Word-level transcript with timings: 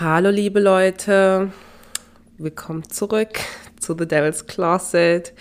Hallo 0.00 0.30
liebe 0.30 0.60
Leute, 0.60 1.52
willkommen 2.38 2.88
zurück 2.88 3.38
zu 3.78 3.94
The 3.98 4.08
Devil's 4.08 4.46
Closet. 4.46 5.34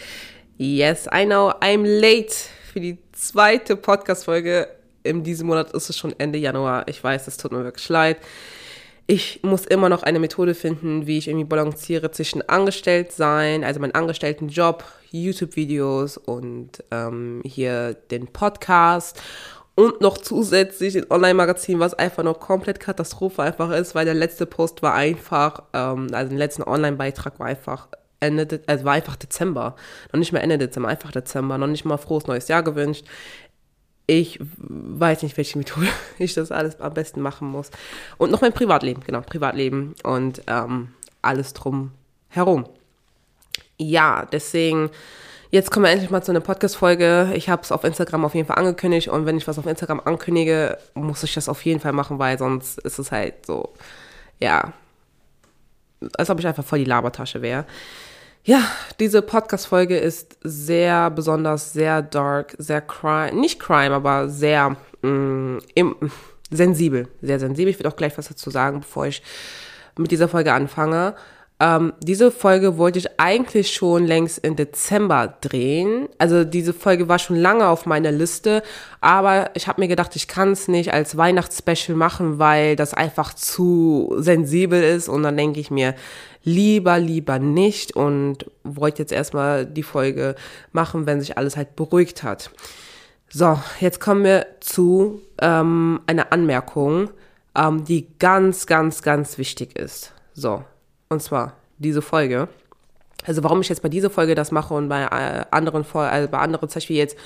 Yes, 0.57 1.07
I 1.15 1.23
know, 1.23 1.51
I'm 1.61 1.85
late 1.85 2.33
für 2.73 2.81
die 2.81 2.97
zweite 3.13 3.77
Podcast-Folge. 3.77 4.67
In 5.03 5.23
diesem 5.23 5.47
Monat 5.47 5.71
ist 5.71 5.89
es 5.89 5.97
schon 5.97 6.13
Ende 6.17 6.39
Januar. 6.39 6.85
Ich 6.89 7.01
weiß, 7.01 7.27
es 7.29 7.37
tut 7.37 7.53
mir 7.53 7.63
wirklich 7.63 7.87
leid. 7.87 8.17
Ich 9.07 9.39
muss 9.43 9.65
immer 9.65 9.87
noch 9.87 10.03
eine 10.03 10.19
Methode 10.19 10.53
finden, 10.53 11.07
wie 11.07 11.19
ich 11.19 11.29
irgendwie 11.29 11.47
balanciere 11.47 12.11
zwischen 12.11 12.41
Angestelltsein, 12.49 13.63
also 13.63 13.79
meinen 13.79 13.95
Angestelltenjob, 13.95 14.83
YouTube-Videos 15.11 16.17
und 16.17 16.83
ähm, 16.91 17.41
hier 17.45 17.93
den 18.11 18.27
Podcast 18.27 19.21
und 19.79 20.01
noch 20.01 20.17
zusätzlich 20.17 20.97
ein 20.97 21.09
Online-Magazin, 21.09 21.79
was 21.79 21.93
einfach 21.93 22.21
noch 22.21 22.41
komplett 22.41 22.81
Katastrophe 22.81 23.43
einfach 23.43 23.71
ist, 23.71 23.95
weil 23.95 24.03
der 24.03 24.13
letzte 24.13 24.45
Post 24.45 24.81
war 24.81 24.93
einfach, 24.93 25.63
ähm, 25.71 26.09
also 26.11 26.27
der 26.31 26.37
letzte 26.37 26.67
Online-Beitrag 26.67 27.39
war 27.39 27.47
einfach 27.47 27.87
Ende, 28.19 28.59
also 28.67 28.83
war 28.83 28.91
einfach 28.91 29.15
Dezember. 29.15 29.77
Noch 30.11 30.19
nicht 30.19 30.33
mehr 30.33 30.43
Ende 30.43 30.57
Dezember, 30.57 30.89
einfach 30.89 31.13
Dezember. 31.13 31.57
Noch 31.57 31.67
nicht 31.67 31.85
mal 31.85 31.95
frohes 31.95 32.27
neues 32.27 32.49
Jahr 32.49 32.61
gewünscht. 32.61 33.05
Ich 34.05 34.37
weiß 34.57 35.23
nicht, 35.23 35.37
welche 35.37 35.57
Methode 35.57 35.87
ich 36.19 36.33
das 36.33 36.51
alles 36.51 36.81
am 36.81 36.93
besten 36.93 37.21
machen 37.21 37.47
muss. 37.47 37.71
Und 38.17 38.31
noch 38.31 38.41
mein 38.41 38.51
Privatleben, 38.51 39.01
genau, 39.05 39.21
Privatleben 39.21 39.95
und 40.03 40.41
ähm, 40.47 40.89
alles 41.21 41.53
drum 41.53 41.91
herum. 42.27 42.65
Ja, 43.77 44.27
deswegen 44.29 44.89
Jetzt 45.51 45.71
kommen 45.71 45.85
wir 45.85 45.91
endlich 45.91 46.11
mal 46.11 46.21
zu 46.21 46.31
einer 46.31 46.41
Podcast-Folge. 46.41 47.31
Ich 47.33 47.49
habe 47.49 47.63
es 47.63 47.71
auf 47.71 47.83
Instagram 47.83 48.23
auf 48.23 48.35
jeden 48.35 48.45
Fall 48.45 48.59
angekündigt 48.59 49.07
und 49.07 49.25
wenn 49.25 49.35
ich 49.35 49.47
was 49.47 49.57
auf 49.57 49.65
Instagram 49.65 49.99
ankündige, 50.05 50.77
muss 50.93 51.23
ich 51.23 51.33
das 51.33 51.49
auf 51.49 51.65
jeden 51.65 51.79
Fall 51.79 51.91
machen, 51.91 52.19
weil 52.19 52.37
sonst 52.37 52.77
ist 52.77 52.99
es 52.99 53.11
halt 53.11 53.47
so, 53.47 53.73
ja, 54.39 54.73
als 56.19 56.29
ob 56.29 56.37
ich 56.37 56.45
einfach 56.45 56.63
voll 56.63 56.77
die 56.77 56.85
Labertasche 56.85 57.41
wäre. 57.41 57.65
Ja, 58.43 58.61
diese 58.99 59.23
Podcast-Folge 59.23 59.97
ist 59.97 60.37
sehr 60.43 61.09
besonders, 61.09 61.73
sehr 61.73 62.03
dark, 62.03 62.53
sehr 62.59 62.81
crime, 62.81 63.33
nicht 63.33 63.59
crime, 63.59 63.95
aber 63.95 64.29
sehr 64.29 64.77
mm, 65.01 65.57
im, 65.73 65.95
sensibel, 66.51 67.07
sehr 67.23 67.39
sensibel. 67.39 67.73
Ich 67.73 67.79
will 67.79 67.87
auch 67.87 67.95
gleich 67.95 68.15
was 68.19 68.27
dazu 68.27 68.51
sagen, 68.51 68.81
bevor 68.81 69.07
ich 69.07 69.23
mit 69.97 70.11
dieser 70.11 70.27
Folge 70.27 70.53
anfange. 70.53 71.15
Ähm, 71.61 71.91
diese 72.01 72.31
Folge 72.31 72.77
wollte 72.77 72.99
ich 72.99 73.19
eigentlich 73.19 73.73
schon 73.73 74.05
längst 74.05 74.39
im 74.39 74.55
Dezember 74.55 75.35
drehen. 75.41 76.07
Also 76.17 76.45
diese 76.45 76.73
Folge 76.73 77.09
war 77.09 77.19
schon 77.19 77.35
lange 77.35 77.67
auf 77.67 77.85
meiner 77.85 78.13
Liste, 78.13 78.63
aber 79.01 79.51
ich 79.55 79.67
habe 79.67 79.81
mir 79.81 79.89
gedacht, 79.89 80.15
ich 80.15 80.29
kann 80.29 80.53
es 80.53 80.69
nicht 80.69 80.93
als 80.93 81.17
Weihnachtsspecial 81.17 81.97
machen, 81.97 82.39
weil 82.39 82.77
das 82.77 82.93
einfach 82.93 83.33
zu 83.33 84.15
sensibel 84.19 84.81
ist. 84.81 85.09
Und 85.09 85.23
dann 85.23 85.35
denke 85.35 85.59
ich 85.59 85.69
mir, 85.69 85.95
lieber, 86.45 86.97
lieber 86.97 87.39
nicht 87.39 87.93
und 87.93 88.45
wollte 88.63 89.01
jetzt 89.01 89.11
erstmal 89.11 89.65
die 89.65 89.83
Folge 89.83 90.35
machen, 90.71 91.05
wenn 91.05 91.19
sich 91.19 91.37
alles 91.37 91.57
halt 91.57 91.75
beruhigt 91.75 92.23
hat. 92.23 92.51
So, 93.27 93.59
jetzt 93.81 93.99
kommen 93.99 94.23
wir 94.23 94.47
zu 94.61 95.21
ähm, 95.41 95.99
einer 96.07 96.31
Anmerkung, 96.31 97.09
ähm, 97.53 97.83
die 97.83 98.07
ganz, 98.17 98.65
ganz, 98.65 99.01
ganz 99.01 99.37
wichtig 99.37 99.77
ist. 99.77 100.13
So, 100.33 100.63
und 101.09 101.21
zwar 101.23 101.53
diese 101.79 102.01
Folge. 102.01 102.47
Also 103.25 103.43
warum 103.43 103.61
ich 103.61 103.69
jetzt 103.69 103.81
bei 103.81 103.89
dieser 103.89 104.09
Folge 104.09 104.35
das 104.35 104.51
mache 104.51 104.73
und 104.73 104.87
bei 104.87 105.03
äh, 105.03 105.45
anderen 105.51 105.83
Folgen, 105.83 106.11
also 106.11 106.29
bei 106.29 106.37
anderen 106.37 106.69
zum 106.69 106.75
Beispiel 106.75 106.95
jetzt 106.95 107.17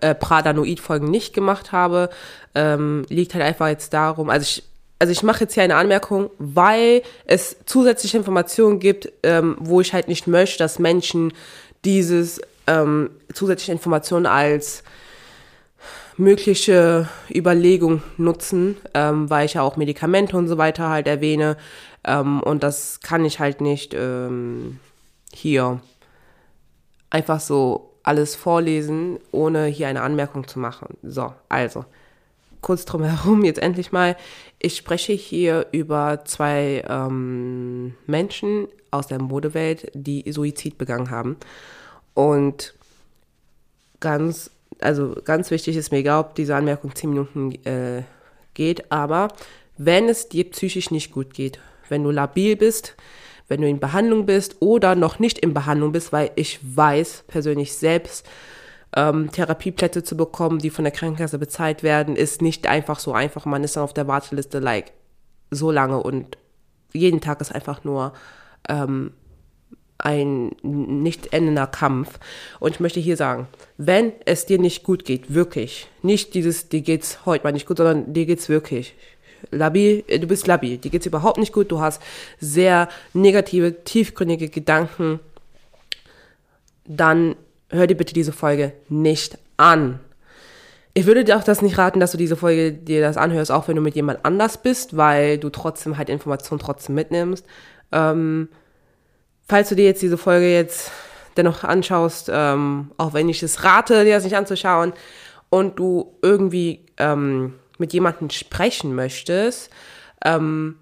äh, 0.00 0.14
Pradanoid-Folgen 0.14 1.10
nicht 1.10 1.34
gemacht 1.34 1.72
habe, 1.72 2.08
ähm, 2.54 3.04
liegt 3.08 3.34
halt 3.34 3.44
einfach 3.44 3.68
jetzt 3.68 3.92
darum, 3.92 4.30
also 4.30 4.44
ich, 4.44 4.62
also 4.98 5.10
ich 5.10 5.22
mache 5.22 5.40
jetzt 5.40 5.54
hier 5.54 5.64
eine 5.64 5.76
Anmerkung, 5.76 6.30
weil 6.38 7.02
es 7.26 7.56
zusätzliche 7.66 8.16
Informationen 8.16 8.78
gibt, 8.78 9.12
ähm, 9.22 9.56
wo 9.58 9.80
ich 9.80 9.92
halt 9.92 10.08
nicht 10.08 10.26
möchte, 10.26 10.58
dass 10.58 10.78
Menschen 10.78 11.32
dieses 11.84 12.40
ähm, 12.66 13.10
zusätzliche 13.32 13.72
Informationen 13.72 14.26
als 14.26 14.82
mögliche 16.16 17.08
Überlegung 17.34 18.02
nutzen, 18.16 18.76
ähm, 18.94 19.28
weil 19.28 19.46
ich 19.46 19.54
ja 19.54 19.62
auch 19.62 19.76
Medikamente 19.76 20.36
und 20.36 20.48
so 20.48 20.56
weiter 20.56 20.88
halt 20.88 21.06
erwähne. 21.06 21.56
Ähm, 22.04 22.42
und 22.42 22.62
das 22.62 23.00
kann 23.00 23.24
ich 23.24 23.40
halt 23.40 23.60
nicht 23.60 23.94
ähm, 23.94 24.78
hier 25.32 25.80
einfach 27.10 27.40
so 27.40 27.90
alles 28.02 28.34
vorlesen, 28.36 29.18
ohne 29.32 29.66
hier 29.66 29.88
eine 29.88 30.02
Anmerkung 30.02 30.46
zu 30.46 30.58
machen. 30.58 30.96
So, 31.02 31.32
also, 31.48 31.84
kurz 32.60 32.84
drum 32.84 33.02
herum, 33.04 33.44
jetzt 33.44 33.60
endlich 33.60 33.92
mal. 33.92 34.16
Ich 34.58 34.76
spreche 34.76 35.12
hier 35.12 35.66
über 35.72 36.24
zwei 36.24 36.84
ähm, 36.88 37.94
Menschen 38.06 38.68
aus 38.90 39.06
der 39.06 39.20
Modewelt, 39.20 39.90
die 39.94 40.30
Suizid 40.30 40.78
begangen 40.78 41.10
haben. 41.10 41.36
Und 42.14 42.74
ganz, 44.00 44.50
also 44.80 45.16
ganz 45.24 45.50
wichtig 45.50 45.76
ist 45.76 45.90
mir 45.90 45.98
egal, 45.98 46.20
ob 46.20 46.34
diese 46.34 46.56
Anmerkung 46.56 46.94
zehn 46.94 47.10
Minuten 47.10 47.52
äh, 47.64 48.02
geht, 48.54 48.90
aber 48.92 49.28
wenn 49.76 50.08
es 50.08 50.28
dir 50.28 50.48
psychisch 50.50 50.90
nicht 50.90 51.12
gut 51.12 51.34
geht, 51.34 51.58
wenn 51.88 52.04
du 52.04 52.10
labil 52.10 52.56
bist, 52.56 52.96
wenn 53.48 53.60
du 53.60 53.68
in 53.68 53.80
Behandlung 53.80 54.26
bist 54.26 54.56
oder 54.60 54.94
noch 54.94 55.18
nicht 55.18 55.38
in 55.38 55.54
Behandlung 55.54 55.92
bist, 55.92 56.12
weil 56.12 56.30
ich 56.36 56.58
weiß 56.62 57.24
persönlich 57.26 57.74
selbst, 57.74 58.26
ähm, 58.96 59.30
Therapieplätze 59.32 60.02
zu 60.02 60.16
bekommen, 60.16 60.58
die 60.58 60.70
von 60.70 60.84
der 60.84 60.92
Krankenkasse 60.92 61.38
bezahlt 61.38 61.82
werden, 61.82 62.16
ist 62.16 62.42
nicht 62.42 62.66
einfach 62.66 62.98
so 62.98 63.12
einfach. 63.12 63.44
Man 63.44 63.64
ist 63.64 63.76
dann 63.76 63.84
auf 63.84 63.94
der 63.94 64.06
Warteliste 64.06 64.60
like 64.60 64.92
so 65.50 65.70
lange 65.70 66.02
und 66.02 66.38
jeden 66.92 67.20
Tag 67.20 67.40
ist 67.40 67.54
einfach 67.54 67.84
nur 67.84 68.12
ähm, 68.68 69.12
ein 69.98 70.54
nicht 70.62 71.32
endender 71.32 71.66
Kampf. 71.66 72.18
Und 72.60 72.72
ich 72.72 72.80
möchte 72.80 73.00
hier 73.00 73.16
sagen, 73.16 73.48
wenn 73.78 74.12
es 74.26 74.46
dir 74.46 74.58
nicht 74.58 74.84
gut 74.84 75.04
geht, 75.04 75.34
wirklich, 75.34 75.88
nicht 76.02 76.34
dieses, 76.34 76.68
dir 76.68 76.82
geht's 76.82 77.24
heute 77.26 77.44
mal 77.44 77.52
nicht 77.52 77.66
gut, 77.66 77.78
sondern 77.78 78.12
dir 78.12 78.26
geht's 78.26 78.48
wirklich 78.48 78.94
labil, 79.50 80.04
äh, 80.08 80.18
du 80.18 80.26
bist 80.26 80.46
labil, 80.46 80.78
dir 80.78 80.90
geht's 80.90 81.06
überhaupt 81.06 81.38
nicht 81.38 81.52
gut, 81.52 81.70
du 81.70 81.80
hast 81.80 82.02
sehr 82.40 82.88
negative, 83.12 83.84
tiefgründige 83.84 84.48
Gedanken, 84.48 85.20
dann 86.86 87.36
hör 87.70 87.86
dir 87.86 87.96
bitte 87.96 88.14
diese 88.14 88.32
Folge 88.32 88.72
nicht 88.88 89.38
an. 89.56 90.00
Ich 90.92 91.06
würde 91.06 91.24
dir 91.24 91.36
auch 91.36 91.44
das 91.44 91.60
nicht 91.60 91.76
raten, 91.76 91.98
dass 91.98 92.12
du 92.12 92.18
diese 92.18 92.36
Folge 92.36 92.72
dir 92.72 93.00
das 93.00 93.16
anhörst, 93.16 93.50
auch 93.50 93.66
wenn 93.66 93.76
du 93.76 93.82
mit 93.82 93.96
jemand 93.96 94.24
anders 94.24 94.58
bist, 94.58 94.96
weil 94.96 95.38
du 95.38 95.50
trotzdem 95.50 95.98
halt 95.98 96.08
Informationen 96.08 96.60
trotzdem 96.60 96.94
mitnimmst. 96.94 97.44
Ähm, 97.90 98.48
falls 99.48 99.68
du 99.70 99.74
dir 99.74 99.84
jetzt 99.86 100.02
diese 100.02 100.18
Folge 100.18 100.52
jetzt 100.52 100.92
dennoch 101.36 101.64
anschaust, 101.64 102.30
ähm, 102.32 102.92
auch 102.96 103.12
wenn 103.12 103.28
ich 103.28 103.42
es 103.42 103.64
rate, 103.64 104.04
dir 104.04 104.14
das 104.14 104.24
nicht 104.24 104.36
anzuschauen, 104.36 104.92
und 105.50 105.78
du 105.78 106.16
irgendwie 106.20 106.84
ähm, 106.96 107.54
mit 107.78 107.92
jemandem 107.92 108.30
sprechen 108.30 108.94
möchtest 108.94 109.70
ähm, 110.24 110.76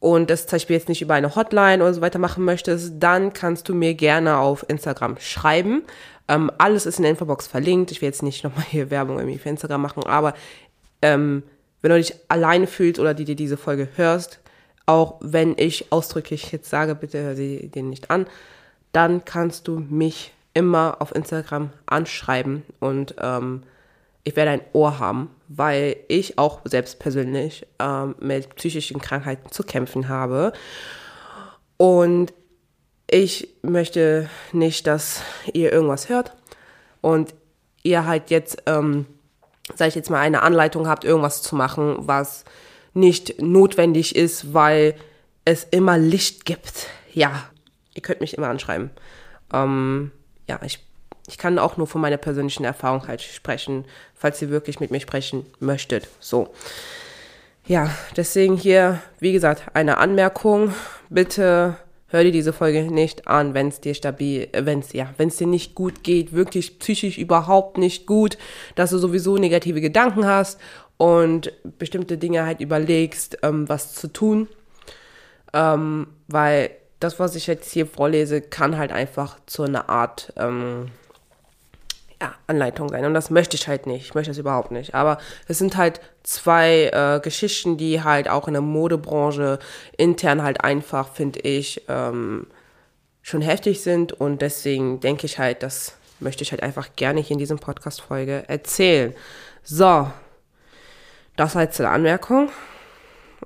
und 0.00 0.30
das 0.30 0.46
zum 0.46 0.56
Beispiel 0.56 0.76
jetzt 0.76 0.88
nicht 0.88 1.02
über 1.02 1.14
eine 1.14 1.34
Hotline 1.36 1.82
oder 1.82 1.94
so 1.94 2.00
weiter 2.00 2.18
machen 2.18 2.44
möchtest, 2.44 2.94
dann 2.98 3.32
kannst 3.32 3.68
du 3.68 3.74
mir 3.74 3.94
gerne 3.94 4.38
auf 4.38 4.64
Instagram 4.68 5.16
schreiben. 5.18 5.82
Ähm, 6.28 6.50
alles 6.58 6.86
ist 6.86 6.98
in 6.98 7.02
der 7.02 7.10
Infobox 7.12 7.46
verlinkt. 7.46 7.90
Ich 7.90 8.00
will 8.00 8.08
jetzt 8.08 8.22
nicht 8.22 8.44
nochmal 8.44 8.64
hier 8.68 8.90
Werbung 8.90 9.18
irgendwie 9.18 9.38
für 9.38 9.48
Instagram 9.48 9.82
machen, 9.82 10.04
aber 10.04 10.34
ähm, 11.02 11.42
wenn 11.80 11.90
du 11.90 11.96
dich 11.96 12.14
alleine 12.28 12.66
fühlst 12.66 13.00
oder 13.00 13.14
die 13.14 13.24
dir 13.24 13.36
diese 13.36 13.56
Folge 13.56 13.88
hörst, 13.96 14.40
auch 14.86 15.16
wenn 15.20 15.54
ich 15.56 15.92
ausdrücklich 15.92 16.50
jetzt 16.52 16.70
sage, 16.70 16.94
bitte 16.94 17.22
hör 17.22 17.36
sie 17.36 17.68
den 17.68 17.90
nicht 17.90 18.10
an, 18.10 18.26
dann 18.92 19.24
kannst 19.24 19.68
du 19.68 19.78
mich 19.78 20.32
immer 20.54 20.96
auf 21.00 21.14
Instagram 21.14 21.70
anschreiben 21.86 22.62
und 22.78 23.14
ähm, 23.20 23.62
ich 24.24 24.36
werde 24.36 24.52
ein 24.52 24.60
Ohr 24.72 24.98
haben, 24.98 25.30
weil 25.56 25.96
ich 26.08 26.38
auch 26.38 26.60
selbst 26.64 26.98
persönlich 26.98 27.66
ähm, 27.78 28.14
mit 28.20 28.54
psychischen 28.56 29.00
Krankheiten 29.00 29.50
zu 29.50 29.62
kämpfen 29.62 30.08
habe. 30.08 30.52
Und 31.76 32.32
ich 33.10 33.48
möchte 33.62 34.28
nicht, 34.52 34.86
dass 34.86 35.22
ihr 35.52 35.72
irgendwas 35.72 36.08
hört 36.08 36.34
und 37.00 37.34
ihr 37.82 38.06
halt 38.06 38.30
jetzt, 38.30 38.62
ähm, 38.66 39.06
sag 39.74 39.88
ich 39.88 39.94
jetzt 39.94 40.10
mal, 40.10 40.20
eine 40.20 40.42
Anleitung 40.42 40.88
habt, 40.88 41.04
irgendwas 41.04 41.42
zu 41.42 41.54
machen, 41.54 41.96
was 41.98 42.44
nicht 42.94 43.40
notwendig 43.42 44.16
ist, 44.16 44.54
weil 44.54 44.94
es 45.44 45.64
immer 45.64 45.98
Licht 45.98 46.44
gibt. 46.44 46.88
Ja, 47.12 47.50
ihr 47.94 48.02
könnt 48.02 48.20
mich 48.20 48.34
immer 48.34 48.48
anschreiben. 48.48 48.90
Ähm, 49.52 50.12
ja, 50.48 50.60
ich 50.64 50.78
ich 51.26 51.38
kann 51.38 51.58
auch 51.58 51.76
nur 51.76 51.86
von 51.86 52.00
meiner 52.00 52.16
persönlichen 52.16 52.64
Erfahrung 52.64 53.06
halt 53.06 53.22
sprechen, 53.22 53.84
falls 54.14 54.42
ihr 54.42 54.50
wirklich 54.50 54.80
mit 54.80 54.90
mir 54.90 55.00
sprechen 55.00 55.46
möchtet. 55.60 56.08
So. 56.20 56.52
Ja, 57.66 57.90
deswegen 58.16 58.56
hier, 58.56 59.00
wie 59.20 59.32
gesagt, 59.32 59.64
eine 59.74 59.98
Anmerkung. 59.98 60.74
Bitte 61.10 61.76
hör 62.08 62.24
dir 62.24 62.32
diese 62.32 62.52
Folge 62.52 62.82
nicht 62.82 63.26
an, 63.26 63.54
wenn 63.54 63.68
es 63.68 63.80
dir 63.80 63.94
stabil, 63.94 64.48
äh, 64.52 64.66
wenn 64.66 64.80
es 64.80 64.92
ja, 64.92 65.14
dir 65.16 65.46
nicht 65.46 65.74
gut 65.74 66.02
geht, 66.02 66.32
wirklich 66.32 66.78
psychisch 66.78 67.18
überhaupt 67.18 67.78
nicht 67.78 68.06
gut, 68.06 68.36
dass 68.74 68.90
du 68.90 68.98
sowieso 68.98 69.36
negative 69.36 69.80
Gedanken 69.80 70.26
hast 70.26 70.60
und 70.98 71.52
bestimmte 71.78 72.18
Dinge 72.18 72.44
halt 72.44 72.60
überlegst, 72.60 73.38
ähm, 73.42 73.68
was 73.68 73.94
zu 73.94 74.08
tun. 74.12 74.48
ähm, 75.54 76.06
weil 76.28 76.70
das, 77.00 77.18
was 77.18 77.34
ich 77.34 77.46
jetzt 77.46 77.70
hier 77.72 77.86
vorlese, 77.86 78.40
kann 78.40 78.78
halt 78.78 78.92
einfach 78.92 79.38
zu 79.46 79.64
einer 79.64 79.88
Art 79.88 80.32
ähm, 80.36 80.86
Anleitung 82.46 82.88
sein. 82.88 83.04
Und 83.04 83.14
das 83.14 83.30
möchte 83.30 83.56
ich 83.56 83.68
halt 83.68 83.86
nicht. 83.86 84.04
Ich 84.04 84.14
möchte 84.14 84.30
das 84.30 84.38
überhaupt 84.38 84.70
nicht. 84.70 84.94
Aber 84.94 85.18
es 85.48 85.58
sind 85.58 85.76
halt 85.76 86.00
zwei 86.22 86.90
äh, 86.92 87.20
Geschichten, 87.20 87.76
die 87.76 88.02
halt 88.02 88.28
auch 88.28 88.48
in 88.48 88.54
der 88.54 88.62
Modebranche 88.62 89.58
intern 89.96 90.42
halt 90.42 90.62
einfach, 90.62 91.08
finde 91.08 91.40
ich, 91.40 91.82
ähm, 91.88 92.46
schon 93.22 93.42
heftig 93.42 93.82
sind. 93.82 94.12
Und 94.12 94.42
deswegen 94.42 95.00
denke 95.00 95.26
ich 95.26 95.38
halt, 95.38 95.62
das 95.62 95.96
möchte 96.20 96.42
ich 96.42 96.52
halt 96.52 96.62
einfach 96.62 96.90
gerne 96.96 97.20
hier 97.20 97.34
in 97.34 97.38
diesem 97.38 97.58
Podcast-Folge 97.58 98.44
erzählen. 98.48 99.14
So, 99.62 100.10
das 101.36 101.56
als 101.56 101.80
Anmerkung. 101.80 102.50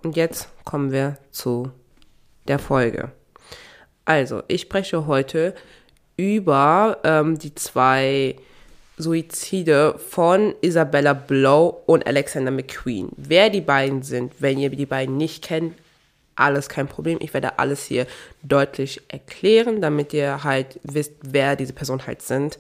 Und 0.03 0.17
jetzt 0.17 0.49
kommen 0.65 0.93
wir 0.93 1.17
zu 1.31 1.71
der 2.49 2.59
Folge. 2.59 3.13
Also, 4.05 4.43
ich 4.49 4.63
spreche 4.63 5.07
heute 5.07 5.55
über 6.17 6.99
ähm, 7.05 7.39
die 7.39 7.55
zwei 7.55 8.37
Suizide 8.99 9.99
von 9.99 10.55
Isabella 10.61 11.13
Blow 11.13 11.83
und 11.87 12.07
Alexander 12.07 12.51
McQueen. 12.51 13.11
Wer 13.17 13.51
die 13.51 13.61
beiden 13.61 14.03
sind, 14.03 14.35
wenn 14.41 14.59
ihr 14.59 14.71
die 14.71 14.87
beiden 14.87 15.17
nicht 15.17 15.45
kennt, 15.45 15.75
alles 16.35 16.69
kein 16.69 16.87
Problem. 16.87 17.19
Ich 17.21 17.35
werde 17.35 17.59
alles 17.59 17.85
hier 17.85 18.07
deutlich 18.43 19.01
erklären, 19.09 19.81
damit 19.81 20.13
ihr 20.13 20.45
halt 20.45 20.79
wisst, 20.83 21.13
wer 21.23 21.57
diese 21.57 21.73
Personen 21.73 22.07
halt 22.07 22.23
sind. 22.23 22.59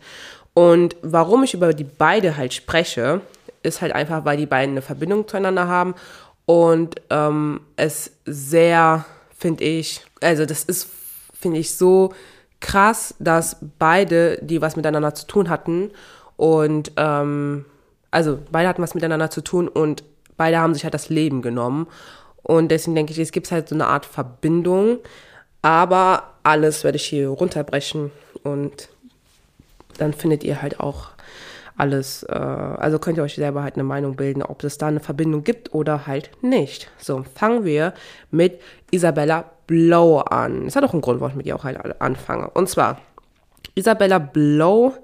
Und 0.54 0.96
warum 1.02 1.44
ich 1.44 1.54
über 1.54 1.74
die 1.74 1.84
beide 1.84 2.36
halt 2.36 2.54
spreche, 2.54 3.20
ist 3.62 3.82
halt 3.82 3.92
einfach, 3.92 4.24
weil 4.24 4.38
die 4.38 4.46
beiden 4.46 4.72
eine 4.72 4.82
Verbindung 4.82 5.28
zueinander 5.28 5.68
haben 5.68 5.94
und 6.46 6.94
ähm, 7.10 7.60
es 7.76 8.12
sehr, 8.24 9.04
finde 9.36 9.64
ich, 9.64 10.00
also 10.22 10.46
das 10.46 10.64
ist, 10.64 10.88
finde 11.38 11.58
ich, 11.58 11.76
so 11.76 12.14
krass, 12.60 13.14
dass 13.18 13.56
beide, 13.78 14.38
die 14.40 14.62
was 14.62 14.76
miteinander 14.76 15.14
zu 15.14 15.26
tun 15.26 15.50
hatten 15.50 15.90
und 16.36 16.92
ähm, 16.96 17.64
also 18.10 18.38
beide 18.50 18.68
hatten 18.68 18.82
was 18.82 18.94
miteinander 18.94 19.30
zu 19.30 19.42
tun 19.42 19.68
und 19.68 20.04
beide 20.36 20.58
haben 20.58 20.74
sich 20.74 20.84
halt 20.84 20.94
das 20.94 21.08
Leben 21.08 21.42
genommen. 21.42 21.86
Und 22.42 22.68
deswegen 22.68 22.94
denke 22.94 23.12
ich, 23.12 23.18
es 23.18 23.32
gibt 23.32 23.50
halt 23.50 23.68
so 23.68 23.74
eine 23.74 23.88
Art 23.88 24.06
Verbindung. 24.06 24.98
Aber 25.62 26.34
alles 26.44 26.84
werde 26.84 26.96
ich 26.96 27.06
hier 27.06 27.28
runterbrechen 27.28 28.12
und 28.44 28.88
dann 29.98 30.12
findet 30.12 30.44
ihr 30.44 30.62
halt 30.62 30.78
auch 30.78 31.08
alles, 31.76 32.22
äh, 32.22 32.32
also 32.32 32.98
könnt 32.98 33.18
ihr 33.18 33.24
euch 33.24 33.34
selber 33.34 33.64
halt 33.64 33.74
eine 33.74 33.82
Meinung 33.82 34.14
bilden, 34.14 34.42
ob 34.42 34.62
es 34.62 34.78
da 34.78 34.86
eine 34.86 35.00
Verbindung 35.00 35.42
gibt 35.42 35.74
oder 35.74 36.06
halt 36.06 36.30
nicht. 36.42 36.88
So, 36.98 37.24
fangen 37.34 37.64
wir 37.64 37.94
mit 38.30 38.60
Isabella 38.92 39.50
Blow 39.66 40.20
an. 40.20 40.66
Das 40.66 40.76
hat 40.76 40.84
auch 40.84 40.92
einen 40.92 41.02
Grund, 41.02 41.20
warum 41.20 41.32
ich 41.32 41.36
mit 41.36 41.46
ihr 41.46 41.56
auch 41.56 41.64
halt 41.64 42.00
anfange. 42.00 42.48
Und 42.50 42.68
zwar, 42.68 43.00
Isabella 43.74 44.18
Blow 44.18 44.94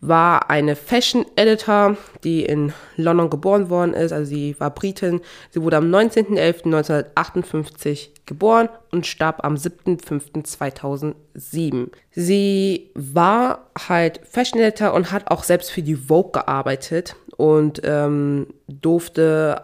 war 0.00 0.48
eine 0.50 0.76
Fashion 0.76 1.26
Editor, 1.36 1.96
die 2.22 2.44
in 2.44 2.74
London 2.96 3.30
geboren 3.30 3.70
worden 3.70 3.94
ist. 3.94 4.12
Also 4.12 4.28
sie 4.30 4.54
war 4.60 4.70
Britin. 4.70 5.22
Sie 5.50 5.60
wurde 5.62 5.78
am 5.78 5.92
19.11.1958 5.92 8.10
geboren 8.26 8.68
und 8.90 9.06
starb 9.06 9.44
am 9.44 9.56
7.5.2007. 9.56 11.88
Sie 12.12 12.90
war 12.94 13.66
halt 13.88 14.20
Fashion 14.24 14.60
Editor 14.60 14.94
und 14.94 15.10
hat 15.12 15.30
auch 15.30 15.42
selbst 15.42 15.70
für 15.70 15.82
die 15.82 15.96
Vogue 15.96 16.32
gearbeitet 16.32 17.16
und 17.36 17.82
ähm, 17.84 18.46
durfte 18.68 19.62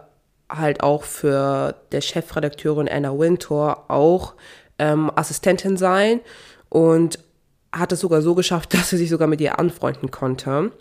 halt 0.49 0.83
auch 0.83 1.03
für 1.03 1.75
der 1.91 2.01
Chefredakteurin 2.01 2.89
Anna 2.89 3.17
Wintour 3.17 3.89
auch 3.89 4.33
ähm, 4.77 5.09
Assistentin 5.15 5.77
sein 5.77 6.19
und 6.69 7.17
hat 7.75 7.91
es 7.91 7.99
sogar 7.99 8.21
so 8.21 8.35
geschafft, 8.35 8.73
dass 8.73 8.89
sie 8.89 8.97
sich 8.97 9.09
sogar 9.09 9.27
mit 9.27 9.41
ihr 9.41 9.59
anfreunden 9.59 10.11
konnte. 10.11 10.71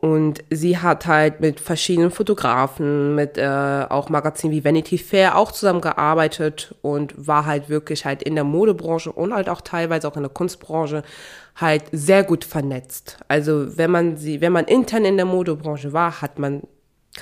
Und 0.00 0.42
sie 0.48 0.78
hat 0.78 1.06
halt 1.06 1.40
mit 1.40 1.60
verschiedenen 1.60 2.10
Fotografen, 2.10 3.14
mit 3.14 3.36
äh, 3.36 3.84
auch 3.88 4.08
Magazinen 4.08 4.54
wie 4.54 4.64
Vanity 4.64 4.96
Fair 4.96 5.36
auch 5.36 5.52
zusammengearbeitet 5.52 6.74
und 6.80 7.26
war 7.26 7.44
halt 7.44 7.68
wirklich 7.68 8.06
halt 8.06 8.22
in 8.22 8.34
der 8.34 8.44
Modebranche 8.44 9.12
und 9.12 9.34
halt 9.34 9.50
auch 9.50 9.60
teilweise 9.60 10.08
auch 10.08 10.16
in 10.16 10.22
der 10.22 10.30
Kunstbranche 10.30 11.02
halt 11.56 11.84
sehr 11.92 12.24
gut 12.24 12.46
vernetzt. 12.46 13.18
Also 13.28 13.76
wenn 13.76 13.90
man 13.90 14.16
sie, 14.16 14.40
wenn 14.40 14.52
man 14.52 14.64
intern 14.64 15.04
in 15.04 15.18
der 15.18 15.26
Modebranche 15.26 15.92
war, 15.92 16.22
hat 16.22 16.38
man, 16.38 16.62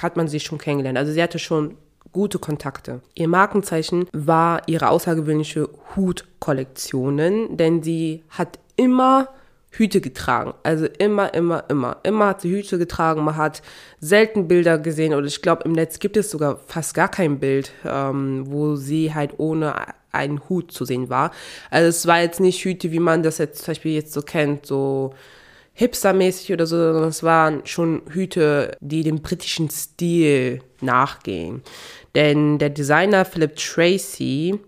hat 0.00 0.16
man 0.16 0.28
sie 0.28 0.38
schon 0.38 0.58
kennengelernt. 0.58 0.98
Also 0.98 1.10
sie 1.10 1.22
hatte 1.22 1.40
schon 1.40 1.74
gute 2.12 2.38
Kontakte. 2.38 3.00
Ihr 3.14 3.28
Markenzeichen 3.28 4.06
war 4.12 4.62
ihre 4.66 4.88
außergewöhnliche 4.88 5.68
Hutkollektionen, 5.96 7.56
denn 7.56 7.82
sie 7.82 8.24
hat 8.30 8.58
immer 8.76 9.28
Hüte 9.70 10.00
getragen. 10.00 10.54
Also 10.62 10.86
immer, 10.86 11.34
immer, 11.34 11.64
immer. 11.68 11.98
Immer 12.02 12.28
hat 12.28 12.40
sie 12.40 12.50
Hüte 12.50 12.78
getragen. 12.78 13.22
Man 13.24 13.36
hat 13.36 13.62
selten 14.00 14.48
Bilder 14.48 14.78
gesehen 14.78 15.14
oder 15.14 15.26
ich 15.26 15.42
glaube, 15.42 15.64
im 15.64 15.72
Netz 15.72 15.98
gibt 15.98 16.16
es 16.16 16.30
sogar 16.30 16.58
fast 16.66 16.94
gar 16.94 17.08
kein 17.08 17.38
Bild, 17.38 17.72
ähm, 17.84 18.44
wo 18.46 18.76
sie 18.76 19.14
halt 19.14 19.34
ohne 19.38 19.74
einen 20.10 20.40
Hut 20.48 20.72
zu 20.72 20.84
sehen 20.84 21.10
war. 21.10 21.32
Also 21.70 21.88
es 21.88 22.06
war 22.06 22.20
jetzt 22.20 22.40
nicht 22.40 22.64
Hüte, 22.64 22.92
wie 22.92 22.98
man 22.98 23.22
das 23.22 23.38
jetzt 23.38 23.64
zum 23.64 23.72
Beispiel 23.72 23.92
jetzt 23.92 24.12
so 24.12 24.22
kennt, 24.22 24.64
so 24.64 25.14
hipstermäßig 25.78 26.52
oder 26.52 26.66
so, 26.66 26.76
sondern 26.76 27.08
es 27.08 27.22
waren 27.22 27.64
schon 27.64 28.02
Hüte, 28.10 28.76
die 28.80 29.04
dem 29.04 29.22
britischen 29.22 29.70
Stil 29.70 30.60
nachgehen. 30.80 31.62
Denn 32.16 32.58
der 32.58 32.70
Designer 32.70 33.24
Philip 33.24 33.54
Tracy, 33.54 34.58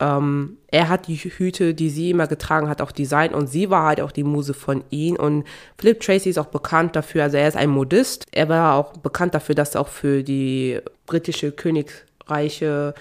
ähm, 0.00 0.56
er 0.68 0.88
hat 0.88 1.06
die 1.06 1.16
Hüte, 1.16 1.74
die 1.74 1.90
sie 1.90 2.08
immer 2.10 2.26
getragen 2.26 2.70
hat, 2.70 2.80
auch 2.80 2.92
designt 2.92 3.34
und 3.34 3.48
sie 3.48 3.68
war 3.68 3.84
halt 3.84 4.00
auch 4.00 4.10
die 4.10 4.24
Muse 4.24 4.54
von 4.54 4.84
ihm. 4.88 5.16
Und 5.16 5.44
Philip 5.76 6.00
Tracy 6.00 6.30
ist 6.30 6.38
auch 6.38 6.46
bekannt 6.46 6.96
dafür, 6.96 7.24
also 7.24 7.36
er 7.36 7.48
ist 7.48 7.56
ein 7.56 7.68
Modist. 7.68 8.24
Er 8.32 8.48
war 8.48 8.76
auch 8.76 8.96
bekannt 8.96 9.34
dafür, 9.34 9.54
dass 9.54 9.74
er 9.74 9.82
auch 9.82 9.88
für 9.88 10.22
die 10.22 10.80
britische 11.04 11.52
Königreiche 11.52 12.94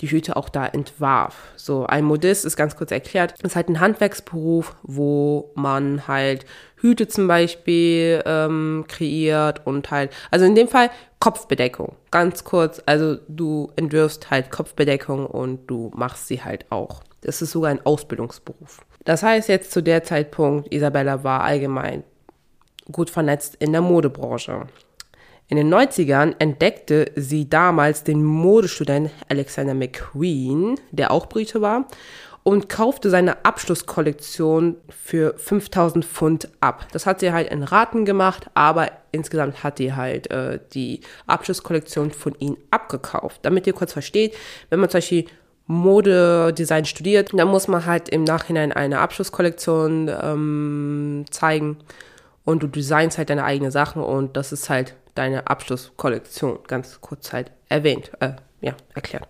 die 0.00 0.10
Hüte 0.10 0.36
auch 0.36 0.48
da 0.48 0.66
entwarf. 0.66 1.52
So, 1.56 1.86
ein 1.86 2.04
Modist 2.04 2.44
ist 2.44 2.56
ganz 2.56 2.76
kurz 2.76 2.90
erklärt, 2.90 3.34
ist 3.42 3.56
halt 3.56 3.68
ein 3.68 3.80
Handwerksberuf, 3.80 4.74
wo 4.82 5.50
man 5.54 6.06
halt 6.08 6.46
Hüte 6.76 7.08
zum 7.08 7.28
Beispiel 7.28 8.22
ähm, 8.24 8.84
kreiert 8.88 9.66
und 9.66 9.90
halt, 9.90 10.10
also 10.30 10.46
in 10.46 10.54
dem 10.54 10.68
Fall 10.68 10.90
Kopfbedeckung. 11.18 11.96
Ganz 12.10 12.44
kurz, 12.44 12.82
also 12.86 13.16
du 13.28 13.70
entwirfst 13.76 14.30
halt 14.30 14.50
Kopfbedeckung 14.50 15.26
und 15.26 15.66
du 15.66 15.90
machst 15.94 16.28
sie 16.28 16.42
halt 16.42 16.64
auch. 16.70 17.02
Das 17.20 17.42
ist 17.42 17.50
sogar 17.50 17.70
ein 17.70 17.84
Ausbildungsberuf. 17.84 18.80
Das 19.04 19.22
heißt 19.22 19.48
jetzt 19.48 19.72
zu 19.72 19.82
der 19.82 20.02
Zeitpunkt, 20.02 20.72
Isabella 20.72 21.22
war 21.22 21.42
allgemein 21.42 22.04
gut 22.90 23.10
vernetzt 23.10 23.56
in 23.56 23.72
der 23.72 23.82
Modebranche. 23.82 24.66
In 25.50 25.56
den 25.56 25.74
90ern 25.74 26.36
entdeckte 26.38 27.10
sie 27.16 27.50
damals 27.50 28.04
den 28.04 28.22
Modestudent 28.22 29.10
Alexander 29.28 29.74
McQueen, 29.74 30.76
der 30.92 31.10
auch 31.10 31.26
Brite 31.26 31.60
war, 31.60 31.86
und 32.44 32.68
kaufte 32.68 33.10
seine 33.10 33.44
Abschlusskollektion 33.44 34.76
für 34.88 35.34
5000 35.36 36.04
Pfund 36.04 36.48
ab. 36.60 36.86
Das 36.92 37.04
hat 37.04 37.18
sie 37.18 37.32
halt 37.32 37.50
in 37.50 37.64
Raten 37.64 38.04
gemacht, 38.04 38.48
aber 38.54 38.92
insgesamt 39.10 39.64
hat 39.64 39.78
sie 39.78 39.92
halt 39.92 40.30
äh, 40.30 40.60
die 40.72 41.00
Abschlusskollektion 41.26 42.12
von 42.12 42.36
ihm 42.38 42.56
abgekauft. 42.70 43.40
Damit 43.42 43.66
ihr 43.66 43.72
kurz 43.72 43.92
versteht, 43.92 44.36
wenn 44.70 44.78
man 44.78 44.88
zum 44.88 44.98
Beispiel 44.98 45.24
Modedesign 45.66 46.84
studiert, 46.84 47.30
dann 47.34 47.48
muss 47.48 47.66
man 47.66 47.86
halt 47.86 48.08
im 48.08 48.22
Nachhinein 48.22 48.70
eine 48.70 49.00
Abschlusskollektion 49.00 50.08
ähm, 50.22 51.24
zeigen 51.30 51.78
und 52.44 52.62
du 52.62 52.68
designst 52.68 53.18
halt 53.18 53.30
deine 53.30 53.44
eigenen 53.44 53.72
Sachen 53.72 54.00
und 54.00 54.36
das 54.36 54.52
ist 54.52 54.70
halt 54.70 54.94
deine 55.14 55.46
Abschlusskollektion, 55.46 56.60
ganz 56.66 57.00
kurz 57.00 57.32
halt 57.32 57.50
erwähnt, 57.68 58.10
äh, 58.20 58.32
ja, 58.60 58.74
erklärt. 58.94 59.28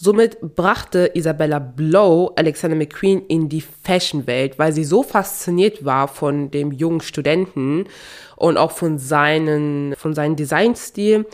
Somit 0.00 0.38
brachte 0.54 1.10
Isabella 1.14 1.58
Blow 1.58 2.32
Alexander 2.36 2.76
McQueen 2.76 3.26
in 3.26 3.48
die 3.48 3.60
Fashion-Welt, 3.60 4.58
weil 4.58 4.72
sie 4.72 4.84
so 4.84 5.02
fasziniert 5.02 5.84
war 5.84 6.06
von 6.06 6.52
dem 6.52 6.70
jungen 6.70 7.00
Studenten 7.00 7.86
und 8.36 8.56
auch 8.58 8.70
von 8.70 8.98
seinen, 8.98 9.96
von 9.96 10.14
seinem 10.14 10.36
Designstil, 10.36 11.26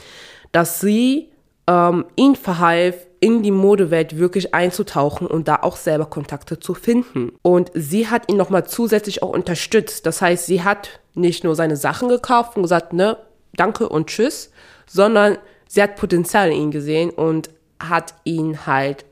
dass 0.52 0.80
sie 0.80 1.30
ähm, 1.66 2.06
ihn 2.16 2.36
verhalf, 2.36 3.06
in 3.20 3.42
die 3.42 3.50
Modewelt 3.50 4.18
wirklich 4.18 4.54
einzutauchen 4.54 5.26
und 5.26 5.48
da 5.48 5.60
auch 5.62 5.76
selber 5.76 6.04
Kontakte 6.04 6.60
zu 6.60 6.74
finden. 6.74 7.32
Und 7.40 7.70
sie 7.72 8.08
hat 8.08 8.30
ihn 8.30 8.36
nochmal 8.36 8.66
zusätzlich 8.66 9.22
auch 9.22 9.30
unterstützt. 9.30 10.04
Das 10.04 10.20
heißt, 10.20 10.44
sie 10.44 10.62
hat 10.62 11.00
nicht 11.14 11.42
nur 11.42 11.54
seine 11.54 11.76
Sachen 11.76 12.10
gekauft 12.10 12.56
und 12.56 12.62
gesagt, 12.62 12.92
ne, 12.92 13.16
danke 13.56 13.88
und 13.88 14.08
tschüss, 14.08 14.50
sondern 14.86 15.38
sie 15.68 15.82
hat 15.82 15.96
Potenzial 15.96 16.50
in 16.50 16.62
ihn 16.62 16.70
gesehen 16.70 17.10
und 17.10 17.50
hat 17.80 18.14
ihn 18.24 18.66
halt 18.66 19.04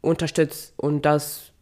unterstützt 0.00 0.74
und 0.76 1.04
das, 1.06 1.52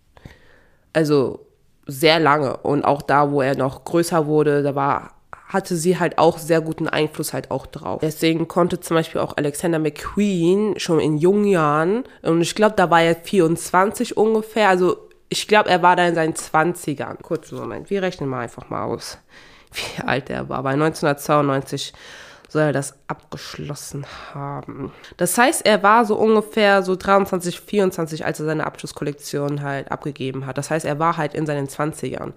also 0.93 1.47
sehr 1.87 2.21
lange 2.21 2.57
und 2.59 2.85
auch 2.85 3.03
da, 3.03 3.33
wo 3.33 3.43
er 3.43 3.57
noch 3.57 3.85
größer 3.85 4.27
wurde, 4.27 4.63
da 4.63 4.75
war, 4.75 5.15
hatte 5.49 5.77
sie 5.77 5.99
halt 5.99 6.19
auch 6.19 6.39
sehr 6.39 6.61
guten 6.61 6.89
Einfluss 6.89 7.33
halt 7.33 7.51
auch 7.51 7.67
drauf. 7.67 8.01
Deswegen 8.03 8.49
konnte 8.49 8.81
zum 8.81 8.97
Beispiel 8.97 9.21
auch 9.21 9.37
Alexander 9.37 9.79
McQueen 9.79 10.79
schon 10.79 11.01
in 11.01 11.17
jungen 11.17 11.47
Jahren, 11.47 12.05
und 12.23 12.43
ich 12.43 12.55
glaube, 12.55 12.77
da 12.77 12.91
war 12.91 13.03
er 13.03 13.17
24 13.17 14.17
ungefähr, 14.17 14.69
also 14.69 15.09
ich 15.31 15.49
glaube, 15.49 15.69
er 15.69 15.83
war 15.83 15.97
da 15.97 16.07
in 16.07 16.15
seinen 16.15 16.35
20ern. 16.35 17.23
Kurzen 17.23 17.59
Moment, 17.59 17.91
wir 17.91 18.03
rechnen 18.03 18.29
mal 18.29 18.41
einfach 18.41 18.71
mal 18.71 18.85
aus, 18.85 19.19
wie 19.73 20.03
alt 20.03 20.31
er 20.31 20.49
war. 20.49 20.63
Bei 20.63 20.73
1992 20.73 21.93
soll 22.49 22.63
er 22.63 22.73
das 22.73 22.95
abgeschlossen 23.09 24.07
haben. 24.33 24.93
Das 25.19 25.37
heißt, 25.37 25.67
er 25.67 25.83
war 25.83 26.07
so 26.07 26.17
ungefähr 26.17 26.83
so 26.83 26.97
23, 26.97 27.61
24, 27.61 28.25
als 28.25 28.41
er 28.41 28.47
seine 28.47 28.67
Abschlusskollektion 28.67 29.63
halt 29.63 29.93
abgegeben 29.93 30.47
hat. 30.47 30.57
Das 30.57 30.71
heißt, 30.71 30.87
er 30.87 30.99
war 30.99 31.19
halt 31.19 31.35
in 31.35 31.45
seinen 31.45 31.69
20ern. 31.69 32.33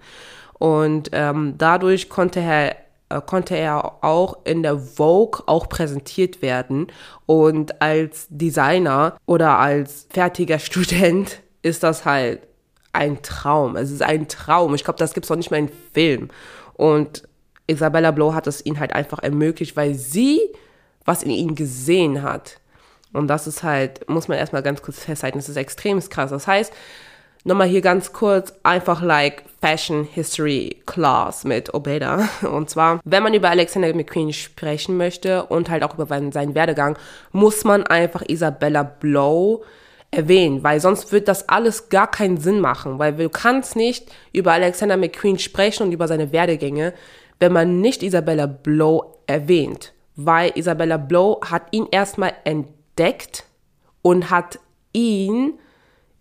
Und 0.58 1.10
ähm, 1.12 1.54
dadurch 1.56 2.08
konnte 2.10 2.40
er 2.40 2.76
äh, 3.12 3.20
konnte 3.20 3.56
er 3.56 4.04
auch 4.04 4.38
in 4.44 4.62
der 4.62 4.78
Vogue 4.78 5.42
auch 5.46 5.68
präsentiert 5.68 6.42
werden. 6.42 6.86
Und 7.26 7.80
als 7.82 8.26
Designer 8.28 9.16
oder 9.26 9.58
als 9.58 10.06
fertiger 10.10 10.58
Student 10.58 11.40
ist 11.62 11.82
das 11.82 12.04
halt 12.04 12.40
ein 12.92 13.22
Traum. 13.22 13.76
Es 13.76 13.90
ist 13.90 14.02
ein 14.02 14.28
Traum. 14.28 14.74
Ich 14.74 14.84
glaube, 14.84 14.98
das 14.98 15.14
gibt 15.14 15.24
es 15.24 15.30
auch 15.30 15.36
nicht 15.36 15.50
mehr 15.50 15.60
in 15.60 15.70
Film. 15.92 16.28
Und 16.74 17.22
Isabella 17.66 18.10
Blow 18.10 18.34
hat 18.34 18.46
es 18.46 18.64
ihnen 18.64 18.80
halt 18.80 18.92
einfach 18.92 19.20
ermöglicht, 19.20 19.76
weil 19.76 19.94
sie 19.94 20.40
was 21.04 21.22
in 21.22 21.30
ihnen 21.30 21.54
gesehen 21.54 22.22
hat. 22.22 22.60
Und 23.12 23.28
das 23.28 23.46
ist 23.46 23.62
halt, 23.62 24.08
muss 24.08 24.28
man 24.28 24.38
erstmal 24.38 24.62
ganz 24.62 24.82
kurz 24.82 25.00
festhalten, 25.00 25.38
das 25.38 25.48
ist 25.48 25.56
extrem 25.56 26.00
krass. 26.00 26.30
Das 26.30 26.46
heißt, 26.46 26.72
nochmal 27.44 27.68
hier 27.68 27.82
ganz 27.82 28.12
kurz, 28.12 28.54
einfach 28.62 29.02
like 29.02 29.44
Fashion 29.60 30.04
History 30.04 30.76
Class 30.86 31.44
mit 31.44 31.74
Obeda. 31.74 32.28
Und 32.42 32.70
zwar, 32.70 33.00
wenn 33.04 33.22
man 33.22 33.34
über 33.34 33.50
Alexander 33.50 33.92
McQueen 33.94 34.32
sprechen 34.32 34.96
möchte 34.96 35.44
und 35.44 35.68
halt 35.68 35.82
auch 35.82 35.94
über 35.94 36.06
seinen 36.06 36.54
Werdegang, 36.54 36.96
muss 37.32 37.64
man 37.64 37.84
einfach 37.84 38.22
Isabella 38.26 38.82
Blow 38.82 39.62
erwähnen, 40.12 40.62
weil 40.62 40.78
sonst 40.78 41.10
wird 41.10 41.26
das 41.26 41.48
alles 41.48 41.88
gar 41.88 42.08
keinen 42.08 42.36
Sinn 42.36 42.60
machen, 42.60 42.98
weil 42.98 43.14
du 43.14 43.30
kannst 43.30 43.74
nicht 43.74 44.12
über 44.32 44.52
Alexander 44.52 44.96
McQueen 44.96 45.38
sprechen 45.38 45.84
und 45.84 45.92
über 45.92 46.06
seine 46.06 46.32
Werdegänge, 46.32 46.92
wenn 47.40 47.52
man 47.52 47.80
nicht 47.80 48.02
Isabella 48.02 48.46
Blow 48.46 49.16
erwähnt, 49.26 49.92
weil 50.14 50.52
Isabella 50.54 50.98
Blow 50.98 51.40
hat 51.50 51.62
ihn 51.72 51.88
erstmal 51.90 52.34
entdeckt 52.44 53.46
und 54.02 54.30
hat 54.30 54.60
ihn 54.92 55.54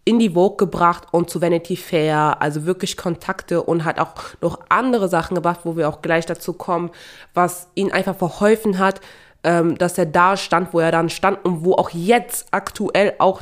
in 0.06 0.20
die 0.20 0.32
Vogue 0.32 0.58
gebracht 0.58 1.08
und 1.12 1.30
zu 1.30 1.42
Vanity 1.42 1.76
Fair, 1.76 2.38
also 2.40 2.66
wirklich 2.66 2.98
Kontakte 2.98 3.62
und 3.62 3.84
hat 3.84 4.00
auch 4.00 4.14
noch 4.42 4.62
andere 4.70 5.10
Sachen 5.10 5.36
gebracht, 5.36 5.60
wo 5.64 5.76
wir 5.76 5.90
auch 5.90 6.02
gleich 6.02 6.26
dazu 6.26 6.54
kommen, 6.54 6.90
was 7.34 7.68
ihn 7.76 7.92
einfach 7.92 8.16
verholfen 8.16 8.80
hat, 8.80 9.02
ähm, 9.44 9.78
dass 9.78 9.98
er 9.98 10.06
da 10.06 10.38
stand, 10.38 10.74
wo 10.74 10.80
er 10.80 10.92
dann 10.92 11.10
stand 11.10 11.44
und 11.46 11.66
wo 11.66 11.74
auch 11.74 11.92
jetzt 11.92 12.48
aktuell 12.52 13.14
auch 13.20 13.42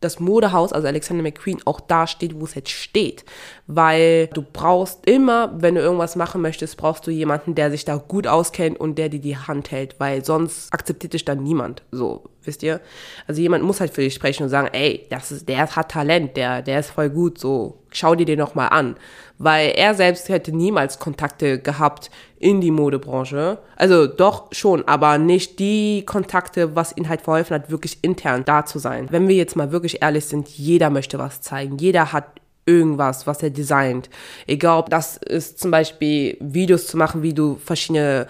das 0.00 0.20
Modehaus, 0.20 0.72
also 0.72 0.86
Alexander 0.86 1.22
McQueen, 1.22 1.60
auch 1.64 1.80
da 1.80 2.06
steht, 2.06 2.38
wo 2.38 2.44
es 2.44 2.54
jetzt 2.54 2.70
steht. 2.70 3.24
Weil 3.66 4.28
du 4.28 4.42
brauchst 4.42 5.06
immer, 5.06 5.52
wenn 5.60 5.74
du 5.74 5.80
irgendwas 5.80 6.16
machen 6.16 6.40
möchtest, 6.40 6.76
brauchst 6.76 7.06
du 7.06 7.10
jemanden, 7.10 7.54
der 7.54 7.70
sich 7.70 7.84
da 7.84 7.96
gut 7.96 8.26
auskennt 8.26 8.78
und 8.78 8.96
der 8.98 9.08
dir 9.08 9.20
die 9.20 9.36
Hand 9.36 9.70
hält, 9.70 9.98
weil 9.98 10.24
sonst 10.24 10.72
akzeptiert 10.72 11.12
dich 11.14 11.24
dann 11.24 11.42
niemand. 11.42 11.82
So, 11.90 12.24
wisst 12.48 12.64
ihr? 12.64 12.80
Also 13.28 13.40
jemand 13.40 13.62
muss 13.62 13.78
halt 13.80 13.92
für 13.94 14.00
dich 14.00 14.14
sprechen 14.14 14.42
und 14.42 14.48
sagen, 14.48 14.68
ey, 14.72 15.06
das 15.10 15.30
ist, 15.30 15.48
der 15.48 15.74
hat 15.76 15.90
Talent, 15.90 16.36
der, 16.36 16.62
der 16.62 16.80
ist 16.80 16.90
voll 16.90 17.10
gut, 17.10 17.38
so, 17.38 17.78
schau 17.92 18.16
dir 18.16 18.26
den 18.26 18.40
noch 18.40 18.56
mal 18.56 18.66
an. 18.66 18.96
Weil 19.38 19.70
er 19.76 19.94
selbst 19.94 20.28
hätte 20.28 20.50
niemals 20.50 20.98
Kontakte 20.98 21.60
gehabt 21.60 22.10
in 22.40 22.60
die 22.60 22.72
Modebranche. 22.72 23.58
Also 23.76 24.08
doch 24.08 24.48
schon, 24.50 24.88
aber 24.88 25.18
nicht 25.18 25.60
die 25.60 26.04
Kontakte, 26.04 26.74
was 26.74 26.96
ihn 26.96 27.08
halt 27.08 27.20
verholfen 27.20 27.54
hat, 27.54 27.70
wirklich 27.70 27.98
intern 28.02 28.44
da 28.44 28.66
zu 28.66 28.80
sein. 28.80 29.06
Wenn 29.10 29.28
wir 29.28 29.36
jetzt 29.36 29.54
mal 29.54 29.70
wirklich 29.70 30.02
ehrlich 30.02 30.24
sind, 30.24 30.48
jeder 30.48 30.90
möchte 30.90 31.18
was 31.20 31.40
zeigen. 31.40 31.78
Jeder 31.78 32.12
hat 32.12 32.24
irgendwas, 32.66 33.26
was 33.26 33.42
er 33.42 33.50
designt. 33.50 34.10
Egal, 34.46 34.78
ob 34.78 34.90
das 34.90 35.16
ist 35.16 35.58
zum 35.58 35.70
Beispiel 35.70 36.36
Videos 36.40 36.86
zu 36.86 36.96
machen, 36.96 37.22
wie 37.22 37.32
du 37.32 37.56
verschiedene 37.56 38.26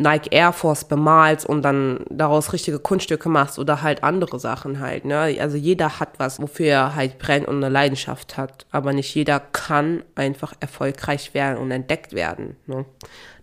Nike 0.00 0.32
Air 0.32 0.52
Force 0.54 0.84
bemalst 0.84 1.44
und 1.44 1.62
dann 1.62 2.00
daraus 2.08 2.54
richtige 2.54 2.78
Kunststücke 2.78 3.28
machst 3.28 3.58
oder 3.58 3.82
halt 3.82 4.02
andere 4.02 4.40
Sachen 4.40 4.80
halt. 4.80 5.04
Ne? 5.04 5.36
Also 5.38 5.58
jeder 5.58 6.00
hat 6.00 6.18
was, 6.18 6.40
wofür 6.40 6.66
er 6.66 6.94
halt 6.94 7.18
brennt 7.18 7.46
und 7.46 7.56
eine 7.56 7.68
Leidenschaft 7.68 8.38
hat. 8.38 8.64
Aber 8.70 8.94
nicht 8.94 9.14
jeder 9.14 9.40
kann 9.40 10.02
einfach 10.14 10.54
erfolgreich 10.58 11.34
werden 11.34 11.58
und 11.58 11.70
entdeckt 11.70 12.14
werden. 12.14 12.56
Ne? 12.66 12.86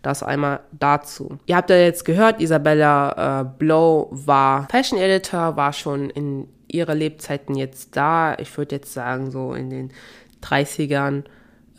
Das 0.01 0.23
einmal 0.23 0.61
dazu. 0.71 1.37
Ihr 1.45 1.57
habt 1.57 1.69
ja 1.69 1.77
jetzt 1.77 2.05
gehört, 2.05 2.41
Isabella 2.41 3.41
äh, 3.41 3.45
Blow 3.59 4.07
war 4.09 4.67
Fashion 4.71 4.97
Editor, 4.97 5.57
war 5.57 5.73
schon 5.73 6.09
in 6.09 6.47
ihrer 6.67 6.95
Lebzeiten 6.95 7.55
jetzt 7.55 7.95
da. 7.95 8.35
Ich 8.39 8.57
würde 8.57 8.77
jetzt 8.77 8.93
sagen, 8.93 9.29
so 9.29 9.53
in 9.53 9.69
den 9.69 9.91
30ern, 10.41 11.23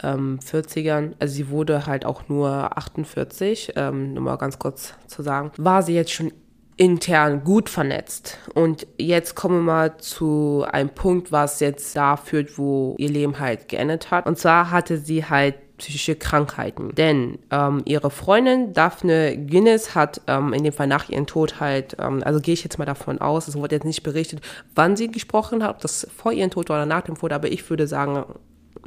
ähm, 0.02 0.38
40ern. 0.44 1.12
Also 1.18 1.34
sie 1.34 1.50
wurde 1.50 1.86
halt 1.86 2.04
auch 2.04 2.28
nur 2.28 2.76
48, 2.76 3.72
ähm, 3.76 4.14
nur 4.14 4.22
mal 4.24 4.36
ganz 4.36 4.58
kurz 4.58 4.94
zu 5.06 5.22
sagen. 5.22 5.52
War 5.56 5.82
sie 5.82 5.94
jetzt 5.94 6.12
schon 6.12 6.32
intern 6.76 7.42
gut 7.42 7.68
vernetzt. 7.68 8.38
Und 8.54 8.86
jetzt 8.98 9.34
kommen 9.34 9.56
wir 9.56 9.72
mal 9.72 9.98
zu 9.98 10.64
einem 10.70 10.90
Punkt, 10.90 11.32
was 11.32 11.60
jetzt 11.60 11.94
da 11.96 12.16
führt, 12.16 12.56
wo 12.56 12.94
ihr 12.98 13.10
Leben 13.10 13.40
halt 13.40 13.68
geendet 13.68 14.10
hat. 14.10 14.26
Und 14.26 14.38
zwar 14.38 14.70
hatte 14.70 14.96
sie 14.96 15.24
halt 15.24 15.56
psychische 15.78 16.16
Krankheiten. 16.16 16.94
Denn 16.94 17.38
ähm, 17.50 17.82
ihre 17.84 18.10
Freundin 18.10 18.72
Daphne 18.72 19.36
Guinness 19.36 19.94
hat 19.94 20.20
ähm, 20.26 20.52
in 20.52 20.64
dem 20.64 20.72
Fall 20.72 20.86
nach 20.86 21.08
ihrem 21.08 21.26
Tod 21.26 21.60
halt, 21.60 21.96
ähm, 22.00 22.22
also 22.24 22.40
gehe 22.40 22.54
ich 22.54 22.64
jetzt 22.64 22.78
mal 22.78 22.84
davon 22.84 23.20
aus, 23.20 23.48
es 23.48 23.56
wurde 23.56 23.76
jetzt 23.76 23.84
nicht 23.84 24.02
berichtet, 24.02 24.40
wann 24.74 24.96
sie 24.96 25.08
gesprochen 25.08 25.62
hat, 25.62 25.70
ob 25.70 25.80
das 25.80 26.06
vor 26.14 26.32
ihrem 26.32 26.50
Tod 26.50 26.70
oder 26.70 26.86
nach 26.86 27.02
dem 27.02 27.16
Tod, 27.16 27.32
aber 27.32 27.48
ich 27.48 27.68
würde 27.70 27.86
sagen, 27.86 28.24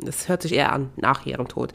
es 0.07 0.29
hört 0.29 0.41
sich 0.41 0.53
eher 0.53 0.71
an 0.71 0.89
nach 0.95 1.25
ihrem 1.25 1.47
Tod. 1.47 1.73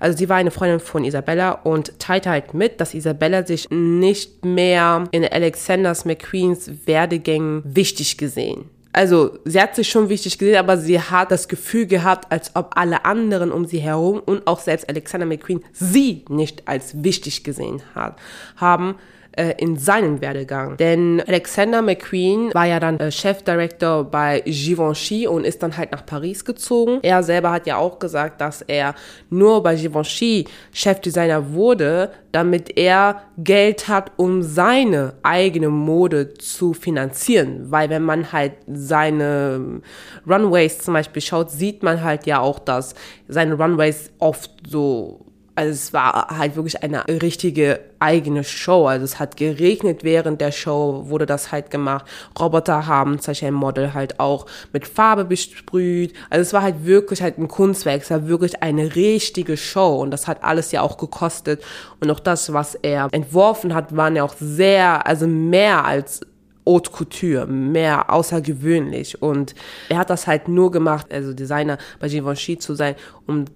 Also 0.00 0.16
sie 0.16 0.28
war 0.28 0.36
eine 0.36 0.52
Freundin 0.52 0.78
von 0.78 1.04
Isabella 1.04 1.50
und 1.50 1.98
teilte 1.98 2.30
halt 2.30 2.54
mit, 2.54 2.80
dass 2.80 2.94
Isabella 2.94 3.44
sich 3.44 3.68
nicht 3.70 4.44
mehr 4.44 5.04
in 5.10 5.24
Alexanders 5.24 6.04
McQueens 6.04 6.86
Werdegängen 6.86 7.62
wichtig 7.64 8.16
gesehen 8.16 8.70
also 8.98 9.38
sie 9.44 9.60
hat 9.60 9.76
sich 9.76 9.88
schon 9.88 10.08
wichtig 10.08 10.38
gesehen, 10.38 10.56
aber 10.56 10.76
sie 10.76 11.00
hat 11.00 11.30
das 11.30 11.46
Gefühl 11.46 11.86
gehabt, 11.86 12.32
als 12.32 12.56
ob 12.56 12.76
alle 12.76 13.04
anderen 13.04 13.52
um 13.52 13.64
sie 13.64 13.78
herum 13.78 14.20
und 14.24 14.46
auch 14.46 14.58
selbst 14.58 14.88
Alexander 14.88 15.24
McQueen 15.24 15.62
sie 15.72 16.24
nicht 16.28 16.66
als 16.66 17.02
wichtig 17.04 17.44
gesehen 17.44 17.80
hat, 17.94 18.18
haben 18.56 18.96
äh, 19.38 19.54
in 19.58 19.76
seinen 19.76 20.20
Werdegang. 20.20 20.76
Denn 20.76 21.22
Alexander 21.26 21.80
McQueen 21.80 22.52
war 22.52 22.66
ja 22.66 22.80
dann 22.80 22.98
äh, 22.98 23.12
Chefdirektor 23.12 24.02
bei 24.04 24.40
Givenchy 24.44 25.28
und 25.28 25.44
ist 25.44 25.62
dann 25.62 25.76
halt 25.76 25.92
nach 25.92 26.04
Paris 26.04 26.44
gezogen. 26.44 26.98
Er 27.02 27.22
selber 27.22 27.52
hat 27.52 27.66
ja 27.66 27.76
auch 27.76 28.00
gesagt, 28.00 28.40
dass 28.40 28.62
er 28.62 28.96
nur 29.30 29.62
bei 29.62 29.76
Givenchy 29.76 30.46
Chefdesigner 30.72 31.52
wurde, 31.52 32.10
damit 32.32 32.76
er 32.76 33.22
Geld 33.38 33.86
hat, 33.86 34.10
um 34.16 34.42
seine 34.42 35.14
eigene 35.22 35.68
Mode 35.68 36.34
zu 36.34 36.74
finanzieren. 36.74 37.70
Weil 37.70 37.90
wenn 37.90 38.02
man 38.02 38.32
halt 38.32 38.54
seine 38.66 39.80
Runways 40.28 40.78
zum 40.78 40.94
Beispiel 40.94 41.22
schaut, 41.22 41.50
sieht 41.52 41.84
man 41.84 42.02
halt 42.02 42.26
ja 42.26 42.40
auch, 42.40 42.58
dass 42.58 42.94
seine 43.28 43.54
Runways 43.54 44.10
oft 44.18 44.50
so 44.66 45.27
also 45.58 45.72
es 45.72 45.92
war 45.92 46.38
halt 46.38 46.54
wirklich 46.54 46.84
eine 46.84 47.04
richtige 47.08 47.80
eigene 47.98 48.44
Show. 48.44 48.86
Also 48.86 49.04
es 49.04 49.18
hat 49.18 49.36
geregnet 49.36 50.04
während 50.04 50.40
der 50.40 50.52
Show, 50.52 51.06
wurde 51.08 51.26
das 51.26 51.50
halt 51.50 51.72
gemacht. 51.72 52.06
Roboter 52.38 52.86
haben 52.86 53.18
ein 53.18 53.54
Model 53.54 53.92
halt 53.92 54.20
auch 54.20 54.46
mit 54.72 54.86
Farbe 54.86 55.24
besprüht. 55.24 56.14
Also 56.30 56.42
es 56.42 56.52
war 56.52 56.62
halt 56.62 56.84
wirklich 56.84 57.22
halt 57.22 57.38
ein 57.38 57.48
Kunstwerk. 57.48 58.02
Es 58.02 58.10
war 58.12 58.28
wirklich 58.28 58.62
eine 58.62 58.94
richtige 58.94 59.56
Show 59.56 60.00
und 60.00 60.12
das 60.12 60.28
hat 60.28 60.44
alles 60.44 60.70
ja 60.70 60.82
auch 60.82 60.96
gekostet. 60.96 61.60
Und 61.98 62.08
auch 62.08 62.20
das, 62.20 62.52
was 62.52 62.76
er 62.76 63.08
entworfen 63.10 63.74
hat, 63.74 63.96
waren 63.96 64.14
ja 64.14 64.22
auch 64.22 64.36
sehr, 64.38 65.08
also 65.08 65.26
mehr 65.26 65.84
als 65.84 66.20
Haute 66.68 66.92
Couture, 66.92 67.46
mehr 67.46 68.12
außergewöhnlich. 68.12 69.20
Und 69.20 69.56
er 69.88 69.98
hat 69.98 70.10
das 70.10 70.28
halt 70.28 70.46
nur 70.46 70.70
gemacht, 70.70 71.06
also 71.10 71.32
Designer 71.32 71.78
bei 71.98 72.08
Givenchy 72.08 72.58
zu 72.58 72.74
sein, 72.74 72.94
um 73.26 73.46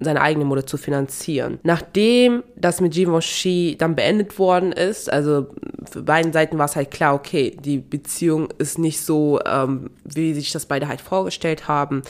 seine 0.00 0.20
eigene 0.22 0.44
Mode 0.44 0.64
zu 0.64 0.76
finanzieren. 0.76 1.58
Nachdem 1.62 2.42
das 2.56 2.80
mit 2.80 2.94
Givenchy 2.94 3.76
dann 3.78 3.94
beendet 3.94 4.38
worden 4.38 4.72
ist, 4.72 5.12
also 5.12 5.48
für 5.90 6.02
beiden 6.02 6.32
Seiten 6.32 6.58
war 6.58 6.64
es 6.64 6.76
halt 6.76 6.90
klar, 6.90 7.14
okay, 7.14 7.56
die 7.62 7.78
Beziehung 7.78 8.48
ist 8.58 8.78
nicht 8.78 9.00
so, 9.00 9.38
ähm, 9.46 9.90
wie 10.04 10.34
sich 10.34 10.52
das 10.52 10.66
beide 10.66 10.88
halt 10.88 11.00
vorgestellt 11.00 11.68
haben, 11.68 12.02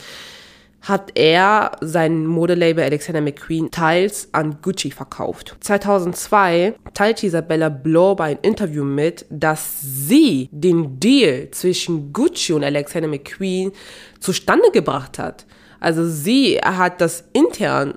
hat 0.81 1.11
er 1.13 1.73
sein 1.81 2.25
Modelabel 2.25 2.83
Alexander 2.83 3.21
McQueen 3.21 3.69
teils 3.69 4.29
an 4.31 4.57
Gucci 4.61 4.89
verkauft. 4.89 5.55
2002 5.59 6.73
teilte 6.93 7.27
Isabella 7.27 7.69
Blow 7.69 8.15
bei 8.15 8.25
einem 8.31 8.39
Interview 8.41 8.83
mit, 8.83 9.25
dass 9.29 9.79
sie 9.81 10.49
den 10.51 10.99
Deal 10.99 11.49
zwischen 11.51 12.11
Gucci 12.11 12.53
und 12.53 12.63
Alexander 12.63 13.07
McQueen 13.07 13.71
zustande 14.19 14.71
gebracht 14.71 15.19
hat. 15.19 15.45
Also 15.81 16.07
sie 16.07 16.59
hat 16.63 17.01
das 17.01 17.25
intern 17.33 17.95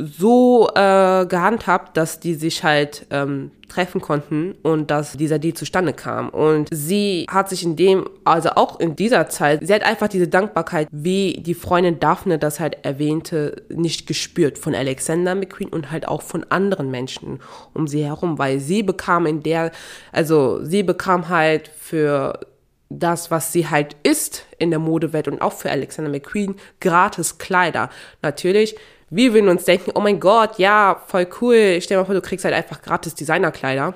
so 0.00 0.68
äh, 0.74 1.26
gehandhabt, 1.26 1.96
dass 1.96 2.20
die 2.20 2.34
sich 2.34 2.64
halt 2.64 3.06
ähm, 3.10 3.50
treffen 3.68 4.00
konnten 4.00 4.54
und 4.62 4.90
dass 4.90 5.12
dieser 5.12 5.38
Deal 5.38 5.54
zustande 5.54 5.92
kam. 5.92 6.30
Und 6.30 6.68
sie 6.72 7.26
hat 7.30 7.48
sich 7.48 7.62
in 7.62 7.76
dem, 7.76 8.08
also 8.24 8.50
auch 8.56 8.80
in 8.80 8.96
dieser 8.96 9.28
Zeit, 9.28 9.60
sie 9.62 9.72
hat 9.72 9.82
einfach 9.82 10.08
diese 10.08 10.26
Dankbarkeit, 10.26 10.88
wie 10.90 11.34
die 11.40 11.54
Freundin 11.54 12.00
Daphne 12.00 12.38
das 12.38 12.60
halt 12.60 12.78
erwähnte, 12.82 13.62
nicht 13.68 14.06
gespürt 14.06 14.58
von 14.58 14.74
Alexander 14.74 15.34
McQueen 15.34 15.68
und 15.68 15.90
halt 15.90 16.08
auch 16.08 16.22
von 16.22 16.44
anderen 16.48 16.90
Menschen 16.90 17.40
um 17.74 17.86
sie 17.86 18.04
herum, 18.04 18.38
weil 18.38 18.58
sie 18.58 18.82
bekam 18.82 19.26
in 19.26 19.42
der, 19.42 19.70
also 20.12 20.64
sie 20.64 20.82
bekam 20.82 21.28
halt 21.28 21.68
für 21.78 22.40
das, 22.90 23.30
was 23.30 23.52
sie 23.52 23.68
halt 23.68 23.96
ist 24.02 24.44
in 24.58 24.70
der 24.70 24.80
Modewelt 24.80 25.28
und 25.28 25.40
auch 25.40 25.52
für 25.52 25.70
Alexander 25.70 26.10
McQueen, 26.10 26.56
gratis 26.80 27.38
Kleider. 27.38 27.88
Natürlich, 28.20 28.76
wir 29.08 29.32
würden 29.32 29.48
uns 29.48 29.64
denken, 29.64 29.92
oh 29.94 30.00
mein 30.00 30.20
Gott, 30.20 30.58
ja, 30.58 31.00
voll 31.06 31.26
cool. 31.40 31.78
Stell 31.80 31.96
dir 31.96 32.00
mal 32.00 32.04
vor, 32.04 32.14
du 32.14 32.20
kriegst 32.20 32.44
halt 32.44 32.54
einfach 32.54 32.82
gratis 32.82 33.14
Designerkleider. 33.14 33.94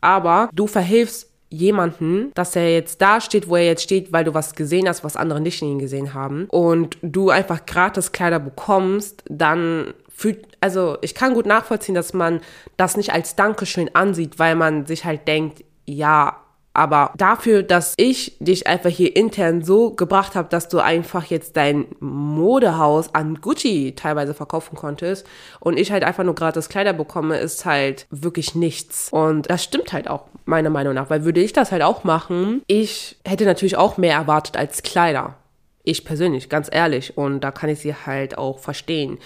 Aber 0.00 0.48
du 0.52 0.66
verhilfst 0.66 1.28
jemanden, 1.48 2.32
dass 2.34 2.56
er 2.56 2.72
jetzt 2.72 3.00
da 3.00 3.20
steht, 3.20 3.48
wo 3.48 3.56
er 3.56 3.64
jetzt 3.64 3.82
steht, 3.82 4.12
weil 4.12 4.24
du 4.24 4.34
was 4.34 4.54
gesehen 4.54 4.88
hast, 4.88 5.04
was 5.04 5.16
andere 5.16 5.40
nicht 5.40 5.62
in 5.62 5.68
ihm 5.68 5.78
gesehen 5.78 6.14
haben 6.14 6.46
und 6.50 6.98
du 7.02 7.30
einfach 7.30 7.66
gratis 7.66 8.12
Kleider 8.12 8.40
bekommst, 8.40 9.22
dann 9.28 9.94
fühlt, 10.08 10.46
also 10.60 10.98
ich 11.02 11.14
kann 11.14 11.34
gut 11.34 11.46
nachvollziehen, 11.46 11.94
dass 11.94 12.12
man 12.12 12.40
das 12.76 12.96
nicht 12.96 13.12
als 13.12 13.36
Dankeschön 13.36 13.94
ansieht, 13.94 14.38
weil 14.38 14.56
man 14.56 14.86
sich 14.86 15.04
halt 15.04 15.28
denkt, 15.28 15.64
ja, 15.84 16.42
aber 16.76 17.12
dafür, 17.16 17.62
dass 17.62 17.94
ich 17.96 18.36
dich 18.38 18.66
einfach 18.66 18.90
hier 18.90 19.16
intern 19.16 19.62
so 19.62 19.90
gebracht 19.90 20.34
habe, 20.34 20.48
dass 20.48 20.68
du 20.68 20.78
einfach 20.78 21.24
jetzt 21.24 21.56
dein 21.56 21.86
Modehaus 22.00 23.14
an 23.14 23.40
Gucci 23.40 23.94
teilweise 23.96 24.34
verkaufen 24.34 24.76
konntest 24.76 25.26
und 25.60 25.78
ich 25.78 25.90
halt 25.90 26.04
einfach 26.04 26.24
nur 26.24 26.34
gratis 26.34 26.68
Kleider 26.68 26.92
bekomme, 26.92 27.38
ist 27.38 27.64
halt 27.64 28.06
wirklich 28.10 28.54
nichts. 28.54 29.08
Und 29.10 29.48
das 29.50 29.64
stimmt 29.64 29.92
halt 29.92 30.08
auch, 30.08 30.24
meiner 30.44 30.70
Meinung 30.70 30.94
nach, 30.94 31.10
weil 31.10 31.24
würde 31.24 31.40
ich 31.40 31.52
das 31.52 31.72
halt 31.72 31.82
auch 31.82 32.04
machen, 32.04 32.62
ich 32.66 33.16
hätte 33.24 33.44
natürlich 33.44 33.76
auch 33.76 33.96
mehr 33.96 34.14
erwartet 34.14 34.56
als 34.56 34.82
Kleider. 34.82 35.36
Ich 35.82 36.04
persönlich, 36.04 36.48
ganz 36.48 36.68
ehrlich. 36.70 37.16
Und 37.16 37.40
da 37.40 37.52
kann 37.52 37.70
ich 37.70 37.78
sie 37.78 37.94
halt 37.94 38.36
auch 38.36 38.58
verstehen. 38.58 39.18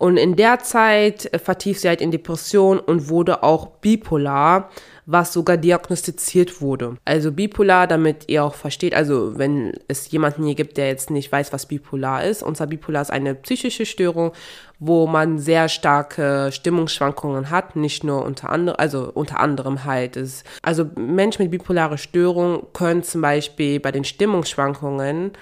Und 0.00 0.16
in 0.16 0.34
der 0.34 0.60
Zeit 0.60 1.30
vertief 1.44 1.78
sie 1.78 1.88
halt 1.88 2.00
in 2.00 2.10
Depression 2.10 2.80
und 2.80 3.10
wurde 3.10 3.42
auch 3.42 3.66
bipolar 3.66 4.70
was 5.12 5.32
sogar 5.32 5.56
diagnostiziert 5.56 6.60
wurde. 6.60 6.96
Also 7.04 7.32
bipolar, 7.32 7.88
damit 7.88 8.28
ihr 8.28 8.44
auch 8.44 8.54
versteht, 8.54 8.94
also 8.94 9.36
wenn 9.36 9.72
es 9.88 10.08
jemanden 10.12 10.44
hier 10.44 10.54
gibt, 10.54 10.76
der 10.76 10.86
jetzt 10.86 11.10
nicht 11.10 11.32
weiß, 11.32 11.52
was 11.52 11.66
bipolar 11.66 12.22
ist, 12.22 12.44
unser 12.44 12.68
bipolar 12.68 13.02
ist 13.02 13.10
eine 13.10 13.34
psychische 13.34 13.86
Störung, 13.86 14.30
wo 14.78 15.08
man 15.08 15.40
sehr 15.40 15.68
starke 15.68 16.50
Stimmungsschwankungen 16.52 17.50
hat, 17.50 17.74
nicht 17.74 18.04
nur 18.04 18.24
unter 18.24 18.50
anderem, 18.50 18.76
also 18.78 19.10
unter 19.12 19.40
anderem 19.40 19.84
halt 19.84 20.16
ist, 20.16 20.46
also 20.62 20.86
Menschen 20.96 21.42
mit 21.42 21.50
bipolarer 21.50 21.98
Störung 21.98 22.68
können 22.72 23.02
zum 23.02 23.20
Beispiel 23.20 23.80
bei 23.80 23.90
den 23.90 24.04
Stimmungsschwankungen 24.04 25.32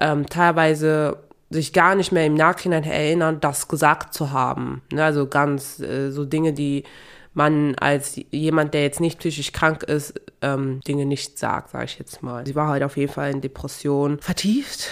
ähm, 0.00 0.26
teilweise 0.26 1.16
sich 1.50 1.72
gar 1.72 1.94
nicht 1.94 2.12
mehr 2.12 2.26
im 2.26 2.34
Nachhinein 2.34 2.84
erinnern, 2.84 3.40
das 3.40 3.68
gesagt 3.68 4.12
zu 4.14 4.32
haben. 4.32 4.82
Ne? 4.92 5.02
Also 5.02 5.26
ganz 5.26 5.80
äh, 5.80 6.10
so 6.10 6.24
Dinge, 6.24 6.52
die 6.52 6.84
man 7.34 7.74
als 7.76 8.20
jemand, 8.30 8.74
der 8.74 8.82
jetzt 8.82 9.00
nicht 9.00 9.20
psychisch 9.20 9.52
krank 9.52 9.82
ist, 9.84 10.20
ähm, 10.42 10.80
Dinge 10.86 11.06
nicht 11.06 11.38
sagt, 11.38 11.70
sage 11.70 11.84
ich 11.84 11.98
jetzt 11.98 12.22
mal. 12.22 12.44
Sie 12.44 12.54
war 12.54 12.68
halt 12.68 12.82
auf 12.82 12.96
jeden 12.96 13.12
Fall 13.12 13.30
in 13.30 13.40
Depression 13.40 14.18
vertieft. 14.18 14.90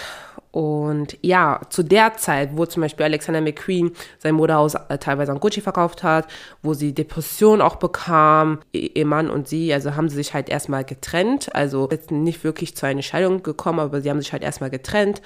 Und 0.56 1.18
ja, 1.20 1.60
zu 1.68 1.82
der 1.82 2.16
Zeit, 2.16 2.56
wo 2.56 2.64
zum 2.64 2.80
Beispiel 2.80 3.04
Alexander 3.04 3.42
McQueen 3.42 3.92
sein 4.18 4.34
Modehaus 4.34 4.74
äh, 4.74 4.96
teilweise 4.96 5.32
an 5.32 5.38
Gucci 5.38 5.60
verkauft 5.60 6.02
hat, 6.02 6.28
wo 6.62 6.72
sie 6.72 6.94
Depression 6.94 7.60
auch 7.60 7.76
bekam, 7.76 8.60
ihr 8.72 9.04
Mann 9.04 9.28
und 9.28 9.48
sie, 9.48 9.74
also 9.74 9.96
haben 9.96 10.08
sie 10.08 10.16
sich 10.16 10.32
halt 10.32 10.48
erstmal 10.48 10.84
getrennt. 10.84 11.54
Also 11.54 11.86
jetzt 11.90 12.10
nicht 12.10 12.42
wirklich 12.42 12.74
zu 12.74 12.86
einer 12.86 13.02
Scheidung 13.02 13.42
gekommen, 13.42 13.80
aber 13.80 14.00
sie 14.00 14.08
haben 14.08 14.22
sich 14.22 14.32
halt 14.32 14.42
erstmal 14.42 14.70
getrennt. 14.70 15.20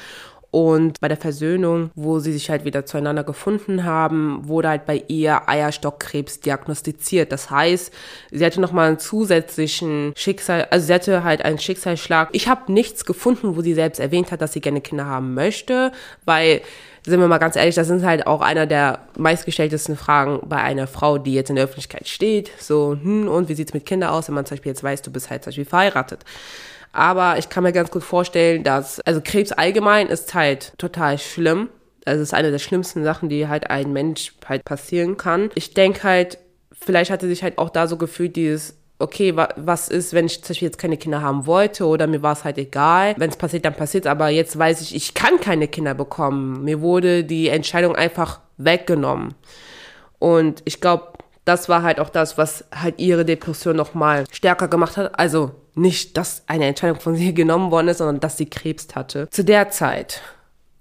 Und 0.50 1.00
bei 1.00 1.06
der 1.06 1.16
Versöhnung, 1.16 1.90
wo 1.94 2.18
sie 2.18 2.32
sich 2.32 2.50
halt 2.50 2.64
wieder 2.64 2.84
zueinander 2.84 3.22
gefunden 3.22 3.84
haben, 3.84 4.48
wurde 4.48 4.68
halt 4.68 4.84
bei 4.84 5.04
ihr 5.06 5.48
Eierstockkrebs 5.48 6.40
diagnostiziert. 6.40 7.30
Das 7.30 7.50
heißt, 7.50 7.92
sie 8.32 8.44
hatte 8.44 8.60
nochmal 8.60 8.88
einen 8.88 8.98
zusätzlichen 8.98 10.12
Schicksal, 10.16 10.66
also 10.70 10.86
sie 10.86 10.94
hatte 10.94 11.22
halt 11.22 11.44
einen 11.44 11.58
Schicksalsschlag. 11.58 12.30
Ich 12.32 12.48
habe 12.48 12.72
nichts 12.72 13.04
gefunden, 13.04 13.56
wo 13.56 13.62
sie 13.62 13.74
selbst 13.74 14.00
erwähnt 14.00 14.32
hat, 14.32 14.40
dass 14.40 14.52
sie 14.52 14.60
gerne 14.60 14.80
Kinder 14.80 15.06
haben 15.06 15.34
möchte, 15.34 15.92
weil 16.24 16.62
sind 17.06 17.20
wir 17.20 17.28
mal 17.28 17.38
ganz 17.38 17.56
ehrlich, 17.56 17.74
das 17.74 17.86
sind 17.86 18.04
halt 18.04 18.26
auch 18.26 18.40
einer 18.42 18.66
der 18.66 19.06
meistgestelltesten 19.16 19.96
Fragen 19.96 20.40
bei 20.44 20.56
einer 20.56 20.86
Frau, 20.86 21.16
die 21.16 21.32
jetzt 21.32 21.48
in 21.48 21.56
der 21.56 21.64
Öffentlichkeit 21.64 22.08
steht. 22.08 22.50
So, 22.58 22.96
hm, 23.00 23.28
und 23.28 23.48
wie 23.48 23.54
sieht's 23.54 23.72
mit 23.72 23.86
Kindern 23.86 24.10
aus, 24.10 24.28
wenn 24.28 24.34
man 24.34 24.44
zum 24.44 24.56
Beispiel 24.56 24.70
jetzt 24.70 24.82
weiß, 24.82 25.02
du 25.02 25.10
bist 25.10 25.30
halt 25.30 25.42
zum 25.42 25.50
Beispiel 25.50 25.64
verheiratet. 25.64 26.24
Aber 26.92 27.38
ich 27.38 27.48
kann 27.48 27.62
mir 27.62 27.72
ganz 27.72 27.90
gut 27.90 28.02
vorstellen, 28.02 28.64
dass, 28.64 29.00
also 29.00 29.20
Krebs 29.22 29.52
allgemein 29.52 30.08
ist 30.08 30.34
halt 30.34 30.72
total 30.78 31.18
schlimm. 31.18 31.68
Also 32.04 32.22
es 32.22 32.28
ist 32.28 32.34
eine 32.34 32.50
der 32.50 32.58
schlimmsten 32.58 33.04
Sachen, 33.04 33.28
die 33.28 33.46
halt 33.46 33.70
ein 33.70 33.92
Mensch 33.92 34.34
halt 34.46 34.64
passieren 34.64 35.16
kann. 35.16 35.50
Ich 35.54 35.74
denke 35.74 36.02
halt, 36.02 36.38
vielleicht 36.72 37.10
hatte 37.10 37.28
sich 37.28 37.42
halt 37.42 37.58
auch 37.58 37.70
da 37.70 37.86
so 37.86 37.96
gefühlt 37.96 38.36
dieses, 38.36 38.76
okay, 38.98 39.36
wa 39.36 39.48
was 39.56 39.88
ist, 39.88 40.12
wenn 40.12 40.26
ich 40.26 40.42
zum 40.42 40.48
Beispiel 40.48 40.66
jetzt 40.66 40.78
keine 40.78 40.96
Kinder 40.96 41.22
haben 41.22 41.46
wollte 41.46 41.86
oder 41.86 42.06
mir 42.06 42.22
war 42.22 42.32
es 42.32 42.44
halt 42.44 42.58
egal. 42.58 43.14
Wenn 43.16 43.30
es 43.30 43.36
passiert, 43.36 43.64
dann 43.64 43.74
passiert 43.74 44.06
aber 44.06 44.28
jetzt 44.28 44.58
weiß 44.58 44.80
ich, 44.80 44.94
ich 44.94 45.14
kann 45.14 45.40
keine 45.40 45.68
Kinder 45.68 45.94
bekommen. 45.94 46.64
Mir 46.64 46.80
wurde 46.80 47.24
die 47.24 47.48
Entscheidung 47.48 47.96
einfach 47.96 48.40
weggenommen. 48.56 49.34
Und 50.18 50.62
ich 50.64 50.80
glaube, 50.80 51.12
das 51.44 51.68
war 51.68 51.82
halt 51.82 51.98
auch 52.00 52.10
das, 52.10 52.36
was 52.36 52.64
halt 52.74 52.98
ihre 52.98 53.24
Depression 53.24 53.76
nochmal 53.76 54.24
stärker 54.30 54.68
gemacht 54.68 54.96
hat. 54.96 55.18
Also 55.18 55.52
nicht, 55.74 56.16
dass 56.16 56.42
eine 56.46 56.66
Entscheidung 56.66 57.00
von 57.00 57.16
ihr 57.16 57.32
genommen 57.32 57.70
worden 57.70 57.88
ist, 57.88 57.98
sondern 57.98 58.20
dass 58.20 58.36
sie 58.36 58.46
Krebs 58.46 58.88
hatte. 58.94 59.28
Zu 59.30 59.44
der 59.44 59.70
Zeit 59.70 60.22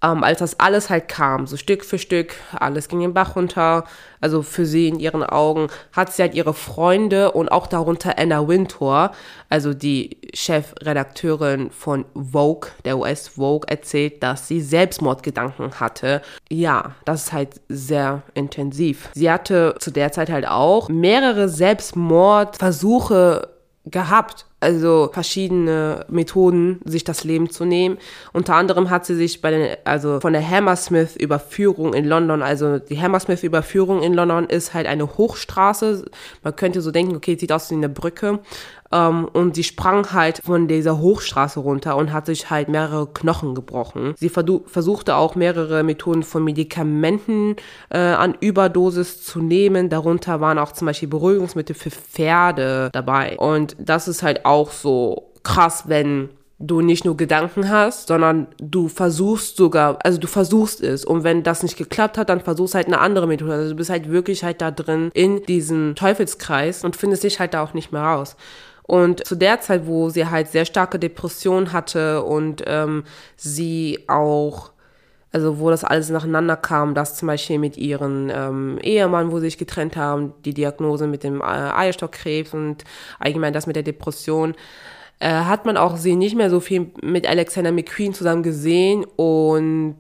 ähm, 0.02 0.24
als 0.24 0.40
das 0.40 0.60
alles 0.60 0.90
halt 0.90 1.08
kam, 1.08 1.48
so 1.48 1.58
Stück 1.58 1.84
für 1.84 2.00
Stück, 2.00 2.36
alles 2.58 2.88
ging 2.88 3.02
den 3.02 3.14
Bach 3.14 3.36
runter, 3.36 3.84
also 4.22 4.44
für 4.44 4.66
sie 4.66 4.88
in 4.88 5.00
ihren 5.00 5.24
Augen, 5.24 5.68
hat 5.92 6.14
sie 6.14 6.22
halt 6.22 6.36
ihre 6.36 6.54
Freunde 6.54 7.32
und 7.32 7.50
auch 7.50 7.68
darunter 7.68 8.18
Anna 8.18 8.48
Wintour, 8.48 9.12
also 9.50 9.74
die 9.74 10.18
Chefredakteurin 10.34 11.72
von 11.72 12.06
Vogue, 12.14 12.70
der 12.86 12.98
US 12.98 13.30
Vogue, 13.30 13.68
erzählt, 13.68 14.24
dass 14.24 14.48
sie 14.48 14.62
Selbstmordgedanken 14.62 15.80
hatte. 15.80 16.22
Ja, 16.50 16.96
das 17.06 17.26
ist 17.26 17.34
halt 17.34 17.62
sehr 17.68 18.24
intensiv. 18.34 19.10
Sie 19.14 19.30
hatte 19.30 19.76
zu 19.80 19.92
der 19.92 20.12
Zeit 20.12 20.30
halt 20.30 20.48
auch 20.48 20.90
mehrere 20.90 21.50
Selbstmordversuche 21.50 23.59
gehabt 23.86 24.46
also 24.62 25.10
verschiedene 25.12 26.06
Methoden, 26.10 26.82
sich 26.84 27.04
das 27.04 27.24
Leben 27.24 27.50
zu 27.50 27.66
nehmen. 27.66 27.98
Unter 28.34 28.56
anderem 28.56 28.90
hat 28.90 29.06
sie 29.06 29.16
sich 29.16 29.42
bei 29.42 29.52
den, 29.52 29.78
also 29.86 30.20
von 30.20 30.34
der 30.34 30.48
Hammersmith-Überführung 30.48 31.94
in 31.94 32.06
London, 32.06 32.42
also 32.42 32.80
die 32.80 33.00
Hammersmith-Überführung 33.00 34.04
in 34.04 34.14
London 34.14 34.48
ist 34.48 34.74
halt 34.74 34.88
eine 34.88 35.18
Hochstraße. 35.18 36.06
Man 36.44 36.56
könnte 36.56 36.82
so 36.82 36.92
denken, 36.92 37.16
okay, 37.16 37.38
sieht 37.40 37.52
aus 37.52 37.72
wie 37.72 37.76
eine 37.76 37.90
Brücke. 37.90 38.40
Ähm, 38.92 39.26
und 39.26 39.56
sie 39.56 39.64
sprang 39.64 40.12
halt 40.14 40.42
von 40.44 40.68
dieser 40.68 41.00
Hochstraße 41.00 41.60
runter 41.60 41.96
und 41.96 42.12
hat 42.12 42.26
sich 42.26 42.50
halt 42.50 42.70
mehrere 42.70 43.08
Knochen 43.08 43.56
gebrochen. 43.56 44.16
Sie 44.18 44.30
versuchte 44.30 45.16
auch 45.16 45.36
mehrere 45.36 45.84
Methoden 45.84 46.24
von 46.24 46.44
Medikamenten 46.44 47.56
äh, 47.90 47.98
an 48.00 48.36
Überdosis 48.40 49.24
zu 49.24 49.40
nehmen. 49.42 49.90
Darunter 49.90 50.42
waren 50.42 50.58
auch 50.58 50.72
zum 50.72 50.88
Beispiel 50.88 51.10
Beruhigungsmittel 51.10 51.76
für 51.76 51.92
Pferde 51.92 52.90
dabei. 52.92 53.38
Und 53.38 53.76
das 53.80 54.08
ist 54.08 54.24
halt 54.24 54.46
auch 54.46 54.72
so 54.72 55.32
krass, 55.44 55.84
wenn 55.88 56.30
du 56.60 56.82
nicht 56.82 57.06
nur 57.06 57.16
Gedanken 57.16 57.70
hast, 57.70 58.10
sondern 58.10 58.48
du 58.58 58.90
versuchst 58.90 59.56
sogar, 59.56 59.98
also 60.04 60.20
du 60.20 60.28
versuchst 60.28 60.82
es. 60.82 61.06
Und 61.06 61.24
wenn 61.24 61.42
das 61.42 61.64
nicht 61.64 61.78
geklappt 61.78 62.18
hat, 62.18 62.28
dann 62.28 62.42
versuchst 62.42 62.76
halt 62.76 62.88
eine 62.88 63.00
andere 63.00 63.28
Methode. 63.28 63.54
Also 63.54 63.70
du 63.70 63.76
bist 63.78 63.90
halt 63.90 64.10
wirklich 64.10 64.44
halt 64.44 64.62
da 64.62 64.70
drin 64.70 65.10
in 65.14 65.44
diesem 65.44 65.96
Teufelskreis 65.96 66.84
und 66.84 66.98
findest 66.98 67.24
dich 67.24 67.40
halt 67.40 67.54
da 67.54 67.64
auch 67.64 67.74
nicht 67.74 67.94
mehr 67.94 68.02
raus. 68.02 68.36
Und 68.90 69.24
zu 69.24 69.36
der 69.36 69.62
Zeit, 69.62 69.86
wo 69.86 70.10
sie 70.10 70.26
halt 70.26 70.48
sehr 70.48 70.66
starke 70.66 70.98
Depressionen 70.98 71.74
hatte 71.74 72.24
und 72.24 72.64
ähm, 72.66 73.04
sie 73.38 74.00
auch 74.08 74.72
also 75.32 75.60
wo 75.60 75.70
das 75.70 75.84
alles 75.84 76.10
nacheinander 76.10 76.56
kam, 76.56 76.96
das 76.96 77.16
zum 77.16 77.28
Beispiel 77.28 77.60
mit 77.60 77.78
ihrem 77.78 78.32
ähm, 78.34 78.80
Ehemann, 78.82 79.32
wo 79.32 79.38
sie 79.38 79.46
sich 79.46 79.60
getrennt 79.60 79.96
haben, 79.96 80.34
die 80.44 80.56
Diagnose 80.56 81.06
mit 81.06 81.24
dem 81.24 81.42
äh, 81.42 81.44
Eierstockkrebs 81.44 82.56
und 82.56 82.84
allgemein 83.20 83.54
das 83.54 83.68
mit 83.68 83.76
der 83.76 83.84
Depression, 83.84 84.56
äh, 85.20 85.30
hat 85.30 85.68
man 85.68 85.78
auch 85.78 85.98
sie 85.98 86.16
nicht 86.16 86.36
mehr 86.36 86.50
so 86.50 86.60
viel 86.60 86.92
mit 87.04 87.30
Alexander 87.30 87.72
McQueen 87.72 88.16
zusammen 88.16 88.42
gesehen 88.42 89.06
und 89.18 90.00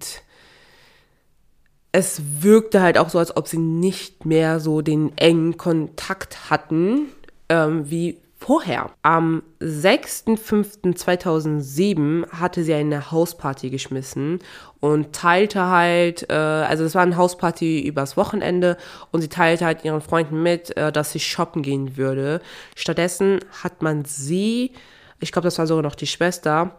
es 1.92 2.22
wirkte 2.42 2.82
halt 2.82 2.98
auch 2.98 3.10
so, 3.10 3.20
als 3.20 3.38
ob 3.38 3.48
sie 3.48 3.60
nicht 3.60 4.26
mehr 4.26 4.60
so 4.60 4.82
den 4.82 5.16
engen 5.16 5.58
Kontakt 5.58 6.50
hatten, 6.50 7.10
ähm, 7.50 7.88
wie 7.92 8.18
vorher. 8.50 8.90
Am 9.04 9.44
6.5.2007 9.62 12.32
hatte 12.32 12.64
sie 12.64 12.74
eine 12.74 13.12
Hausparty 13.12 13.70
geschmissen 13.70 14.40
und 14.80 15.14
teilte 15.14 15.68
halt, 15.68 16.28
äh, 16.32 16.34
also 16.34 16.84
es 16.84 16.96
war 16.96 17.04
eine 17.04 17.16
Hausparty 17.16 17.80
übers 17.80 18.18
Wochenende 18.18 18.78
und 19.12 19.22
sie 19.22 19.28
teilte 19.28 19.68
halt 19.68 19.86
ihren 19.86 20.02
Freunden 20.02 20.42
mit, 20.42 20.76
äh, 20.76 20.92
dass 20.92 21.12
sie 21.12 21.20
shoppen 21.20 21.62
gehen 21.62 21.96
würde. 21.96 22.42
Stattdessen 22.76 23.38
hat 23.62 23.84
man 23.84 24.04
sie, 24.06 24.72
ich 25.20 25.32
glaube, 25.32 25.46
das 25.46 25.60
war 25.60 25.68
sogar 25.68 25.84
noch 25.84 25.94
die 25.94 26.08
Schwester, 26.08 26.76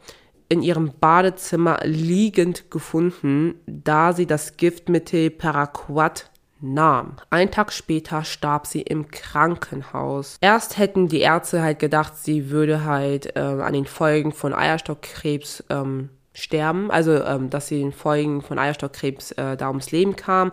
in 0.48 0.64
ihrem 0.64 0.90
Badezimmer 0.98 1.78
liegend 1.84 2.72
gefunden, 2.72 3.60
da 3.66 4.12
sie 4.12 4.26
das 4.26 4.56
Giftmittel 4.56 5.30
Paraquat 5.30 6.32
nahm. 6.60 7.16
Ein 7.30 7.50
Tag 7.50 7.72
später 7.72 8.24
starb 8.24 8.66
sie 8.66 8.82
im 8.82 9.10
Krankenhaus. 9.10 10.36
Erst 10.40 10.78
hätten 10.78 11.08
die 11.08 11.20
Ärzte 11.20 11.62
halt 11.62 11.78
gedacht, 11.78 12.16
sie 12.16 12.50
würde 12.50 12.84
halt 12.84 13.36
äh, 13.36 13.40
an 13.40 13.72
den 13.72 13.86
Folgen 13.86 14.32
von 14.32 14.54
Eierstockkrebs 14.54 15.64
ähm, 15.70 16.10
sterben, 16.32 16.90
also 16.90 17.22
ähm, 17.24 17.50
dass 17.50 17.68
sie 17.68 17.80
den 17.80 17.92
Folgen 17.92 18.42
von 18.42 18.58
Eierstockkrebs 18.58 19.32
äh, 19.32 19.56
da 19.56 19.68
ums 19.68 19.90
Leben 19.90 20.16
kam. 20.16 20.52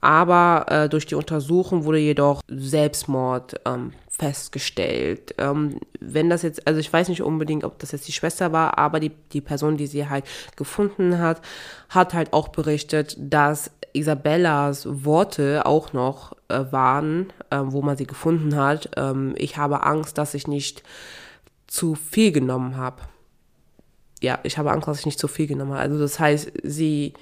Aber 0.00 0.66
äh, 0.68 0.88
durch 0.88 1.06
die 1.06 1.16
Untersuchung 1.16 1.84
wurde 1.84 1.98
jedoch 1.98 2.40
Selbstmord 2.46 3.60
ähm, 3.64 3.92
festgestellt. 4.08 5.34
Ähm, 5.38 5.80
wenn 6.00 6.30
das 6.30 6.42
jetzt, 6.42 6.66
also 6.66 6.78
ich 6.78 6.92
weiß 6.92 7.08
nicht 7.08 7.22
unbedingt, 7.22 7.64
ob 7.64 7.78
das 7.80 7.92
jetzt 7.92 8.06
die 8.06 8.12
Schwester 8.12 8.52
war, 8.52 8.78
aber 8.78 9.00
die, 9.00 9.10
die 9.32 9.40
Person, 9.40 9.76
die 9.76 9.86
sie 9.88 10.08
halt 10.08 10.24
gefunden 10.56 11.18
hat, 11.18 11.40
hat 11.88 12.14
halt 12.14 12.32
auch 12.32 12.48
berichtet, 12.48 13.16
dass 13.18 13.72
Isabellas 13.92 14.86
Worte 15.04 15.66
auch 15.66 15.92
noch 15.92 16.32
äh, 16.48 16.64
waren, 16.70 17.32
äh, 17.50 17.60
wo 17.62 17.82
man 17.82 17.96
sie 17.96 18.06
gefunden 18.06 18.56
hat. 18.56 18.90
Ähm, 18.96 19.34
ich 19.36 19.56
habe 19.56 19.84
Angst, 19.84 20.18
dass 20.18 20.34
ich 20.34 20.46
nicht 20.46 20.82
zu 21.66 21.94
viel 21.94 22.32
genommen 22.32 22.76
habe. 22.76 23.02
Ja, 24.20 24.38
ich 24.42 24.58
habe 24.58 24.72
Angst, 24.72 24.88
dass 24.88 25.00
ich 25.00 25.06
nicht 25.06 25.18
zu 25.18 25.28
viel 25.28 25.46
genommen 25.46 25.72
habe. 25.72 25.82
Also 25.82 25.98
das 25.98 26.18
heißt, 26.18 26.52
sie 26.62 27.14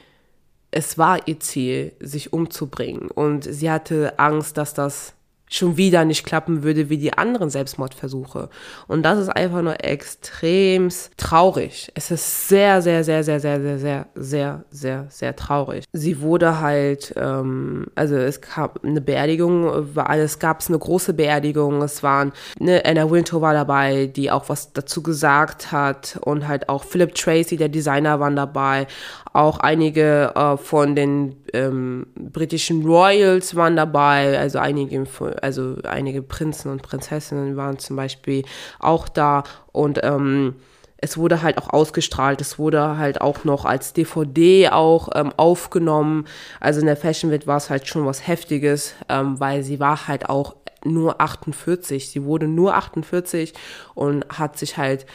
es 0.70 0.98
war 0.98 1.26
ihr 1.26 1.40
Ziel, 1.40 1.92
sich 2.00 2.32
umzubringen. 2.32 3.08
Und 3.10 3.44
sie 3.44 3.70
hatte 3.70 4.18
Angst, 4.18 4.58
dass 4.58 4.74
das 4.74 5.14
schon 5.48 5.76
wieder 5.76 6.04
nicht 6.04 6.24
klappen 6.24 6.62
würde 6.62 6.88
wie 6.88 6.98
die 6.98 7.12
anderen 7.12 7.50
Selbstmordversuche. 7.50 8.48
Und 8.88 9.02
das 9.04 9.18
ist 9.18 9.28
einfach 9.28 9.62
nur 9.62 9.84
extrem 9.84 10.88
traurig. 11.16 11.90
Es 11.94 12.10
ist 12.10 12.48
sehr, 12.48 12.82
sehr, 12.82 13.04
sehr, 13.04 13.22
sehr, 13.22 13.40
sehr, 13.40 13.60
sehr, 13.60 13.78
sehr, 13.78 14.06
sehr, 14.14 14.64
sehr, 14.70 15.06
sehr 15.08 15.36
traurig. 15.36 15.84
Sie 15.92 16.20
wurde 16.20 16.60
halt, 16.60 17.14
ähm, 17.16 17.86
also 17.94 18.16
es 18.16 18.40
gab 18.40 18.84
eine 18.84 19.00
Beerdigung, 19.00 19.94
war, 19.94 20.10
es 20.16 20.38
gab 20.38 20.66
eine 20.68 20.78
große 20.78 21.14
Beerdigung, 21.14 21.82
es 21.82 22.02
waren, 22.02 22.32
ne, 22.58 22.82
Anna 22.84 23.10
Wintour 23.10 23.40
war 23.40 23.52
dabei, 23.52 24.06
die 24.06 24.30
auch 24.30 24.48
was 24.48 24.72
dazu 24.72 25.02
gesagt 25.02 25.70
hat 25.70 26.18
und 26.22 26.48
halt 26.48 26.68
auch 26.68 26.84
Philip 26.84 27.14
Tracy, 27.14 27.56
der 27.56 27.68
Designer, 27.68 28.18
waren 28.20 28.36
dabei. 28.36 28.86
Auch 29.32 29.58
einige 29.58 30.32
äh, 30.34 30.56
von 30.56 30.96
den 30.96 31.36
ähm, 31.52 32.06
britischen 32.14 32.84
Royals 32.84 33.54
waren 33.56 33.76
dabei, 33.76 34.38
also 34.38 34.58
einige, 34.58 35.04
also 35.42 35.76
einige 35.84 36.22
Prinzen 36.22 36.70
und 36.70 36.82
Prinzessinnen 36.82 37.56
waren 37.56 37.78
zum 37.78 37.96
Beispiel 37.96 38.44
auch 38.78 39.08
da 39.08 39.44
und 39.72 40.00
ähm, 40.02 40.56
es 40.98 41.18
wurde 41.18 41.42
halt 41.42 41.58
auch 41.58 41.70
ausgestrahlt, 41.70 42.40
es 42.40 42.58
wurde 42.58 42.96
halt 42.96 43.20
auch 43.20 43.44
noch 43.44 43.64
als 43.64 43.92
DVD 43.92 44.70
auch 44.70 45.10
ähm, 45.14 45.32
aufgenommen. 45.36 46.24
Also 46.58 46.80
in 46.80 46.86
der 46.86 46.96
Fashion 46.96 47.30
Week 47.30 47.46
war 47.46 47.58
es 47.58 47.68
halt 47.68 47.86
schon 47.86 48.06
was 48.06 48.26
Heftiges, 48.26 48.94
ähm, 49.08 49.38
weil 49.38 49.62
sie 49.62 49.78
war 49.78 50.08
halt 50.08 50.28
auch 50.28 50.56
nur 50.84 51.20
48. 51.20 52.10
Sie 52.10 52.24
wurde 52.24 52.48
nur 52.48 52.74
48 52.74 53.52
und 53.94 54.24
hat 54.30 54.58
sich 54.58 54.78
halt 54.78 55.06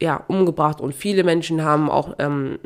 ja 0.00 0.24
umgebracht 0.28 0.80
und 0.80 0.94
viele 0.94 1.24
Menschen 1.24 1.62
haben 1.62 1.90
auch 1.90 2.14
ähm, 2.18 2.58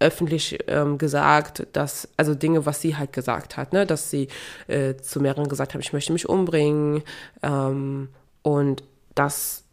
öffentlich 0.00 0.58
ähm, 0.66 0.98
gesagt, 0.98 1.66
dass, 1.72 2.08
also 2.16 2.34
Dinge, 2.34 2.66
was 2.66 2.80
sie 2.80 2.96
halt 2.96 3.12
gesagt 3.12 3.56
hat, 3.56 3.72
ne, 3.72 3.86
dass 3.86 4.10
sie 4.10 4.28
äh, 4.66 4.96
zu 4.96 5.20
mehreren 5.20 5.48
gesagt 5.48 5.74
hat, 5.74 5.80
ich 5.80 5.92
möchte 5.92 6.12
mich 6.12 6.28
umbringen 6.28 7.02
ähm, 7.42 8.08
und 8.42 8.82
das, 9.14 9.64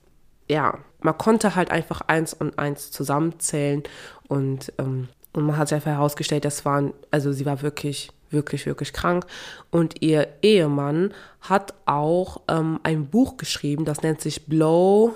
ja, 0.49 0.77
man 0.99 1.17
konnte 1.17 1.55
halt 1.55 1.71
einfach 1.71 2.01
eins 2.01 2.33
und 2.33 2.59
eins 2.59 2.91
zusammenzählen 2.91 3.83
und, 4.27 4.73
ähm, 4.77 5.07
und 5.33 5.45
man 5.45 5.57
hat 5.57 5.69
sich 5.69 5.75
einfach 5.75 5.91
herausgestellt, 5.91 6.45
das 6.45 6.65
waren, 6.65 6.93
also 7.09 7.31
sie 7.31 7.45
war 7.45 7.61
wirklich, 7.61 8.11
wirklich, 8.29 8.65
wirklich 8.65 8.91
krank. 8.91 9.25
Und 9.71 10.01
ihr 10.01 10.27
Ehemann 10.41 11.13
hat 11.41 11.73
auch 11.85 12.41
ähm, 12.47 12.79
ein 12.83 13.07
Buch 13.07 13.37
geschrieben, 13.37 13.85
das 13.85 14.01
nennt 14.01 14.19
sich 14.19 14.47
Blow 14.47 15.13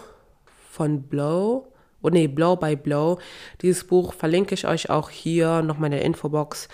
von 0.69 1.03
Blow 1.03 1.70
oh 2.01 2.09
nee, 2.09 2.27
Blow 2.27 2.55
by 2.55 2.75
Blow. 2.75 3.19
Dieses 3.61 3.83
Buch 3.83 4.13
verlinke 4.13 4.53
ich 4.53 4.67
euch 4.67 4.89
auch 4.89 5.09
hier 5.09 5.61
nochmal 5.61 5.87
in 5.87 5.97
der 5.97 6.05
Infobox. 6.05 6.67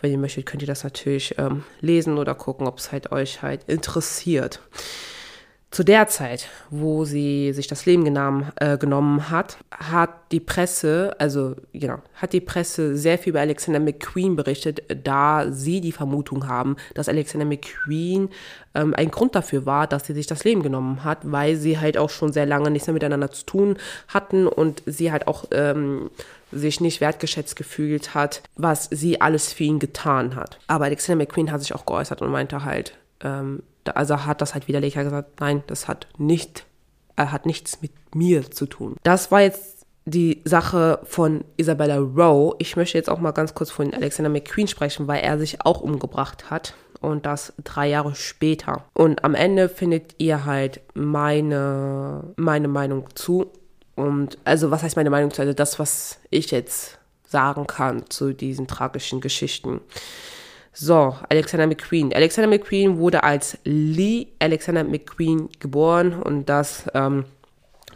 Wenn 0.00 0.12
ihr 0.12 0.18
möchtet, 0.18 0.46
könnt 0.46 0.62
ihr 0.62 0.68
das 0.68 0.84
natürlich 0.84 1.36
ähm, 1.38 1.64
lesen 1.80 2.18
oder 2.18 2.34
gucken, 2.34 2.66
ob 2.66 2.78
es 2.78 2.92
halt 2.92 3.10
euch 3.10 3.42
halt 3.42 3.64
interessiert 3.64 4.60
zu 5.70 5.84
der 5.84 6.08
Zeit, 6.08 6.48
wo 6.70 7.04
sie 7.04 7.52
sich 7.52 7.66
das 7.66 7.84
Leben 7.84 8.04
genommen, 8.04 8.50
äh, 8.56 8.78
genommen 8.78 9.28
hat, 9.28 9.58
hat 9.70 10.10
die 10.32 10.40
Presse, 10.40 11.14
also 11.18 11.56
genau, 11.74 11.98
hat 12.14 12.32
die 12.32 12.40
Presse 12.40 12.96
sehr 12.96 13.18
viel 13.18 13.30
über 13.30 13.40
Alexander 13.40 13.78
McQueen 13.78 14.34
berichtet, 14.34 14.82
da 15.04 15.52
sie 15.52 15.82
die 15.82 15.92
Vermutung 15.92 16.48
haben, 16.48 16.76
dass 16.94 17.08
Alexander 17.08 17.44
McQueen 17.44 18.30
ähm, 18.74 18.94
ein 18.96 19.10
Grund 19.10 19.34
dafür 19.34 19.66
war, 19.66 19.86
dass 19.86 20.06
sie 20.06 20.14
sich 20.14 20.26
das 20.26 20.44
Leben 20.44 20.62
genommen 20.62 21.04
hat, 21.04 21.18
weil 21.30 21.56
sie 21.56 21.78
halt 21.78 21.98
auch 21.98 22.10
schon 22.10 22.32
sehr 22.32 22.46
lange 22.46 22.70
nichts 22.70 22.86
mehr 22.86 22.94
miteinander 22.94 23.30
zu 23.30 23.44
tun 23.44 23.76
hatten 24.08 24.46
und 24.46 24.82
sie 24.86 25.12
halt 25.12 25.26
auch 25.26 25.44
ähm, 25.50 26.08
sich 26.50 26.80
nicht 26.80 27.02
wertgeschätzt 27.02 27.56
gefühlt 27.56 28.14
hat, 28.14 28.42
was 28.56 28.88
sie 28.90 29.20
alles 29.20 29.52
für 29.52 29.64
ihn 29.64 29.80
getan 29.80 30.34
hat. 30.34 30.58
Aber 30.66 30.86
Alexander 30.86 31.24
McQueen 31.24 31.52
hat 31.52 31.60
sich 31.60 31.74
auch 31.74 31.84
geäußert 31.84 32.22
und 32.22 32.30
meinte 32.30 32.64
halt, 32.64 32.94
ähm, 33.22 33.62
also 33.96 34.26
hat 34.26 34.40
das 34.40 34.54
halt 34.54 34.68
widerlich 34.68 34.94
gesagt, 34.94 35.40
nein, 35.40 35.62
das 35.66 35.88
hat 35.88 36.06
nicht, 36.18 36.64
er 37.16 37.32
hat 37.32 37.46
nichts 37.46 37.82
mit 37.82 37.92
mir 38.14 38.50
zu 38.50 38.66
tun. 38.66 38.96
Das 39.02 39.30
war 39.30 39.42
jetzt 39.42 39.86
die 40.04 40.40
Sache 40.44 41.00
von 41.04 41.44
Isabella 41.56 41.98
Rowe. 41.98 42.56
Ich 42.58 42.76
möchte 42.76 42.96
jetzt 42.96 43.10
auch 43.10 43.20
mal 43.20 43.32
ganz 43.32 43.54
kurz 43.54 43.70
von 43.70 43.92
Alexander 43.92 44.30
McQueen 44.30 44.68
sprechen, 44.68 45.06
weil 45.06 45.20
er 45.22 45.38
sich 45.38 45.64
auch 45.64 45.80
umgebracht 45.80 46.50
hat 46.50 46.74
und 47.00 47.26
das 47.26 47.52
drei 47.62 47.88
Jahre 47.88 48.14
später. 48.14 48.84
Und 48.94 49.24
am 49.24 49.34
Ende 49.34 49.68
findet 49.68 50.14
ihr 50.18 50.44
halt 50.44 50.80
meine, 50.94 52.24
meine 52.36 52.68
Meinung 52.68 53.06
zu. 53.14 53.52
Und 53.94 54.38
also 54.44 54.70
was 54.70 54.82
heißt 54.82 54.96
meine 54.96 55.10
Meinung 55.10 55.30
zu? 55.30 55.42
Also 55.42 55.52
das, 55.52 55.78
was 55.78 56.18
ich 56.30 56.50
jetzt 56.50 56.98
sagen 57.26 57.66
kann 57.66 58.08
zu 58.08 58.32
diesen 58.32 58.66
tragischen 58.66 59.20
Geschichten. 59.20 59.80
So, 60.72 61.16
Alexander 61.28 61.66
McQueen. 61.66 62.12
Alexander 62.12 62.48
McQueen 62.48 62.98
wurde 62.98 63.24
als 63.24 63.58
Lee 63.64 64.28
Alexander 64.38 64.84
McQueen 64.84 65.48
geboren 65.58 66.22
und 66.22 66.48
das 66.48 66.84
ähm, 66.94 67.24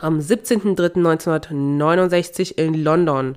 am 0.01 0.19
17.03.1969 0.19 2.59
in 2.59 2.75
London. 2.75 3.37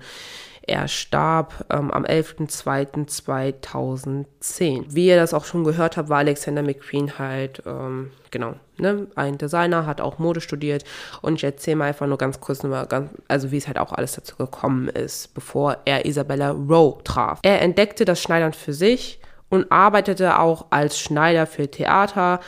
Er 0.67 0.88
starb 0.88 1.63
ähm, 1.69 1.91
am 1.91 2.06
11.02.2010. 2.06 4.86
Wie 4.88 5.06
ihr 5.06 5.15
das 5.15 5.36
auch 5.36 5.45
schon 5.45 5.63
gehört 5.63 5.95
habt, 5.95 6.10
war 6.10 6.17
Alexander 6.17 6.63
McQueen 6.63 7.19
halt, 7.19 7.62
ähm, 7.67 8.10
genau, 8.32 8.56
ne, 8.78 9.06
ein 9.13 9.38
Designer, 9.38 9.86
hat 9.86 10.02
auch 10.02 10.17
Mode 10.17 10.41
studiert. 10.41 10.84
Und 11.21 11.36
ich 11.36 11.43
erzähle 11.43 11.76
mal 11.76 11.86
einfach 11.86 12.08
nur 12.08 12.17
ganz 12.17 12.39
kurz, 12.39 12.63
nur 12.63 12.84
ganz, 12.88 13.12
also 13.28 13.52
wie 13.52 13.58
es 13.58 13.67
halt 13.67 13.78
auch 13.78 13.91
alles 13.91 14.13
dazu 14.13 14.38
gekommen 14.38 14.89
ist, 14.89 15.36
bevor 15.36 15.78
er 15.86 16.06
Isabella 16.06 16.50
Rowe 16.50 16.98
traf. 17.04 17.38
Er 17.43 17.62
entdeckte 17.62 18.04
das 18.04 18.19
Schneidern 18.19 18.54
für 18.54 18.74
sich 18.74 19.19
und 19.49 19.71
arbeitete 19.71 20.39
auch 20.39 20.67
als 20.69 20.99
Schneider 20.99 21.45
für 21.47 21.69
Theater 21.69 22.39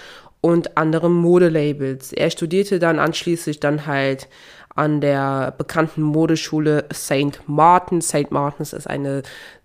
und 0.41 0.77
andere 0.77 1.09
Modelabels. 1.09 2.13
Er 2.13 2.29
studierte 2.29 2.79
dann 2.79 2.99
anschließend 2.99 3.63
dann 3.63 3.85
halt 3.85 4.27
an 4.75 5.01
der 5.01 5.53
bekannten 5.57 6.01
Modeschule 6.01 6.85
St. 6.93 7.41
Martin's. 7.47 8.09
St. 8.09 8.29
Martin's 8.29 8.73
ist 8.73 8.87
eine, 8.87 9.23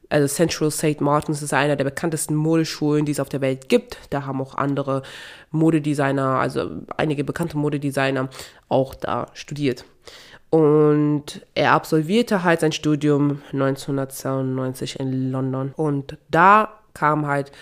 also 0.09 0.27
Central 0.27 0.71
St. 0.71 1.01
Martin's 1.01 1.43
ist 1.43 1.53
einer 1.53 1.77
der 1.77 1.85
bekanntesten 1.85 2.35
Modeschulen, 2.35 3.05
die 3.05 3.13
es 3.13 3.21
auf 3.21 3.29
der 3.29 3.43
Welt 3.43 3.69
gibt. 3.69 3.99
Da 4.11 4.25
haben 4.25 4.41
auch 4.41 4.55
andere 4.55 5.03
Modedesigner, 5.51 6.39
also 6.41 6.71
einige 6.97 7.25
bekannte 7.25 7.59
Modedesigner 7.59 8.29
auch 8.69 8.95
da 8.95 9.27
studiert. 9.35 9.85
Und 10.49 11.47
er 11.55 11.73
absolvierte 11.73 12.43
halt 12.43 12.61
sein 12.61 12.73
Studium 12.73 13.43
1992 13.53 15.01
in 15.01 15.31
London. 15.31 15.73
Und 15.77 16.19
da 16.31 16.82
kam 16.95 17.27
halt 17.27 17.53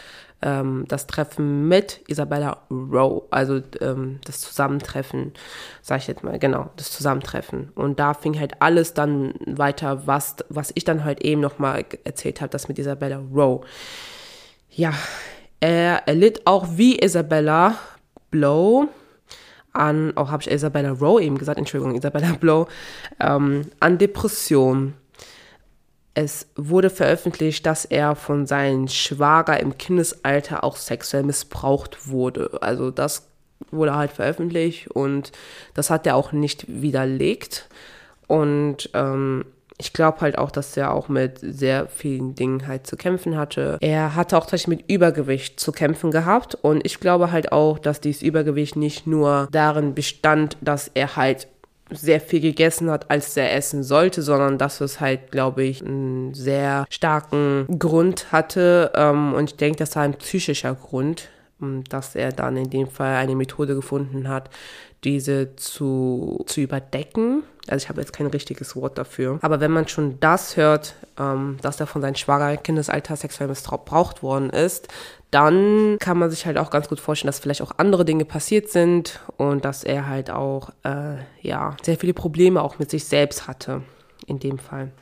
ähm, 0.42 0.84
das 0.88 1.06
Treffen 1.06 1.68
mit 1.68 2.00
Isabella 2.08 2.58
Rowe, 2.70 3.22
also 3.30 3.60
ähm, 3.80 4.20
das 4.24 4.40
Zusammentreffen, 4.40 5.32
sag 5.82 5.98
ich 5.98 6.06
jetzt 6.06 6.24
mal, 6.24 6.38
genau, 6.38 6.70
das 6.76 6.90
Zusammentreffen. 6.90 7.70
Und 7.74 8.00
da 8.00 8.14
fing 8.14 8.38
halt 8.38 8.60
alles 8.60 8.94
dann 8.94 9.34
weiter, 9.46 10.06
was, 10.06 10.36
was 10.48 10.72
ich 10.74 10.84
dann 10.84 11.04
halt 11.04 11.22
eben 11.22 11.40
nochmal 11.40 11.84
erzählt 12.04 12.40
habe, 12.40 12.50
das 12.50 12.68
mit 12.68 12.78
Isabella 12.78 13.20
Rowe. 13.34 13.66
Ja, 14.70 14.94
er 15.60 16.08
erlitt 16.08 16.46
auch 16.46 16.66
wie 16.76 16.98
Isabella 16.98 17.74
Blow 18.30 18.88
an, 19.72 20.16
auch 20.16 20.30
habe 20.30 20.42
ich 20.42 20.50
Isabella 20.50 20.90
Rowe 20.90 21.22
eben 21.22 21.38
gesagt, 21.38 21.58
Entschuldigung, 21.58 21.96
Isabella 21.96 22.32
Blow, 22.40 22.66
ähm, 23.20 23.66
an 23.78 23.98
Depressionen. 23.98 24.94
Es 26.14 26.48
wurde 26.56 26.90
veröffentlicht, 26.90 27.66
dass 27.66 27.84
er 27.84 28.16
von 28.16 28.46
seinem 28.46 28.88
Schwager 28.88 29.60
im 29.60 29.78
Kindesalter 29.78 30.64
auch 30.64 30.76
sexuell 30.76 31.22
missbraucht 31.22 32.08
wurde. 32.08 32.58
Also 32.60 32.90
das 32.90 33.28
wurde 33.70 33.94
halt 33.94 34.10
veröffentlicht 34.10 34.88
und 34.90 35.32
das 35.74 35.90
hat 35.90 36.06
er 36.06 36.16
auch 36.16 36.32
nicht 36.32 36.64
widerlegt. 36.68 37.68
Und 38.26 38.90
ähm, 38.94 39.44
ich 39.80 39.92
glaube 39.92 40.20
halt 40.20 40.36
auch, 40.36 40.50
dass 40.50 40.76
er 40.76 40.92
auch 40.92 41.08
mit 41.08 41.38
sehr 41.40 41.88
vielen 41.88 42.34
Dingen 42.34 42.66
halt 42.66 42.86
zu 42.86 42.96
kämpfen 42.96 43.36
hatte. 43.36 43.78
Er 43.80 44.14
hatte 44.14 44.36
auch 44.36 44.42
tatsächlich 44.42 44.78
mit 44.78 44.90
Übergewicht 44.90 45.58
zu 45.58 45.72
kämpfen 45.72 46.10
gehabt 46.10 46.54
und 46.54 46.84
ich 46.84 47.00
glaube 47.00 47.32
halt 47.32 47.50
auch, 47.52 47.78
dass 47.78 48.00
dieses 48.00 48.22
Übergewicht 48.22 48.76
nicht 48.76 49.06
nur 49.06 49.48
darin 49.50 49.94
bestand, 49.94 50.58
dass 50.60 50.90
er 50.92 51.16
halt 51.16 51.48
sehr 51.92 52.20
viel 52.20 52.40
gegessen 52.40 52.90
hat, 52.90 53.10
als 53.10 53.36
er 53.36 53.54
essen 53.54 53.82
sollte, 53.82 54.22
sondern 54.22 54.58
dass 54.58 54.80
es 54.80 55.00
halt, 55.00 55.30
glaube 55.30 55.64
ich, 55.64 55.84
einen 55.84 56.34
sehr 56.34 56.86
starken 56.90 57.66
Grund 57.78 58.32
hatte. 58.32 58.92
Ähm, 58.94 59.34
und 59.34 59.50
ich 59.50 59.56
denke, 59.56 59.78
das 59.78 59.96
war 59.96 60.02
ein 60.02 60.14
psychischer 60.14 60.74
Grund, 60.74 61.28
ähm, 61.62 61.84
dass 61.88 62.14
er 62.14 62.32
dann 62.32 62.56
in 62.56 62.70
dem 62.70 62.88
Fall 62.88 63.16
eine 63.16 63.34
Methode 63.34 63.74
gefunden 63.74 64.28
hat, 64.28 64.50
diese 65.04 65.56
zu, 65.56 66.44
zu 66.46 66.60
überdecken. 66.60 67.42
Also 67.68 67.84
ich 67.84 67.88
habe 67.88 68.00
jetzt 68.00 68.12
kein 68.12 68.26
richtiges 68.26 68.74
Wort 68.76 68.98
dafür. 68.98 69.38
Aber 69.42 69.60
wenn 69.60 69.70
man 69.70 69.88
schon 69.88 70.18
das 70.20 70.56
hört, 70.56 70.94
ähm, 71.18 71.58
dass 71.62 71.80
er 71.80 71.86
von 71.86 72.02
seinem 72.02 72.16
Schwager 72.16 72.56
Kindesalter 72.56 73.16
sexuell 73.16 73.48
missbraucht 73.48 74.22
worden 74.22 74.50
ist, 74.50 74.88
dann 75.30 75.96
kann 76.00 76.18
man 76.18 76.30
sich 76.30 76.46
halt 76.46 76.58
auch 76.58 76.70
ganz 76.70 76.88
gut 76.88 77.00
vorstellen, 77.00 77.28
dass 77.28 77.38
vielleicht 77.38 77.62
auch 77.62 77.72
andere 77.76 78.04
Dinge 78.04 78.24
passiert 78.24 78.68
sind 78.68 79.20
und 79.36 79.64
dass 79.64 79.84
er 79.84 80.08
halt 80.08 80.30
auch 80.30 80.70
äh, 80.82 81.18
ja 81.40 81.76
sehr 81.82 81.96
viele 81.96 82.14
Probleme 82.14 82.62
auch 82.62 82.78
mit 82.78 82.90
sich 82.90 83.04
selbst 83.04 83.46
hatte 83.46 83.82
in 84.26 84.38
dem 84.38 84.58
Fall. 84.58 84.92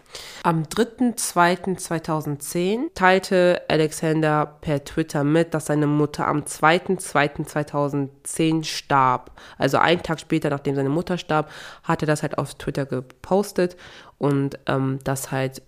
Am 0.43 0.65
3.2.2010 0.65 2.95
teilte 2.95 3.63
Alexander 3.69 4.57
per 4.61 4.83
Twitter 4.85 5.23
mit, 5.23 5.55
dass 5.55 5.67
seine 5.67 5.87
Mutter 5.87 6.27
am 6.27 6.41
2.2.2010 6.41 8.65
starb. 8.65 9.31
Also 9.59 9.79
einen 9.79 10.03
Tag 10.03 10.19
später, 10.21 10.51
nachdem 10.51 10.75
seine 10.75 10.89
Mutter 10.89 11.19
starb, 11.19 11.51
hat 11.83 12.03
er 12.03 12.07
das 12.07 12.23
halt 12.23 12.39
auf 12.39 12.55
Twitter 12.55 12.87
gepostet 12.87 13.77
und 14.17 14.59
ähm, 14.67 14.99
das 15.05 15.31
halt 15.31 15.61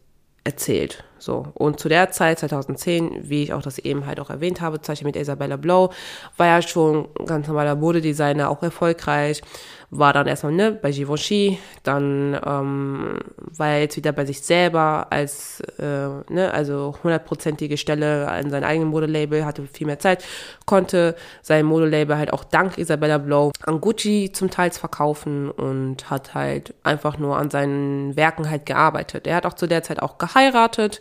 erzählt. 0.44 1.04
So. 1.20 1.46
Und 1.54 1.78
zu 1.78 1.88
der 1.88 2.10
Zeit, 2.10 2.38
2010, 2.38 3.28
wie 3.28 3.42
ich 3.42 3.52
auch 3.52 3.62
das 3.62 3.78
eben 3.78 4.06
halt 4.06 4.20
auch 4.20 4.30
erwähnt 4.30 4.60
habe, 4.60 4.80
Zeichen 4.80 5.04
mit 5.04 5.16
Isabella 5.16 5.56
Blow, 5.56 5.90
war 6.36 6.46
ja 6.46 6.62
schon 6.62 7.08
ganz 7.26 7.46
normaler 7.46 7.76
Modedesigner, 7.76 8.48
auch 8.48 8.62
erfolgreich, 8.62 9.42
war 9.90 10.12
dann 10.12 10.28
erstmal 10.28 10.52
ne, 10.52 10.70
bei 10.72 10.92
Givenchy, 10.92 11.58
dann 11.82 12.38
ähm, 12.46 13.18
war 13.56 13.68
er 13.68 13.80
jetzt 13.80 13.96
wieder 13.96 14.12
bei 14.12 14.24
sich 14.24 14.40
selber 14.40 15.08
als, 15.10 15.60
äh, 15.78 16.08
ne, 16.32 16.50
also 16.52 16.94
hundertprozentige 17.02 17.76
Stelle 17.76 18.28
an 18.28 18.50
seinem 18.50 18.64
eigenen 18.64 18.88
Modelabel, 18.88 19.44
hatte 19.44 19.66
viel 19.72 19.88
mehr 19.88 19.98
Zeit, 19.98 20.24
konnte 20.64 21.16
sein 21.42 21.66
Modelabel 21.66 22.16
halt 22.16 22.32
auch 22.32 22.44
dank 22.44 22.78
Isabella 22.78 23.18
Blow 23.18 23.50
an 23.66 23.80
Gucci 23.80 24.30
zum 24.32 24.48
Teils 24.48 24.78
verkaufen 24.78 25.50
und 25.50 26.08
hat 26.08 26.34
halt 26.34 26.72
einfach 26.84 27.18
nur 27.18 27.36
an 27.36 27.50
seinen 27.50 28.14
Werken 28.14 28.48
halt 28.48 28.66
gearbeitet. 28.66 29.26
Er 29.26 29.34
hat 29.36 29.46
auch 29.46 29.54
zu 29.54 29.66
der 29.66 29.82
Zeit 29.82 30.00
auch 30.00 30.18
geheiratet, 30.18 31.00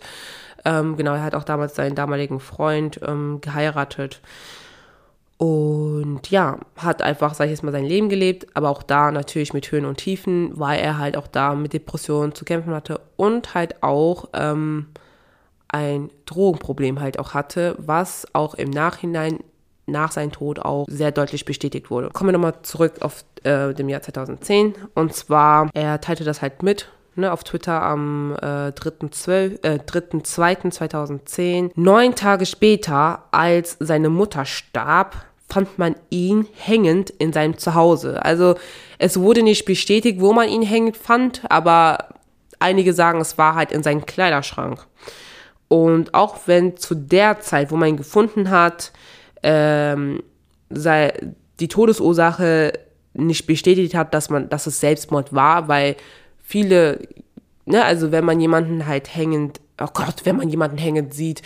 ähm, 0.66 0.98
genau, 0.98 1.14
er 1.14 1.24
hat 1.24 1.36
auch 1.36 1.44
damals 1.44 1.76
seinen 1.76 1.96
damaligen 1.96 2.40
Freund 2.40 3.00
ähm, 3.06 3.40
geheiratet. 3.42 4.22
Und 5.38 6.30
ja, 6.30 6.58
hat 6.76 7.02
einfach, 7.02 7.34
sag 7.34 7.46
ich 7.46 7.52
jetzt 7.52 7.64
mal, 7.64 7.72
sein 7.72 7.86
Leben 7.86 8.10
gelebt, 8.10 8.48
aber 8.56 8.70
auch 8.70 8.84
da 8.84 9.10
natürlich 9.10 9.54
mit 9.54 9.72
Höhen 9.72 9.86
und 9.86 9.96
Tiefen, 9.96 10.52
weil 10.60 10.82
er 10.82 10.98
halt 10.98 11.16
auch 11.16 11.28
da 11.28 11.56
mit 11.56 11.72
Depressionen 11.72 12.36
zu 12.36 12.44
kämpfen 12.44 12.74
hatte 12.74 13.00
und 13.16 13.54
halt 13.54 13.82
auch 13.82 14.28
ähm, 14.34 14.88
ein 15.70 16.10
Drogenproblem 16.26 17.00
halt 17.00 17.20
auch 17.20 17.34
hatte, 17.34 17.76
was 17.78 18.28
auch 18.34 18.54
im 18.56 18.70
Nachhinein 18.70 19.40
nach 19.86 20.12
seinem 20.12 20.34
Tod 20.34 20.60
auch 20.60 20.86
sehr 20.90 21.12
deutlich 21.12 21.46
bestätigt 21.46 21.90
wurde. 21.90 22.10
Kommen 22.10 22.30
wir 22.30 22.34
nochmal 22.34 22.62
zurück 22.64 22.96
auf 23.00 23.24
äh, 23.44 23.74
dem 23.74 23.88
Jahr 23.88 24.02
2010. 24.02 24.76
Und 24.94 25.14
zwar, 25.14 25.70
er 25.74 26.02
teilte 26.02 26.26
das 26.26 26.42
halt 26.42 26.64
mit 26.64 26.90
ne, 27.16 27.32
auf 27.32 27.44
Twitter 27.44 27.82
am 27.82 28.36
äh, 28.42 28.72
3.2.2010. 28.72 31.42
Äh, 31.42 31.70
Neun 31.76 32.16
Tage 32.16 32.46
später, 32.46 33.24
als 33.32 33.78
seine 33.80 34.10
Mutter 34.10 34.46
starb, 34.46 35.16
fand 35.50 35.80
man 35.80 35.96
ihn 36.10 36.48
hängend 36.56 37.10
in 37.10 37.34
seinem 37.34 37.58
Zuhause. 37.58 38.24
Also 38.24 38.56
es 39.00 39.20
wurde 39.20 39.44
nicht 39.44 39.66
bestätigt, 39.66 40.22
wo 40.22 40.32
man 40.32 40.48
ihn 40.48 40.62
hängend 40.62 40.96
fand, 40.96 41.42
aber 41.50 42.10
einige 42.60 42.94
sagen, 42.94 43.20
es 43.20 43.38
war 43.38 43.56
halt 43.56 43.72
in 43.72 43.84
seinem 43.84 44.06
Kleiderschrank. 44.06 44.86
Und 45.68 46.14
auch 46.14 46.38
wenn 46.46 46.78
zu 46.78 46.96
der 46.96 47.40
Zeit, 47.40 47.72
wo 47.72 47.78
man 47.78 47.90
ihn 47.90 47.98
gefunden 47.98 48.50
hat, 48.50 48.92
ähm, 49.42 50.22
sei, 50.70 51.14
die 51.60 51.68
Todesursache 51.68 52.74
nicht 53.14 53.48
bestätigt 53.48 53.96
hat, 53.96 54.14
dass 54.14 54.30
man, 54.30 54.50
dass 54.50 54.68
es 54.68 54.80
Selbstmord 54.80 55.34
war, 55.34 55.68
weil 55.68 55.96
viele, 56.50 57.08
ne, 57.66 57.86
also 57.86 58.12
wenn 58.12 58.26
man 58.26 58.40
jemanden 58.40 58.88
halt 58.88 59.16
hängend, 59.16 59.62
oh 59.80 59.88
Gott, 59.94 60.22
wenn 60.24 60.36
man 60.36 60.50
jemanden 60.50 60.80
hängend 60.80 61.14
sieht, 61.14 61.44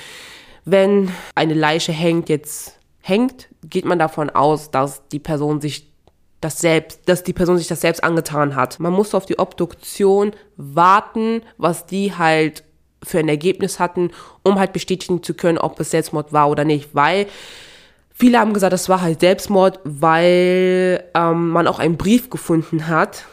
wenn 0.64 1.12
eine 1.36 1.54
Leiche 1.54 1.92
hängt, 1.92 2.30
jetzt 2.30 2.80
hängt, 3.02 3.50
geht 3.64 3.84
man 3.84 4.00
davon 4.00 4.30
aus, 4.30 4.72
dass 4.72 5.06
die 5.10 5.20
Person 5.20 5.60
sich 5.60 5.92
das 6.40 6.60
selbst, 6.60 7.02
dass 7.06 7.24
die 7.24 7.34
Person 7.34 7.58
sich 7.58 7.68
das 7.68 7.82
selbst 7.82 8.02
angetan 8.02 8.56
hat. 8.56 8.80
Man 8.80 8.94
muss 8.94 9.14
auf 9.14 9.26
die 9.26 9.40
Obduktion 9.40 10.32
warten, 10.56 11.42
was 11.58 11.86
die 11.86 12.16
halt 12.18 12.64
für 13.04 13.20
ein 13.20 13.28
Ergebnis 13.28 13.82
hatten, 13.82 14.12
um 14.42 14.58
halt 14.58 14.72
bestätigen 14.72 15.22
zu 15.22 15.34
können, 15.34 15.58
ob 15.58 15.78
es 15.82 15.92
Selbstmord 15.92 16.32
war 16.32 16.50
oder 16.50 16.64
nicht, 16.64 16.96
weil 16.96 17.28
viele 18.14 18.40
haben 18.40 18.54
gesagt, 18.54 18.72
es 18.72 18.88
war 18.88 19.02
halt 19.02 19.20
Selbstmord, 19.20 19.82
weil 19.84 21.04
ähm, 21.14 21.50
man 21.50 21.68
auch 21.68 21.80
einen 21.80 21.98
Brief 21.98 22.30
gefunden 22.30 22.88
hat, 22.88 23.26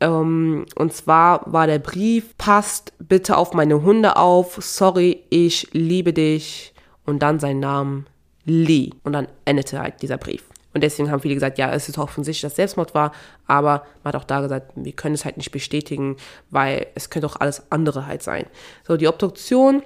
ähm, 0.00 0.66
und 0.76 0.92
zwar 0.92 1.52
war 1.52 1.66
der 1.66 1.78
Brief, 1.78 2.36
passt 2.38 2.92
bitte 2.98 3.36
auf 3.36 3.52
meine 3.52 3.82
Hunde 3.82 4.16
auf, 4.16 4.58
sorry, 4.60 5.24
ich 5.30 5.68
liebe 5.72 6.12
dich. 6.12 6.72
Und 7.04 7.20
dann 7.20 7.40
sein 7.40 7.58
Name 7.58 8.04
Lee. 8.44 8.90
Und 9.02 9.14
dann 9.14 9.28
endete 9.46 9.80
halt 9.80 10.02
dieser 10.02 10.18
Brief. 10.18 10.44
Und 10.74 10.82
deswegen 10.82 11.10
haben 11.10 11.20
viele 11.20 11.34
gesagt, 11.34 11.58
ja, 11.58 11.72
es 11.72 11.88
ist 11.88 11.98
offensichtlich, 11.98 12.42
dass 12.42 12.56
Selbstmord 12.56 12.94
war, 12.94 13.12
aber 13.46 13.84
man 14.04 14.12
hat 14.12 14.20
auch 14.20 14.24
da 14.24 14.42
gesagt, 14.42 14.72
wir 14.76 14.92
können 14.92 15.14
es 15.14 15.24
halt 15.24 15.38
nicht 15.38 15.50
bestätigen, 15.50 16.16
weil 16.50 16.86
es 16.94 17.08
könnte 17.08 17.26
auch 17.26 17.36
alles 17.36 17.62
andere 17.70 18.06
halt 18.06 18.22
sein. 18.22 18.44
So, 18.86 18.96
die 18.96 19.08
Obduktion 19.08 19.82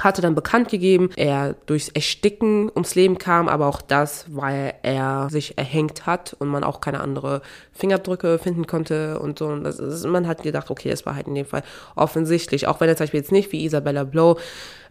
hatte 0.00 0.22
dann 0.22 0.34
bekannt 0.34 0.68
gegeben, 0.68 1.10
er 1.16 1.54
durchs 1.66 1.88
Ersticken 1.88 2.70
ums 2.70 2.94
Leben 2.94 3.18
kam, 3.18 3.48
aber 3.48 3.66
auch 3.66 3.82
das, 3.82 4.26
weil 4.28 4.74
er 4.82 5.28
sich 5.30 5.58
erhängt 5.58 6.06
hat 6.06 6.34
und 6.38 6.48
man 6.48 6.64
auch 6.64 6.80
keine 6.80 7.00
andere 7.00 7.42
Fingerdrücke 7.72 8.38
finden 8.38 8.66
konnte 8.66 9.18
und 9.18 9.38
so. 9.38 9.46
Und 9.46 9.66
ist, 9.66 10.06
man 10.06 10.26
hat 10.26 10.42
gedacht, 10.42 10.70
okay, 10.70 10.90
das 10.90 11.06
war 11.06 11.14
halt 11.16 11.26
in 11.26 11.34
dem 11.34 11.46
Fall 11.46 11.62
offensichtlich, 11.96 12.66
auch 12.66 12.80
wenn 12.80 12.88
er 12.88 12.96
zum 12.96 13.04
Beispiel 13.04 13.20
jetzt 13.20 13.32
nicht 13.32 13.52
wie 13.52 13.64
Isabella 13.64 14.04
Blow 14.04 14.38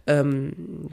ähm, 0.06 0.88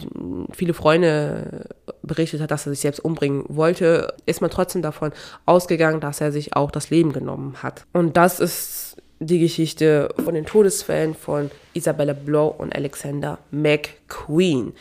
viele 0.51 0.73
Freunde 0.73 1.65
berichtet 2.03 2.41
hat, 2.41 2.51
dass 2.51 2.65
er 2.65 2.71
sich 2.71 2.81
selbst 2.81 2.99
umbringen 2.99 3.45
wollte, 3.47 4.13
ist 4.25 4.41
man 4.41 4.49
trotzdem 4.49 4.81
davon 4.81 5.11
ausgegangen, 5.45 5.99
dass 5.99 6.21
er 6.21 6.31
sich 6.31 6.55
auch 6.55 6.71
das 6.71 6.89
Leben 6.89 7.13
genommen 7.13 7.61
hat. 7.63 7.85
Und 7.93 8.17
das 8.17 8.39
ist 8.39 8.97
die 9.19 9.39
Geschichte 9.39 10.13
von 10.23 10.33
den 10.33 10.45
Todesfällen 10.45 11.15
von 11.15 11.51
Isabella 11.73 12.13
Blow 12.13 12.47
und 12.47 12.75
Alexander 12.75 13.39
McQueen. 13.51 14.73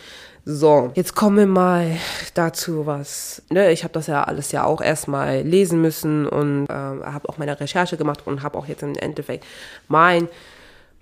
So, 0.44 0.92
jetzt 0.94 1.16
kommen 1.16 1.38
wir 1.38 1.46
mal 1.46 1.96
dazu, 2.35 2.87
was, 2.87 3.42
ne, 3.51 3.72
ich 3.72 3.83
habe 3.83 3.92
das 3.92 4.07
ja 4.07 4.22
alles 4.22 4.53
ja 4.53 4.64
auch 4.64 4.81
erstmal 4.81 5.42
lesen 5.42 5.81
müssen 5.81 6.27
und 6.27 6.66
äh, 6.66 6.72
habe 6.72 7.29
auch 7.29 7.38
meine 7.38 7.59
Recherche 7.59 7.96
gemacht 7.96 8.27
und 8.27 8.42
habe 8.42 8.57
auch 8.57 8.66
jetzt 8.66 8.85
im 8.85 8.94
Endeffekt 8.94 9.44
mein, 9.88 10.29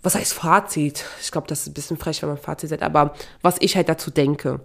was 0.02 0.14
heißt 0.14 0.32
Fazit? 0.32 1.04
Ich 1.20 1.30
glaube, 1.30 1.46
das 1.46 1.60
ist 1.60 1.66
ein 1.68 1.74
bisschen 1.74 1.98
frech, 1.98 2.22
wenn 2.22 2.30
man 2.30 2.38
Fazit 2.38 2.70
sagt, 2.70 2.82
aber 2.82 3.14
was 3.42 3.56
ich 3.60 3.76
halt 3.76 3.88
dazu 3.88 4.10
denke. 4.10 4.60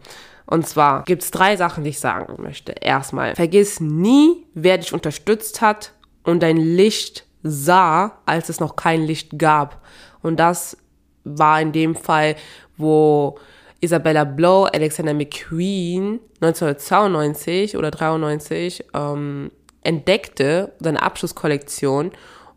Und 0.45 0.67
zwar 0.67 1.03
gibt 1.03 1.23
es 1.23 1.31
drei 1.31 1.57
Sachen, 1.57 1.83
die 1.83 1.89
ich 1.89 1.99
sagen 1.99 2.41
möchte. 2.41 2.73
Erstmal, 2.79 3.35
vergiss 3.35 3.81
nie, 3.81 4.45
wer 4.53 4.77
dich 4.77 4.93
unterstützt 4.93 5.59
hat 5.61 5.91
und 6.23 6.41
dein 6.41 6.57
Licht 6.57 7.25
sah, 7.43 8.19
als 8.25 8.49
es 8.49 8.59
noch 8.59 8.75
kein 8.75 9.03
Licht 9.03 9.37
gab. 9.37 9.83
Und 10.21 10.39
das 10.39 10.77
war 11.23 11.61
in 11.61 11.71
dem 11.71 11.95
Fall, 11.95 12.35
wo 12.77 13.37
Isabella 13.81 14.23
Blow 14.23 14.65
Alexander 14.65 15.13
McQueen 15.13 16.19
1992 16.41 17.77
oder 17.77 17.91
93 17.91 18.85
ähm, 18.93 19.51
entdeckte, 19.81 20.73
seine 20.79 21.01
Abschlusskollektion 21.01 22.11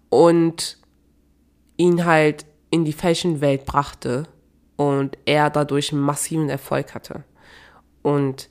und 0.09 0.79
ihn 1.77 2.05
halt 2.05 2.45
in 2.71 2.85
die 2.85 2.93
Fashion-Welt 2.93 3.65
brachte 3.65 4.25
und 4.77 5.17
er 5.25 5.51
dadurch 5.51 5.93
massiven 5.93 6.49
Erfolg 6.49 6.95
hatte. 6.95 7.25
Und 8.03 8.49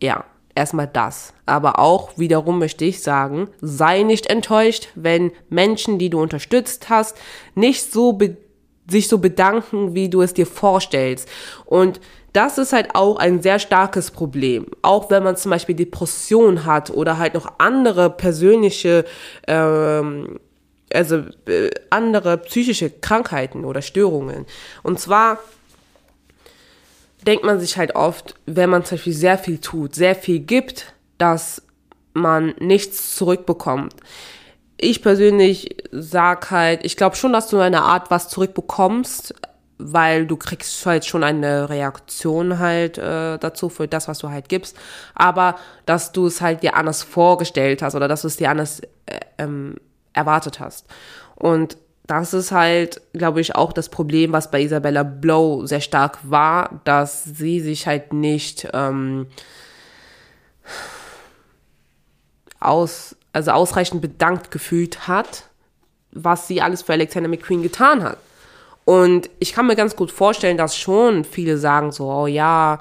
ja, 0.00 0.24
erstmal 0.58 0.86
das. 0.86 1.32
Aber 1.46 1.78
auch 1.78 2.18
wiederum 2.18 2.58
möchte 2.58 2.84
ich 2.84 3.02
sagen, 3.02 3.48
sei 3.60 4.02
nicht 4.02 4.26
enttäuscht, 4.26 4.88
wenn 4.94 5.32
Menschen, 5.48 5.98
die 5.98 6.10
du 6.10 6.20
unterstützt 6.20 6.90
hast, 6.90 7.16
nicht 7.54 7.90
so 7.90 8.18
sich 8.90 9.08
so 9.08 9.18
bedanken, 9.18 9.94
wie 9.94 10.08
du 10.08 10.22
es 10.22 10.34
dir 10.34 10.46
vorstellst. 10.46 11.28
Und 11.66 12.00
das 12.32 12.58
ist 12.58 12.72
halt 12.72 12.94
auch 12.94 13.16
ein 13.16 13.42
sehr 13.42 13.58
starkes 13.58 14.10
Problem. 14.10 14.66
Auch 14.82 15.10
wenn 15.10 15.22
man 15.22 15.36
zum 15.36 15.50
Beispiel 15.50 15.74
Depression 15.74 16.64
hat 16.64 16.90
oder 16.90 17.18
halt 17.18 17.34
noch 17.34 17.52
andere 17.58 18.10
persönliche, 18.10 19.04
ähm, 19.46 20.38
also 20.92 21.24
äh, 21.46 21.70
andere 21.90 22.38
psychische 22.38 22.90
Krankheiten 22.90 23.64
oder 23.64 23.82
Störungen. 23.82 24.46
Und 24.82 24.98
zwar 24.98 25.38
denkt 27.26 27.44
man 27.44 27.60
sich 27.60 27.76
halt 27.76 27.94
oft, 27.94 28.34
wenn 28.46 28.70
man 28.70 28.84
zum 28.84 28.96
Beispiel 28.96 29.12
sehr 29.12 29.38
viel 29.38 29.58
tut, 29.58 29.94
sehr 29.94 30.14
viel 30.14 30.40
gibt, 30.40 30.94
dass 31.18 31.62
man 32.12 32.54
nichts 32.58 33.16
zurückbekommt. 33.16 33.94
Ich 34.76 35.02
persönlich 35.02 35.76
sag 35.90 36.50
halt, 36.50 36.84
ich 36.84 36.96
glaube 36.96 37.16
schon, 37.16 37.32
dass 37.32 37.48
du 37.48 37.58
eine 37.58 37.82
Art 37.82 38.10
was 38.10 38.28
zurückbekommst, 38.28 39.34
weil 39.78 40.26
du 40.26 40.36
kriegst 40.36 40.84
halt 40.86 41.04
schon 41.04 41.24
eine 41.24 41.68
Reaktion 41.68 42.58
halt 42.58 42.98
äh, 42.98 43.38
dazu 43.38 43.68
für 43.68 43.88
das, 43.88 44.08
was 44.08 44.18
du 44.18 44.28
halt 44.28 44.48
gibst, 44.48 44.76
aber 45.14 45.56
dass 45.86 46.12
du 46.12 46.26
es 46.26 46.40
halt 46.40 46.62
dir 46.62 46.74
anders 46.74 47.02
vorgestellt 47.02 47.82
hast 47.82 47.94
oder 47.94 48.08
dass 48.08 48.22
du 48.22 48.28
es 48.28 48.36
dir 48.36 48.50
anders 48.50 48.80
äh, 49.06 49.20
ähm, 49.38 49.76
erwartet 50.12 50.58
hast. 50.60 50.86
Und 51.36 51.76
das 52.08 52.32
ist 52.32 52.52
halt, 52.52 53.02
glaube 53.12 53.40
ich, 53.42 53.54
auch 53.54 53.72
das 53.72 53.90
Problem, 53.90 54.32
was 54.32 54.50
bei 54.50 54.62
Isabella 54.62 55.02
Blow 55.02 55.66
sehr 55.66 55.82
stark 55.82 56.18
war, 56.22 56.80
dass 56.84 57.22
sie 57.22 57.60
sich 57.60 57.86
halt 57.86 58.14
nicht 58.14 58.66
ähm, 58.72 59.26
aus, 62.60 63.14
also 63.34 63.50
ausreichend 63.50 64.00
bedankt 64.00 64.50
gefühlt 64.50 65.06
hat, 65.06 65.44
was 66.10 66.48
sie 66.48 66.62
alles 66.62 66.80
für 66.80 66.94
Alexander 66.94 67.28
McQueen 67.28 67.62
getan 67.62 68.02
hat. 68.02 68.16
Und 68.86 69.28
ich 69.38 69.52
kann 69.52 69.66
mir 69.66 69.76
ganz 69.76 69.94
gut 69.94 70.10
vorstellen, 70.10 70.56
dass 70.56 70.78
schon 70.78 71.24
viele 71.24 71.58
sagen 71.58 71.92
so, 71.92 72.10
oh 72.10 72.26
ja, 72.26 72.80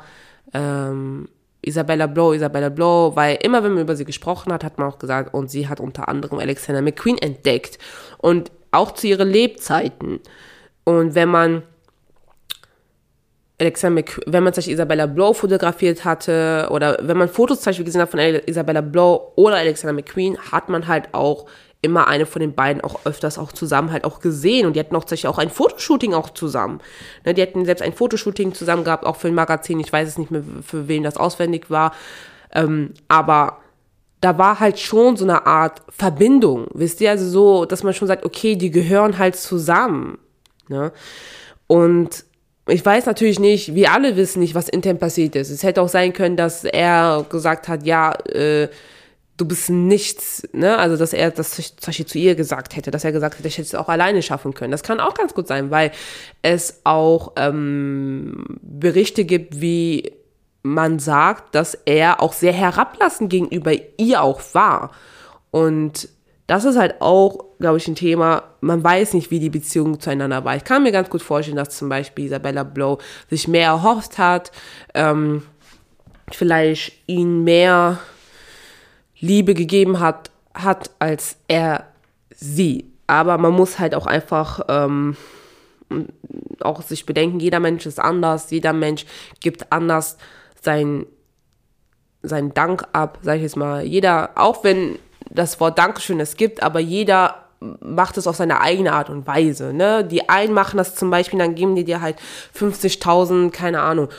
ähm, 0.54 1.28
Isabella 1.62 2.08
Blow, 2.08 2.32
Isabella 2.32 2.70
Blow, 2.70 3.14
weil 3.14 3.36
immer 3.42 3.62
wenn 3.62 3.74
man 3.74 3.82
über 3.82 3.98
sie 3.98 4.06
gesprochen 4.06 4.54
hat, 4.54 4.64
hat 4.64 4.78
man 4.78 4.88
auch 4.90 5.00
gesagt, 5.00 5.34
und 5.34 5.52
sie 5.52 5.68
hat 5.68 5.82
unter 5.82 6.08
anderem 6.08 6.40
Alexander 6.40 6.82
McQueen 6.82 7.18
entdeckt. 7.18 7.78
Und 8.20 8.52
auch 8.78 8.92
zu 8.92 9.08
ihren 9.08 9.30
Lebzeiten. 9.30 10.20
Und 10.84 11.16
wenn 11.16 11.30
man 11.30 11.64
Alexander 13.60 14.02
Mc, 14.02 14.22
wenn 14.28 14.44
man 14.44 14.54
zum 14.54 14.60
Beispiel 14.60 14.76
Isabella 14.76 15.08
Blow 15.08 15.34
fotografiert 15.34 16.06
hatte 16.06 16.68
oder 16.70 16.98
wenn 17.02 17.18
man 17.18 17.28
Fotos 17.28 17.62
zum 17.62 17.72
Beispiel 17.72 17.86
gesehen 17.86 18.02
hat 18.02 18.12
von 18.12 18.20
Isabella 18.20 18.82
Blow 18.82 19.34
oder 19.36 19.56
Alexander 19.56 19.94
McQueen, 19.94 20.38
hat 20.52 20.70
man 20.70 20.88
halt 20.88 21.14
auch 21.14 21.48
immer 21.82 22.08
eine 22.08 22.26
von 22.26 22.40
den 22.40 22.54
beiden 22.54 22.82
auch 22.84 23.06
öfters 23.06 23.38
auch 23.38 23.52
zusammen 23.52 23.92
halt 23.92 24.04
auch 24.04 24.20
gesehen 24.20 24.66
und 24.66 24.76
die 24.76 24.80
hatten 24.80 24.96
auch 24.96 25.02
tatsächlich 25.02 25.28
auch 25.28 25.38
ein 25.38 25.50
Fotoshooting 25.50 26.14
auch 26.14 26.32
zusammen. 26.32 26.82
Ne, 27.26 27.34
die 27.34 27.42
hatten 27.42 27.66
selbst 27.66 27.82
ein 27.82 27.94
Fotoshooting 27.94 28.54
zusammen 28.54 28.84
gehabt, 28.84 29.06
auch 29.06 29.16
für 29.16 29.28
ein 29.28 29.36
Magazin, 29.36 29.80
ich 29.80 29.92
weiß 29.92 30.08
es 30.08 30.18
nicht 30.18 30.32
mehr, 30.32 30.44
für 30.66 30.88
wen 30.88 31.04
das 31.04 31.18
auswendig 31.18 31.70
war, 31.70 31.94
ähm, 32.54 32.94
aber 33.08 33.60
da 34.22 34.38
war 34.38 34.60
halt 34.60 34.80
schon 34.80 35.16
so 35.16 35.24
eine 35.24 35.46
Art 35.46 35.82
Verbindung, 35.90 36.68
wisst 36.74 37.02
ihr, 37.02 37.12
also 37.12 37.30
so, 37.30 37.66
dass 37.66 37.84
man 37.84 37.94
schon 37.94 38.08
sagt, 38.08 38.26
okay, 38.26 38.56
die 38.56 38.72
gehören 38.72 39.18
halt 39.18 39.36
zusammen, 39.36 40.18
ne? 40.68 40.92
Und 41.68 42.24
ich 42.68 42.86
weiß 42.86 43.06
natürlich 43.06 43.40
nicht, 43.40 43.76
wir 43.76 43.92
alle 43.92 44.16
wissen 44.18 44.40
nicht, 44.40 44.56
was 44.56 44.70
intern 44.70 45.00
passiert 45.00 45.36
ist. 45.36 45.50
Es 45.50 45.64
hätte 45.64 45.82
auch 45.82 45.90
sein 45.90 46.14
können, 46.14 46.36
dass 46.36 46.64
er 46.64 47.26
gesagt 47.30 47.68
hat, 47.68 47.86
ja, 47.86 48.14
äh, 48.26 48.68
du 49.38 49.46
bist 49.46 49.70
nichts, 49.70 50.48
ne? 50.52 50.78
Also, 50.78 50.98
dass 50.98 51.14
er 51.14 51.32
das 51.32 51.52
zum 51.52 51.64
Beispiel 51.86 52.06
zu 52.06 52.18
ihr 52.18 52.36
gesagt 52.36 52.76
hätte, 52.76 52.92
dass 52.92 53.04
er 53.04 53.12
gesagt 53.12 53.38
hätte, 53.38 53.48
ich 53.48 53.58
hätte 53.58 53.68
es 53.68 53.76
auch 53.76 53.88
alleine 53.88 54.22
schaffen 54.22 54.54
können. 54.54 54.72
Das 54.72 54.84
kann 54.84 55.00
auch 55.00 55.14
ganz 55.14 55.34
gut 55.34 55.48
sein, 55.48 55.72
weil 55.72 55.92
es 56.42 56.82
auch 56.84 57.34
ähm, 57.38 58.46
Berichte 58.62 59.26
gibt, 59.26 59.62
wie 59.62 60.12
man 60.74 61.00
sagt, 61.00 61.56
dass 61.56 61.74
er 61.86 62.22
auch 62.22 62.34
sehr 62.34 62.54
herablassend 62.54 63.30
gegenüber 63.30 63.72
ihr 63.98 64.22
auch 64.22 64.42
war. 64.54 64.92
Und 65.52 66.10
das 66.48 66.66
ist 66.66 66.78
halt 66.78 67.02
auch, 67.02 67.46
glaube 67.60 67.78
ich, 67.78 67.88
ein 67.88 67.96
Thema. 67.96 68.44
Man 68.62 68.84
weiß 68.84 69.14
nicht, 69.14 69.32
wie 69.32 69.40
die 69.40 69.50
Beziehung 69.50 70.00
zueinander 70.00 70.46
war. 70.46 70.56
Ich 70.56 70.64
kann 70.64 70.84
mir 70.84 70.92
ganz 70.92 71.10
gut 71.10 71.22
vorstellen, 71.22 71.58
dass 71.58 71.78
zum 71.78 71.90
Beispiel 71.90 72.26
Isabella 72.26 72.64
Blow 72.64 73.00
sich 73.30 73.48
mehr 73.48 73.68
erhofft 73.68 74.18
hat, 74.18 74.52
ähm, 74.94 75.44
vielleicht 76.32 76.94
ihn 77.08 77.44
mehr 77.44 78.00
Liebe 79.20 79.54
gegeben 79.54 80.00
hat, 80.00 80.32
hat 80.54 80.92
als 81.00 81.38
er 81.48 81.86
sie. 82.30 82.92
Aber 83.08 83.38
man 83.38 83.54
muss 83.54 83.80
halt 83.80 83.96
auch 83.96 84.06
einfach 84.06 84.62
ähm, 84.68 85.18
auch 86.62 86.82
sich 86.82 87.06
bedenken, 87.06 87.40
jeder 87.40 87.60
Mensch 87.60 87.86
ist 87.86 88.00
anders, 88.00 88.52
jeder 88.52 88.74
Mensch 88.74 89.06
gibt 89.40 89.72
anders 89.72 90.18
sein, 90.62 91.06
sein 92.24 92.54
Dank 92.54 92.88
ab, 92.94 93.20
sag 93.22 93.38
ich 93.38 93.44
jetzt 93.44 93.58
mal. 93.58 93.84
Jeder, 93.84 94.32
auch 94.36 94.64
wenn 94.64 95.00
das 95.30 95.60
Wort 95.60 95.78
Dankeschön 95.78 96.20
es 96.20 96.36
gibt, 96.36 96.64
aber 96.64 96.80
jeder 96.80 97.48
macht 97.60 98.18
es 98.18 98.28
auf 98.28 98.36
seine 98.36 98.62
eigene 98.62 98.94
Art 98.94 99.10
und 99.10 99.26
Weise. 99.26 99.74
Ne? 99.74 100.04
Die 100.04 100.30
einen 100.30 100.54
machen 100.54 100.78
das 100.78 100.96
zum 100.96 101.10
Beispiel, 101.10 101.40
dann 101.40 101.56
geben 101.56 101.76
die 101.76 101.84
dir 101.84 102.02
halt 102.02 102.18
50.000, 102.56 103.52
keine 103.52 103.82
Ahnung, 103.82 104.10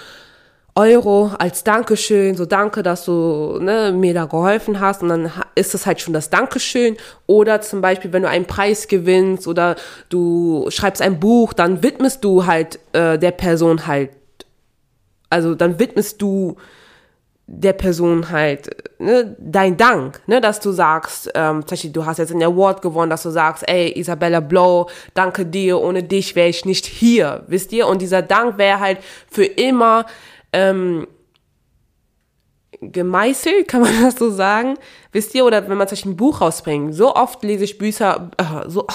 Euro 0.74 1.33
als 1.37 1.64
Dankeschön, 1.64 2.37
so 2.37 2.46
danke, 2.46 2.85
dass 2.85 3.05
du 3.05 3.59
ne, 3.61 3.90
mir 3.92 4.14
da 4.14 4.27
geholfen 4.27 4.79
hast 4.79 5.03
und 5.03 5.09
dann 5.09 5.33
ist 5.57 5.74
es 5.74 5.87
halt 5.87 6.01
schon 6.01 6.14
das 6.14 6.31
Dankeschön. 6.31 6.96
Oder 7.27 7.61
zum 7.62 7.81
Beispiel, 7.81 8.12
wenn 8.12 8.22
du 8.22 8.29
einen 8.29 8.44
Preis 8.44 8.87
gewinnst 8.87 9.48
oder 9.48 9.74
du 10.09 10.66
schreibst 10.70 11.03
ein 11.03 11.18
Buch, 11.18 11.53
dann 11.53 11.83
widmest 11.83 12.22
du 12.22 12.46
halt 12.46 12.79
äh, 12.92 13.18
der 13.18 13.33
Person 13.33 13.88
halt 13.88 14.11
also 15.30 15.54
dann 15.54 15.78
widmest 15.78 16.20
du 16.22 16.56
der 17.50 17.72
Person 17.72 18.28
halt 18.28 18.68
ne, 18.98 19.34
dein 19.38 19.78
Dank, 19.78 20.20
ne, 20.26 20.40
dass 20.40 20.60
du 20.60 20.70
sagst, 20.70 21.30
ähm, 21.34 21.62
zum 21.62 21.70
Beispiel, 21.70 21.90
du 21.90 22.04
hast 22.04 22.18
jetzt 22.18 22.30
einen 22.30 22.42
Award 22.42 22.82
gewonnen, 22.82 23.08
dass 23.08 23.22
du 23.22 23.30
sagst, 23.30 23.66
ey, 23.66 23.98
Isabella 23.98 24.40
Blow, 24.40 24.90
danke 25.14 25.46
dir, 25.46 25.80
ohne 25.80 26.02
dich 26.02 26.36
wäre 26.36 26.48
ich 26.48 26.66
nicht 26.66 26.84
hier, 26.84 27.44
wisst 27.46 27.72
ihr? 27.72 27.86
Und 27.86 28.02
dieser 28.02 28.20
Dank 28.20 28.58
wäre 28.58 28.80
halt 28.80 28.98
für 29.30 29.46
immer 29.46 30.04
ähm, 30.52 31.06
gemeißelt, 32.82 33.66
kann 33.66 33.80
man 33.80 33.92
das 34.02 34.16
so 34.16 34.30
sagen, 34.30 34.74
wisst 35.12 35.34
ihr? 35.34 35.46
Oder 35.46 35.68
wenn 35.68 35.78
man 35.78 35.88
zum 35.88 35.96
Beispiel 35.96 36.12
ein 36.12 36.16
Buch 36.16 36.42
rausbringt, 36.42 36.94
so 36.94 37.14
oft 37.14 37.42
lese 37.42 37.64
ich 37.64 37.78
Bücher, 37.78 38.30
äh, 38.36 38.68
so, 38.68 38.86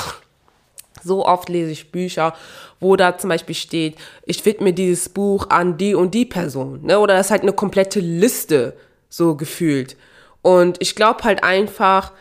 so 1.03 1.25
oft 1.25 1.49
lese 1.49 1.71
ich 1.71 1.91
Bücher, 1.91 2.35
wo 2.83 2.95
da 2.95 3.17
zum 3.17 3.29
Beispiel 3.29 3.55
steht, 3.55 3.95
ich 4.25 4.45
widme 4.45 4.73
dieses 4.73 5.09
Buch 5.09 5.47
an 5.49 5.77
die 5.77 5.95
und 5.95 6.13
die 6.13 6.25
Person. 6.25 6.81
Ne? 6.83 6.99
Oder 6.99 7.15
das 7.15 7.27
ist 7.27 7.31
halt 7.31 7.41
eine 7.41 7.53
komplette 7.53 7.99
Liste, 7.99 8.75
so 9.09 9.35
gefühlt. 9.35 9.97
Und 10.41 10.77
ich 10.81 10.95
glaube 10.95 11.23
halt 11.23 11.43
einfach, 11.43 12.11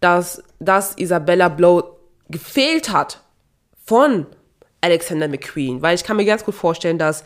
dass 0.00 0.42
das 0.60 0.94
Isabella 0.96 1.48
Blow 1.48 1.96
gefehlt 2.28 2.92
hat 2.92 3.20
von 3.84 4.26
Alexander 4.80 5.28
McQueen. 5.28 5.82
Weil 5.82 5.94
ich 5.94 6.04
kann 6.04 6.16
mir 6.16 6.24
ganz 6.24 6.44
gut 6.44 6.54
vorstellen, 6.54 6.98
dass 6.98 7.24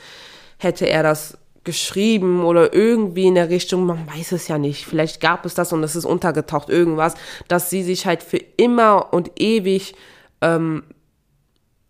hätte 0.58 0.88
er 0.88 1.02
das 1.02 1.36
geschrieben 1.64 2.44
oder 2.44 2.74
irgendwie 2.74 3.26
in 3.26 3.34
der 3.34 3.48
Richtung, 3.48 3.86
man 3.86 4.06
weiß 4.06 4.32
es 4.32 4.48
ja 4.48 4.58
nicht, 4.58 4.84
vielleicht 4.84 5.20
gab 5.20 5.46
es 5.46 5.54
das 5.54 5.72
und 5.72 5.82
es 5.82 5.96
ist 5.96 6.04
untergetaucht, 6.04 6.68
irgendwas, 6.68 7.14
dass 7.48 7.70
sie 7.70 7.82
sich 7.82 8.06
halt 8.06 8.22
für 8.22 8.36
immer 8.36 9.12
und 9.12 9.40
ewig 9.40 9.94
ähm, 10.42 10.84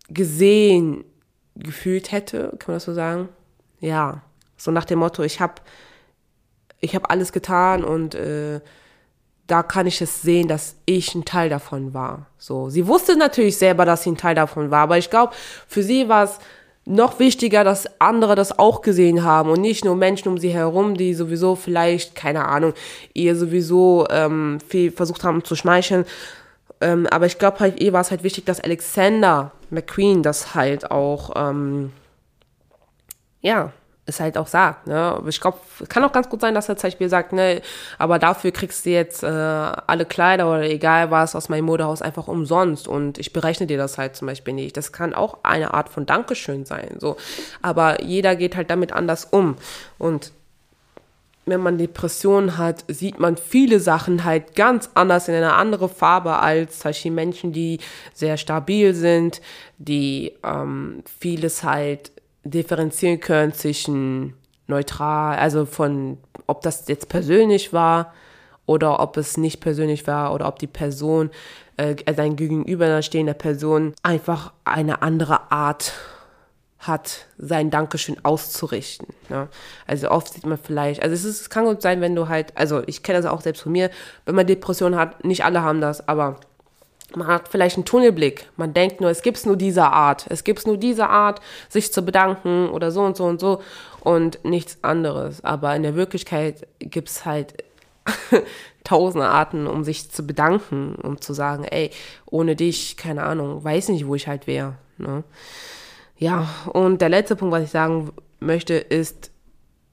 gesehen 0.09 1.03
gefühlt 1.55 2.11
hätte, 2.11 2.49
kann 2.59 2.67
man 2.67 2.75
das 2.75 2.85
so 2.85 2.93
sagen? 2.93 3.29
Ja, 3.79 4.21
so 4.57 4.71
nach 4.71 4.85
dem 4.85 4.99
Motto, 4.99 5.23
ich 5.23 5.39
habe 5.39 5.55
ich 6.79 6.95
hab 6.95 7.09
alles 7.09 7.31
getan 7.31 7.83
und 7.83 8.15
äh, 8.15 8.59
da 9.47 9.63
kann 9.63 9.87
ich 9.87 10.01
es 10.01 10.21
sehen, 10.21 10.47
dass 10.47 10.75
ich 10.85 11.13
ein 11.15 11.25
Teil 11.25 11.49
davon 11.49 11.93
war. 11.93 12.27
So, 12.37 12.69
sie 12.69 12.87
wusste 12.87 13.15
natürlich 13.15 13.57
selber, 13.57 13.85
dass 13.85 14.03
sie 14.03 14.11
ein 14.11 14.17
Teil 14.17 14.35
davon 14.35 14.71
war, 14.71 14.81
aber 14.81 14.97
ich 14.97 15.09
glaube, 15.09 15.33
für 15.67 15.83
sie 15.83 16.09
war 16.09 16.23
es 16.23 16.39
noch 16.87 17.19
wichtiger, 17.19 17.63
dass 17.63 17.99
andere 17.99 18.35
das 18.35 18.59
auch 18.59 18.81
gesehen 18.81 19.23
haben 19.23 19.49
und 19.49 19.61
nicht 19.61 19.85
nur 19.85 19.95
Menschen 19.95 20.29
um 20.29 20.37
sie 20.37 20.49
herum, 20.49 20.95
die 20.95 21.15
sowieso 21.15 21.55
vielleicht, 21.55 22.13
keine 22.13 22.45
Ahnung, 22.45 22.73
ihr 23.13 23.35
sowieso 23.35 24.05
ähm, 24.11 24.59
viel 24.67 24.91
versucht 24.91 25.23
haben 25.23 25.43
zu 25.43 25.55
schmeicheln, 25.55 26.05
ähm, 26.81 27.07
aber 27.09 27.25
ich 27.25 27.39
glaube 27.39 27.59
halt, 27.59 27.79
ihr 27.79 27.93
war 27.93 28.01
es 28.01 28.11
halt 28.11 28.23
wichtig, 28.23 28.45
dass 28.45 28.59
Alexander 28.59 29.51
McQueen 29.69 30.23
das 30.23 30.55
halt 30.55 30.91
auch, 30.91 31.31
ähm, 31.35 31.91
ja, 33.41 33.71
es 34.07 34.19
halt 34.19 34.37
auch 34.37 34.47
sagt. 34.47 34.87
Ne? 34.87 35.19
Ich 35.27 35.41
glaube, 35.41 35.57
kann 35.89 36.03
auch 36.03 36.11
ganz 36.11 36.29
gut 36.29 36.41
sein, 36.41 36.53
dass 36.53 36.69
er 36.69 36.77
zum 36.77 36.87
Beispiel 36.87 37.09
sagt, 37.09 37.33
ne, 37.33 37.61
aber 37.97 38.19
dafür 38.19 38.51
kriegst 38.51 38.85
du 38.85 38.91
jetzt 38.91 39.23
äh, 39.23 39.27
alle 39.27 40.05
Kleider 40.05 40.47
oder 40.47 40.63
egal 40.63 41.09
was 41.11 41.35
aus 41.35 41.49
meinem 41.49 41.65
Modehaus 41.65 42.01
einfach 42.01 42.27
umsonst 42.27 42.87
und 42.87 43.17
ich 43.17 43.33
berechne 43.33 43.65
dir 43.65 43.77
das 43.77 43.97
halt 43.97 44.15
zum 44.15 44.27
Beispiel 44.27 44.53
nicht. 44.53 44.77
Das 44.77 44.91
kann 44.91 45.15
auch 45.15 45.39
eine 45.43 45.73
Art 45.73 45.89
von 45.89 46.05
Dankeschön 46.05 46.65
sein. 46.65 46.97
So. 46.99 47.17
Aber 47.61 48.03
jeder 48.03 48.35
geht 48.35 48.55
halt 48.55 48.69
damit 48.69 48.91
anders 48.91 49.25
um. 49.25 49.55
Und 49.97 50.31
wenn 51.45 51.61
man 51.61 51.77
Depressionen 51.77 52.57
hat, 52.57 52.85
sieht 52.87 53.19
man 53.19 53.37
viele 53.37 53.79
Sachen 53.79 54.23
halt 54.23 54.55
ganz 54.55 54.89
anders 54.95 55.27
in 55.27 55.35
einer 55.35 55.55
anderen 55.57 55.89
Farbe 55.89 56.39
als 56.39 56.79
zum 56.79 56.89
Beispiel 56.89 57.11
Menschen, 57.11 57.51
die 57.51 57.79
sehr 58.13 58.37
stabil 58.37 58.93
sind, 58.93 59.41
die 59.77 60.33
ähm, 60.43 61.03
vieles 61.19 61.63
halt 61.63 62.11
differenzieren 62.43 63.19
können 63.19 63.53
zwischen 63.53 64.33
neutral, 64.67 65.37
also 65.37 65.65
von, 65.65 66.17
ob 66.47 66.61
das 66.61 66.87
jetzt 66.87 67.09
persönlich 67.09 67.73
war 67.73 68.13
oder 68.65 68.99
ob 68.99 69.17
es 69.17 69.37
nicht 69.37 69.59
persönlich 69.61 70.07
war 70.07 70.33
oder 70.33 70.47
ob 70.47 70.57
die 70.59 70.67
Person, 70.67 71.29
äh, 71.77 71.95
sein 72.15 72.35
gegenüberstehende 72.35 73.33
Person 73.33 73.93
einfach 74.01 74.53
eine 74.63 75.01
andere 75.01 75.51
Art 75.51 75.93
hat, 76.87 77.25
sein 77.37 77.69
Dankeschön 77.69 78.17
auszurichten. 78.23 79.07
Ne? 79.29 79.47
Also 79.87 80.09
oft 80.11 80.33
sieht 80.33 80.45
man 80.45 80.57
vielleicht, 80.57 81.01
also 81.01 81.13
es, 81.13 81.23
ist, 81.23 81.41
es 81.41 81.49
kann 81.49 81.65
gut 81.65 81.81
sein, 81.81 82.01
wenn 82.01 82.15
du 82.15 82.27
halt, 82.27 82.55
also 82.55 82.83
ich 82.85 83.03
kenne 83.03 83.21
das 83.21 83.31
auch 83.31 83.41
selbst 83.41 83.63
von 83.63 83.71
mir, 83.71 83.89
wenn 84.25 84.35
man 84.35 84.47
Depressionen 84.47 84.99
hat, 84.99 85.23
nicht 85.23 85.43
alle 85.43 85.61
haben 85.61 85.81
das, 85.81 86.07
aber 86.07 86.39
man 87.15 87.27
hat 87.27 87.47
vielleicht 87.47 87.77
einen 87.77 87.85
Tunnelblick. 87.85 88.47
Man 88.57 88.73
denkt 88.73 88.99
nur, 88.99 89.09
es 89.09 89.21
gibt 89.21 89.45
nur 89.45 89.55
diese 89.55 89.85
Art. 89.85 90.25
Es 90.29 90.43
gibt 90.43 90.65
nur 90.67 90.77
diese 90.77 91.07
Art, 91.07 91.39
sich 91.69 91.93
zu 91.93 92.03
bedanken 92.03 92.69
oder 92.69 92.91
so 92.91 93.01
und 93.01 93.15
so 93.15 93.25
und 93.25 93.39
so 93.39 93.61
und 94.01 94.43
nichts 94.43 94.79
anderes. 94.81 95.43
Aber 95.43 95.75
in 95.75 95.83
der 95.83 95.95
Wirklichkeit 95.95 96.67
gibt 96.79 97.09
es 97.09 97.25
halt 97.25 97.63
tausende 98.83 99.27
Arten, 99.27 99.67
um 99.67 99.83
sich 99.83 100.11
zu 100.11 100.25
bedanken, 100.25 100.95
um 100.95 101.21
zu 101.21 101.33
sagen, 101.33 101.63
ey, 101.63 101.91
ohne 102.25 102.55
dich, 102.55 102.97
keine 102.97 103.23
Ahnung, 103.23 103.63
weiß 103.63 103.89
nicht, 103.89 104.07
wo 104.07 104.15
ich 104.15 104.27
halt 104.27 104.47
wäre. 104.47 104.75
Ne? 104.97 105.23
Ja, 106.17 106.47
und 106.71 107.01
der 107.01 107.09
letzte 107.09 107.35
Punkt, 107.35 107.53
was 107.53 107.63
ich 107.63 107.71
sagen 107.71 108.11
möchte, 108.39 108.75
ist, 108.75 109.31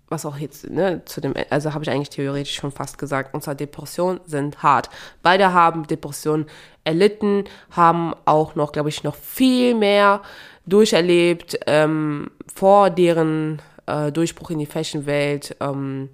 was 0.08 0.26
auch 0.26 0.36
jetzt, 0.36 0.70
ne, 0.70 1.02
zu 1.04 1.20
dem, 1.20 1.34
also 1.50 1.74
habe 1.74 1.84
ich 1.84 1.90
eigentlich 1.90 2.10
theoretisch 2.10 2.54
schon 2.54 2.70
fast 2.70 2.98
gesagt, 2.98 3.34
unsere 3.34 3.56
Depressionen 3.56 4.20
sind 4.26 4.62
hart. 4.62 4.90
Beide 5.22 5.52
haben 5.52 5.86
Depressionen 5.86 6.46
erlitten, 6.84 7.44
haben 7.70 8.14
auch 8.24 8.54
noch, 8.54 8.72
glaube 8.72 8.90
ich, 8.90 9.02
noch 9.02 9.16
viel 9.16 9.74
mehr 9.74 10.20
durcherlebt 10.66 11.58
ähm, 11.66 12.30
vor 12.54 12.90
deren 12.90 13.60
äh, 13.86 14.12
Durchbruch 14.12 14.50
in 14.50 14.58
die 14.58 14.66
Fashion-Welt. 14.66 15.56
Ähm, 15.60 16.10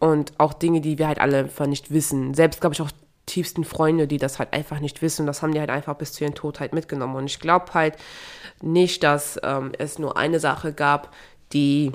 und 0.00 0.32
auch 0.38 0.52
Dinge, 0.52 0.80
die 0.80 0.98
wir 0.98 1.06
halt 1.06 1.20
alle 1.20 1.38
einfach 1.38 1.66
nicht 1.66 1.92
wissen. 1.92 2.34
Selbst, 2.34 2.60
glaube 2.60 2.74
ich, 2.74 2.82
auch 2.82 2.90
tiefsten 3.26 3.64
Freunde, 3.64 4.06
die 4.06 4.18
das 4.18 4.38
halt 4.38 4.52
einfach 4.52 4.80
nicht 4.80 5.02
wissen. 5.02 5.26
Das 5.26 5.42
haben 5.42 5.52
die 5.52 5.60
halt 5.60 5.70
einfach 5.70 5.94
bis 5.94 6.12
zu 6.12 6.24
ihren 6.24 6.34
Tod 6.34 6.60
halt 6.60 6.72
mitgenommen. 6.72 7.16
Und 7.16 7.26
ich 7.26 7.38
glaube 7.38 7.72
halt 7.74 7.96
nicht, 8.60 9.02
dass 9.02 9.38
ähm, 9.42 9.72
es 9.78 9.98
nur 9.98 10.16
eine 10.16 10.40
Sache 10.40 10.72
gab, 10.72 11.14
die 11.52 11.92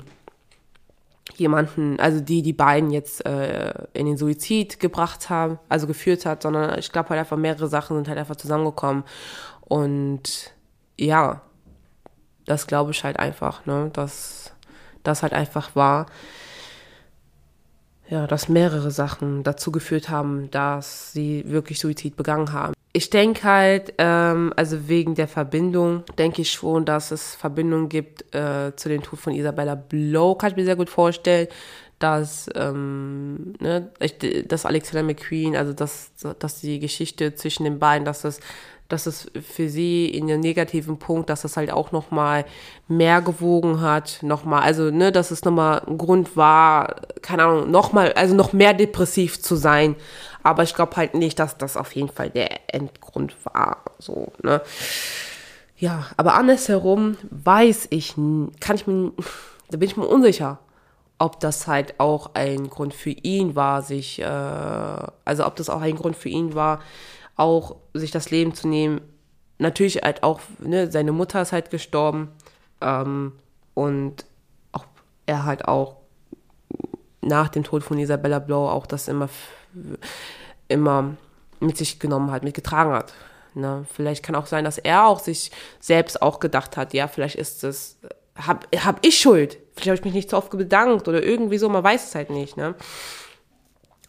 jemanden, 1.36 2.00
also 2.00 2.20
die 2.20 2.42
die 2.42 2.52
beiden 2.52 2.90
jetzt 2.90 3.24
äh, 3.26 3.72
in 3.92 4.06
den 4.06 4.16
Suizid 4.16 4.80
gebracht 4.80 5.28
haben, 5.28 5.58
also 5.68 5.86
geführt 5.86 6.24
hat, 6.24 6.42
sondern 6.42 6.78
ich 6.78 6.90
glaube 6.90 7.10
halt 7.10 7.20
einfach 7.20 7.36
mehrere 7.36 7.68
Sachen 7.68 7.96
sind 7.96 8.08
halt 8.08 8.18
einfach 8.18 8.36
zusammengekommen. 8.36 9.04
Und 9.60 10.54
ja, 10.98 11.42
das 12.46 12.66
glaube 12.66 12.92
ich 12.92 13.04
halt 13.04 13.18
einfach, 13.18 13.66
ne, 13.66 13.90
dass 13.92 14.52
das 15.02 15.22
halt 15.22 15.34
einfach 15.34 15.76
war 15.76 16.06
ja, 18.10 18.26
dass 18.26 18.48
mehrere 18.48 18.90
Sachen 18.90 19.42
dazu 19.42 19.70
geführt 19.70 20.08
haben, 20.08 20.50
dass 20.50 21.12
sie 21.12 21.44
wirklich 21.46 21.78
Suizid 21.78 22.16
begangen 22.16 22.52
haben. 22.52 22.74
Ich 22.92 23.10
denke 23.10 23.44
halt, 23.44 23.94
ähm, 23.98 24.52
also 24.56 24.88
wegen 24.88 25.14
der 25.14 25.28
Verbindung, 25.28 26.04
denke 26.16 26.42
ich 26.42 26.50
schon, 26.50 26.84
dass 26.84 27.10
es 27.10 27.34
Verbindungen 27.34 27.88
gibt 27.88 28.34
äh, 28.34 28.74
zu 28.76 28.88
dem 28.88 29.02
Tod 29.02 29.20
von 29.20 29.34
Isabella 29.34 29.74
Blow, 29.74 30.34
kann 30.34 30.50
ich 30.50 30.56
mir 30.56 30.64
sehr 30.64 30.76
gut 30.76 30.88
vorstellen, 30.88 31.48
dass, 31.98 32.48
ähm, 32.54 33.54
ne, 33.60 33.90
dass 34.46 34.64
Alexander 34.64 35.02
McQueen, 35.02 35.56
also 35.56 35.72
dass, 35.72 36.12
dass 36.38 36.60
die 36.60 36.78
Geschichte 36.78 37.34
zwischen 37.34 37.64
den 37.64 37.78
beiden, 37.78 38.04
dass 38.04 38.22
das 38.22 38.40
dass 38.88 39.06
es 39.06 39.30
für 39.42 39.68
sie 39.68 40.08
in 40.08 40.26
den 40.26 40.40
negativen 40.40 40.98
Punkt, 40.98 41.28
dass 41.28 41.44
es 41.44 41.58
halt 41.58 41.70
auch 41.70 41.92
nochmal 41.92 42.46
mehr 42.88 43.20
gewogen 43.20 43.82
hat, 43.82 44.18
nochmal, 44.22 44.62
also, 44.62 44.90
ne, 44.90 45.12
dass 45.12 45.30
es 45.30 45.44
nochmal 45.44 45.82
ein 45.86 45.98
Grund 45.98 46.36
war, 46.36 46.96
keine 47.20 47.44
Ahnung, 47.44 47.70
nochmal, 47.70 48.14
also 48.14 48.34
noch 48.34 48.54
mehr 48.54 48.72
depressiv 48.72 49.42
zu 49.42 49.56
sein. 49.56 49.94
Aber 50.42 50.62
ich 50.62 50.74
glaube 50.74 50.96
halt 50.96 51.14
nicht, 51.14 51.38
dass 51.38 51.58
das 51.58 51.76
auf 51.76 51.92
jeden 51.92 52.08
Fall 52.08 52.30
der 52.30 52.74
Endgrund 52.74 53.36
war, 53.44 53.84
so, 53.98 54.32
ne. 54.42 54.62
Ja, 55.76 56.06
aber 56.16 56.34
andersherum 56.34 57.16
weiß 57.30 57.88
ich, 57.90 58.14
kann 58.58 58.76
ich 58.76 58.86
mir, 58.86 59.12
da 59.70 59.76
bin 59.76 59.88
ich 59.88 59.96
mir 59.96 60.06
unsicher, 60.06 60.58
ob 61.18 61.40
das 61.40 61.66
halt 61.66 62.00
auch 62.00 62.30
ein 62.34 62.70
Grund 62.70 62.94
für 62.94 63.10
ihn 63.10 63.54
war, 63.54 63.82
sich, 63.82 64.20
äh, 64.20 64.24
also 64.24 65.46
ob 65.46 65.56
das 65.56 65.68
auch 65.68 65.82
ein 65.82 65.96
Grund 65.96 66.16
für 66.16 66.30
ihn 66.30 66.54
war, 66.54 66.80
auch 67.38 67.76
sich 67.94 68.10
das 68.10 68.30
Leben 68.30 68.52
zu 68.54 68.68
nehmen. 68.68 69.00
Natürlich 69.58 69.96
halt 70.02 70.22
auch, 70.22 70.40
ne, 70.58 70.90
seine 70.90 71.12
Mutter 71.12 71.40
ist 71.40 71.52
halt 71.52 71.70
gestorben 71.70 72.28
ähm, 72.80 73.32
und 73.74 74.26
auch, 74.72 74.84
er 75.26 75.44
halt 75.44 75.66
auch 75.66 75.96
nach 77.20 77.48
dem 77.48 77.64
Tod 77.64 77.82
von 77.82 77.98
Isabella 77.98 78.38
Blau 78.38 78.68
auch 78.68 78.86
das 78.86 79.08
immer, 79.08 79.28
immer 80.68 81.16
mit 81.60 81.76
sich 81.76 81.98
genommen 81.98 82.30
hat, 82.30 82.44
mitgetragen 82.44 82.92
hat. 82.92 83.14
Ne? 83.54 83.86
Vielleicht 83.92 84.24
kann 84.24 84.34
auch 84.34 84.46
sein, 84.46 84.64
dass 84.64 84.78
er 84.78 85.06
auch 85.06 85.20
sich 85.20 85.50
selbst 85.80 86.22
auch 86.22 86.40
gedacht 86.40 86.76
hat, 86.76 86.94
ja, 86.94 87.08
vielleicht 87.08 87.36
ist 87.36 87.64
es, 87.64 87.98
hab, 88.36 88.66
hab 88.76 89.04
ich 89.04 89.18
Schuld. 89.18 89.58
Vielleicht 89.74 89.88
habe 89.88 89.96
ich 89.96 90.04
mich 90.04 90.14
nicht 90.14 90.30
so 90.30 90.36
oft 90.36 90.50
bedankt 90.50 91.08
oder 91.08 91.22
irgendwie 91.22 91.58
so, 91.58 91.68
man 91.68 91.84
weiß 91.84 92.08
es 92.08 92.14
halt 92.14 92.30
nicht. 92.30 92.56
Ne? 92.56 92.74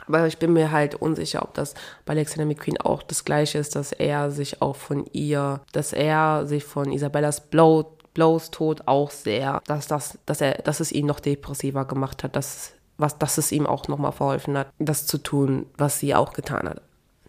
Aber 0.09 0.27
ich 0.27 0.39
bin 0.39 0.53
mir 0.53 0.71
halt 0.71 0.95
unsicher, 0.95 1.43
ob 1.43 1.53
das 1.53 1.75
bei 2.05 2.13
Alexander 2.13 2.45
McQueen 2.45 2.81
auch 2.81 3.03
das 3.03 3.23
Gleiche 3.23 3.59
ist, 3.59 3.75
dass 3.75 3.91
er 3.91 4.31
sich 4.31 4.61
auch 4.61 4.75
von 4.75 5.05
ihr, 5.13 5.61
dass 5.71 5.93
er 5.93 6.45
sich 6.47 6.63
von 6.63 6.91
Isabellas 6.91 7.41
Blow, 7.41 7.95
Blows 8.15 8.49
Tod 8.51 8.81
auch 8.87 9.11
sehr, 9.11 9.61
dass, 9.67 9.87
das, 9.87 10.17
dass, 10.25 10.41
er, 10.41 10.55
dass 10.63 10.79
es 10.79 10.91
ihn 10.91 11.05
noch 11.05 11.19
depressiver 11.19 11.85
gemacht 11.85 12.23
hat, 12.23 12.35
dass, 12.35 12.73
was, 12.97 13.17
dass 13.19 13.37
es 13.37 13.51
ihm 13.51 13.67
auch 13.67 13.87
nochmal 13.87 14.11
verholfen 14.11 14.57
hat, 14.57 14.67
das 14.79 15.05
zu 15.05 15.19
tun, 15.19 15.67
was 15.77 15.99
sie 15.99 16.15
auch 16.15 16.33
getan 16.33 16.67
hat. 16.67 16.81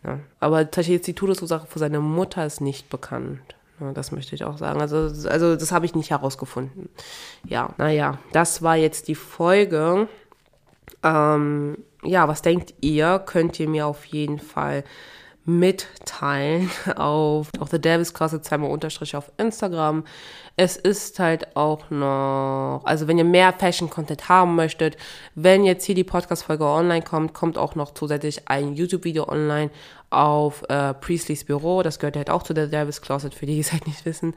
Ja. 0.02 0.18
Aber 0.40 0.64
tatsächlich 0.64 1.02
die 1.02 1.14
Todesursache 1.14 1.66
für 1.66 1.78
seine 1.78 2.00
Mutter 2.00 2.46
ist 2.46 2.62
nicht 2.62 2.88
bekannt. 2.88 3.40
Das 3.94 4.12
möchte 4.12 4.34
ich 4.34 4.44
auch 4.44 4.58
sagen. 4.58 4.80
Also, 4.80 5.10
also 5.28 5.56
das 5.56 5.72
habe 5.72 5.86
ich 5.86 5.94
nicht 5.94 6.10
herausgefunden. 6.10 6.90
Ja, 7.46 7.70
naja, 7.78 8.18
das 8.32 8.62
war 8.62 8.76
jetzt 8.76 9.08
die 9.08 9.14
Folge. 9.14 10.08
Ähm, 11.02 11.78
ja, 12.02 12.28
was 12.28 12.42
denkt 12.42 12.74
ihr? 12.80 13.18
Könnt 13.20 13.58
ihr 13.60 13.68
mir 13.68 13.86
auf 13.86 14.04
jeden 14.06 14.38
Fall 14.38 14.84
mitteilen 15.44 16.70
auf, 16.96 17.48
auf 17.58 17.70
The 17.70 17.80
Davis 17.80 18.14
Klasse 18.14 18.40
zweimal 18.42 18.70
Unterstrich 18.70 19.16
auf 19.16 19.32
Instagram. 19.38 20.04
Es 20.56 20.76
ist 20.76 21.18
halt 21.18 21.56
auch 21.56 21.90
noch, 21.90 22.82
also 22.84 23.08
wenn 23.08 23.18
ihr 23.18 23.24
mehr 23.24 23.52
Fashion-Content 23.52 24.28
haben 24.28 24.56
möchtet, 24.56 24.96
wenn 25.34 25.64
jetzt 25.64 25.84
hier 25.84 25.94
die 25.94 26.04
Podcast-Folge 26.04 26.64
online 26.64 27.02
kommt, 27.02 27.34
kommt 27.34 27.56
auch 27.56 27.74
noch 27.74 27.94
zusätzlich 27.94 28.48
ein 28.48 28.74
YouTube-Video 28.74 29.28
online 29.28 29.70
auf 30.10 30.64
äh, 30.68 30.92
Priestley's 30.94 31.44
Büro. 31.44 31.82
Das 31.82 31.98
gehört 31.98 32.16
halt 32.16 32.30
auch 32.30 32.42
zu 32.42 32.52
der 32.52 32.66
Davis 32.66 33.00
Closet, 33.00 33.34
für 33.34 33.46
die, 33.46 33.54
die 33.54 33.60
es 33.60 33.72
halt 33.72 33.86
nicht 33.86 34.04
wissen. 34.04 34.34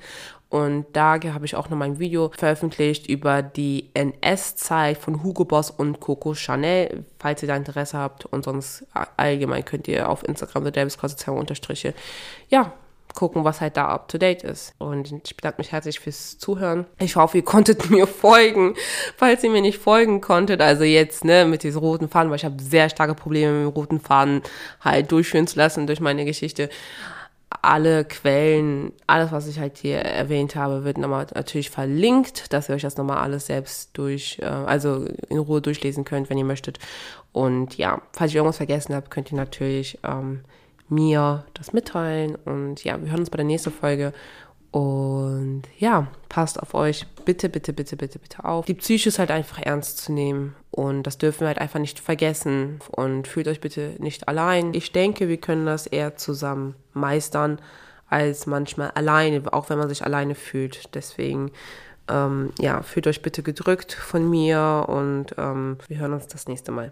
Und 0.49 0.85
da 0.93 1.19
habe 1.33 1.45
ich 1.45 1.55
auch 1.55 1.69
noch 1.69 1.77
mein 1.77 1.97
Video 1.97 2.31
veröffentlicht 2.37 3.07
über 3.07 3.41
die 3.41 3.89
NS-Zeit 3.95 4.99
von 4.99 5.23
Hugo 5.23 5.45
Boss 5.45 5.71
und 5.71 5.99
Coco 5.99 6.35
Chanel, 6.35 7.05
falls 7.17 7.41
ihr 7.41 7.47
da 7.47 7.55
Interesse 7.55 7.97
habt. 7.97 8.25
Und 8.27 8.45
sonst 8.45 8.85
allgemein 9.17 9.65
könnt 9.65 9.87
ihr 9.87 10.09
auf 10.09 10.23
Instagram 10.23 10.65
The 10.65 10.71
Davis 10.71 10.97
Closet 10.99 11.27
unterstriche, 11.27 11.95
ja, 12.49 12.71
gucken, 13.13 13.43
was 13.43 13.61
halt 13.61 13.77
da 13.77 13.87
up 13.87 14.07
to 14.07 14.17
date 14.17 14.43
ist. 14.43 14.73
Und 14.77 15.11
ich 15.11 15.35
bedanke 15.35 15.59
mich 15.59 15.71
herzlich 15.71 15.99
fürs 15.99 16.37
Zuhören. 16.37 16.85
Ich 16.99 17.15
hoffe, 17.15 17.37
ihr 17.37 17.43
konntet 17.43 17.89
mir 17.89 18.07
folgen, 18.07 18.75
falls 19.17 19.43
ihr 19.43 19.49
mir 19.49 19.61
nicht 19.61 19.77
folgen 19.77 20.21
konntet. 20.21 20.61
Also 20.61 20.83
jetzt, 20.83 21.23
ne, 21.25 21.45
mit 21.45 21.63
diesem 21.63 21.81
roten 21.81 22.09
Faden, 22.09 22.29
weil 22.29 22.37
ich 22.37 22.45
habe 22.45 22.61
sehr 22.61 22.89
starke 22.89 23.15
Probleme 23.15 23.51
mit 23.53 23.61
dem 23.63 23.75
roten 23.75 23.99
Faden 23.99 24.41
halt 24.81 25.11
durchführen 25.11 25.47
zu 25.47 25.57
lassen 25.57 25.87
durch 25.87 25.99
meine 25.99 26.25
Geschichte. 26.25 26.69
Alle 27.61 28.03
Quellen, 28.03 28.93
alles, 29.05 29.31
was 29.31 29.47
ich 29.47 29.59
halt 29.59 29.77
hier 29.77 29.99
erwähnt 29.99 30.55
habe, 30.55 30.83
wird 30.83 30.97
nochmal 30.97 31.27
natürlich 31.35 31.69
verlinkt, 31.69 32.51
dass 32.51 32.67
ihr 32.67 32.75
euch 32.75 32.81
das 32.81 32.97
nochmal 32.97 33.19
alles 33.19 33.45
selbst 33.45 33.91
durch, 33.93 34.39
äh, 34.41 34.45
also 34.45 35.05
in 35.29 35.37
Ruhe 35.37 35.61
durchlesen 35.61 36.03
könnt, 36.03 36.29
wenn 36.29 36.37
ihr 36.39 36.45
möchtet. 36.45 36.79
Und 37.31 37.77
ja, 37.77 38.01
falls 38.11 38.31
ich 38.31 38.35
irgendwas 38.35 38.57
vergessen 38.57 38.95
habe, 38.95 39.09
könnt 39.09 39.31
ihr 39.31 39.37
natürlich 39.37 39.99
ähm, 40.03 40.41
mir 40.93 41.45
das 41.53 41.73
mitteilen. 41.73 42.35
Und 42.35 42.83
ja, 42.83 43.01
wir 43.01 43.09
hören 43.09 43.21
uns 43.21 43.29
bei 43.29 43.37
der 43.37 43.45
nächsten 43.45 43.71
Folge. 43.71 44.13
Und 44.71 45.63
ja, 45.77 46.07
passt 46.29 46.61
auf 46.61 46.73
euch 46.73 47.05
bitte, 47.25 47.49
bitte, 47.49 47.73
bitte, 47.73 47.95
bitte, 47.95 48.19
bitte 48.19 48.43
auf. 48.43 48.65
Die 48.65 48.73
Psyche 48.73 49.09
ist 49.09 49.19
halt 49.19 49.31
einfach 49.31 49.59
ernst 49.59 49.99
zu 49.99 50.11
nehmen. 50.11 50.55
Und 50.71 51.03
das 51.03 51.17
dürfen 51.17 51.41
wir 51.41 51.47
halt 51.47 51.59
einfach 51.59 51.79
nicht 51.79 51.99
vergessen. 51.99 52.79
Und 52.89 53.27
fühlt 53.27 53.47
euch 53.47 53.61
bitte 53.61 53.95
nicht 53.99 54.27
allein. 54.27 54.73
Ich 54.73 54.91
denke, 54.91 55.27
wir 55.27 55.37
können 55.37 55.65
das 55.65 55.87
eher 55.87 56.15
zusammen 56.15 56.75
meistern 56.93 57.59
als 58.09 58.45
manchmal 58.45 58.91
alleine, 58.91 59.41
auch 59.51 59.69
wenn 59.69 59.77
man 59.77 59.89
sich 59.89 60.03
alleine 60.03 60.35
fühlt. 60.35 60.95
Deswegen 60.95 61.51
Ähm, 62.09 62.51
ja, 62.59 62.81
fühlt 62.83 63.07
euch 63.07 63.21
bitte 63.21 63.43
gedrückt 63.43 63.93
von 63.93 64.29
mir 64.29 64.85
und 64.89 65.27
ähm, 65.37 65.77
wir 65.87 65.99
hören 65.99 66.11
uns 66.11 66.27
das 66.27 66.49
nächste 66.49 66.73
Mal. 66.73 66.91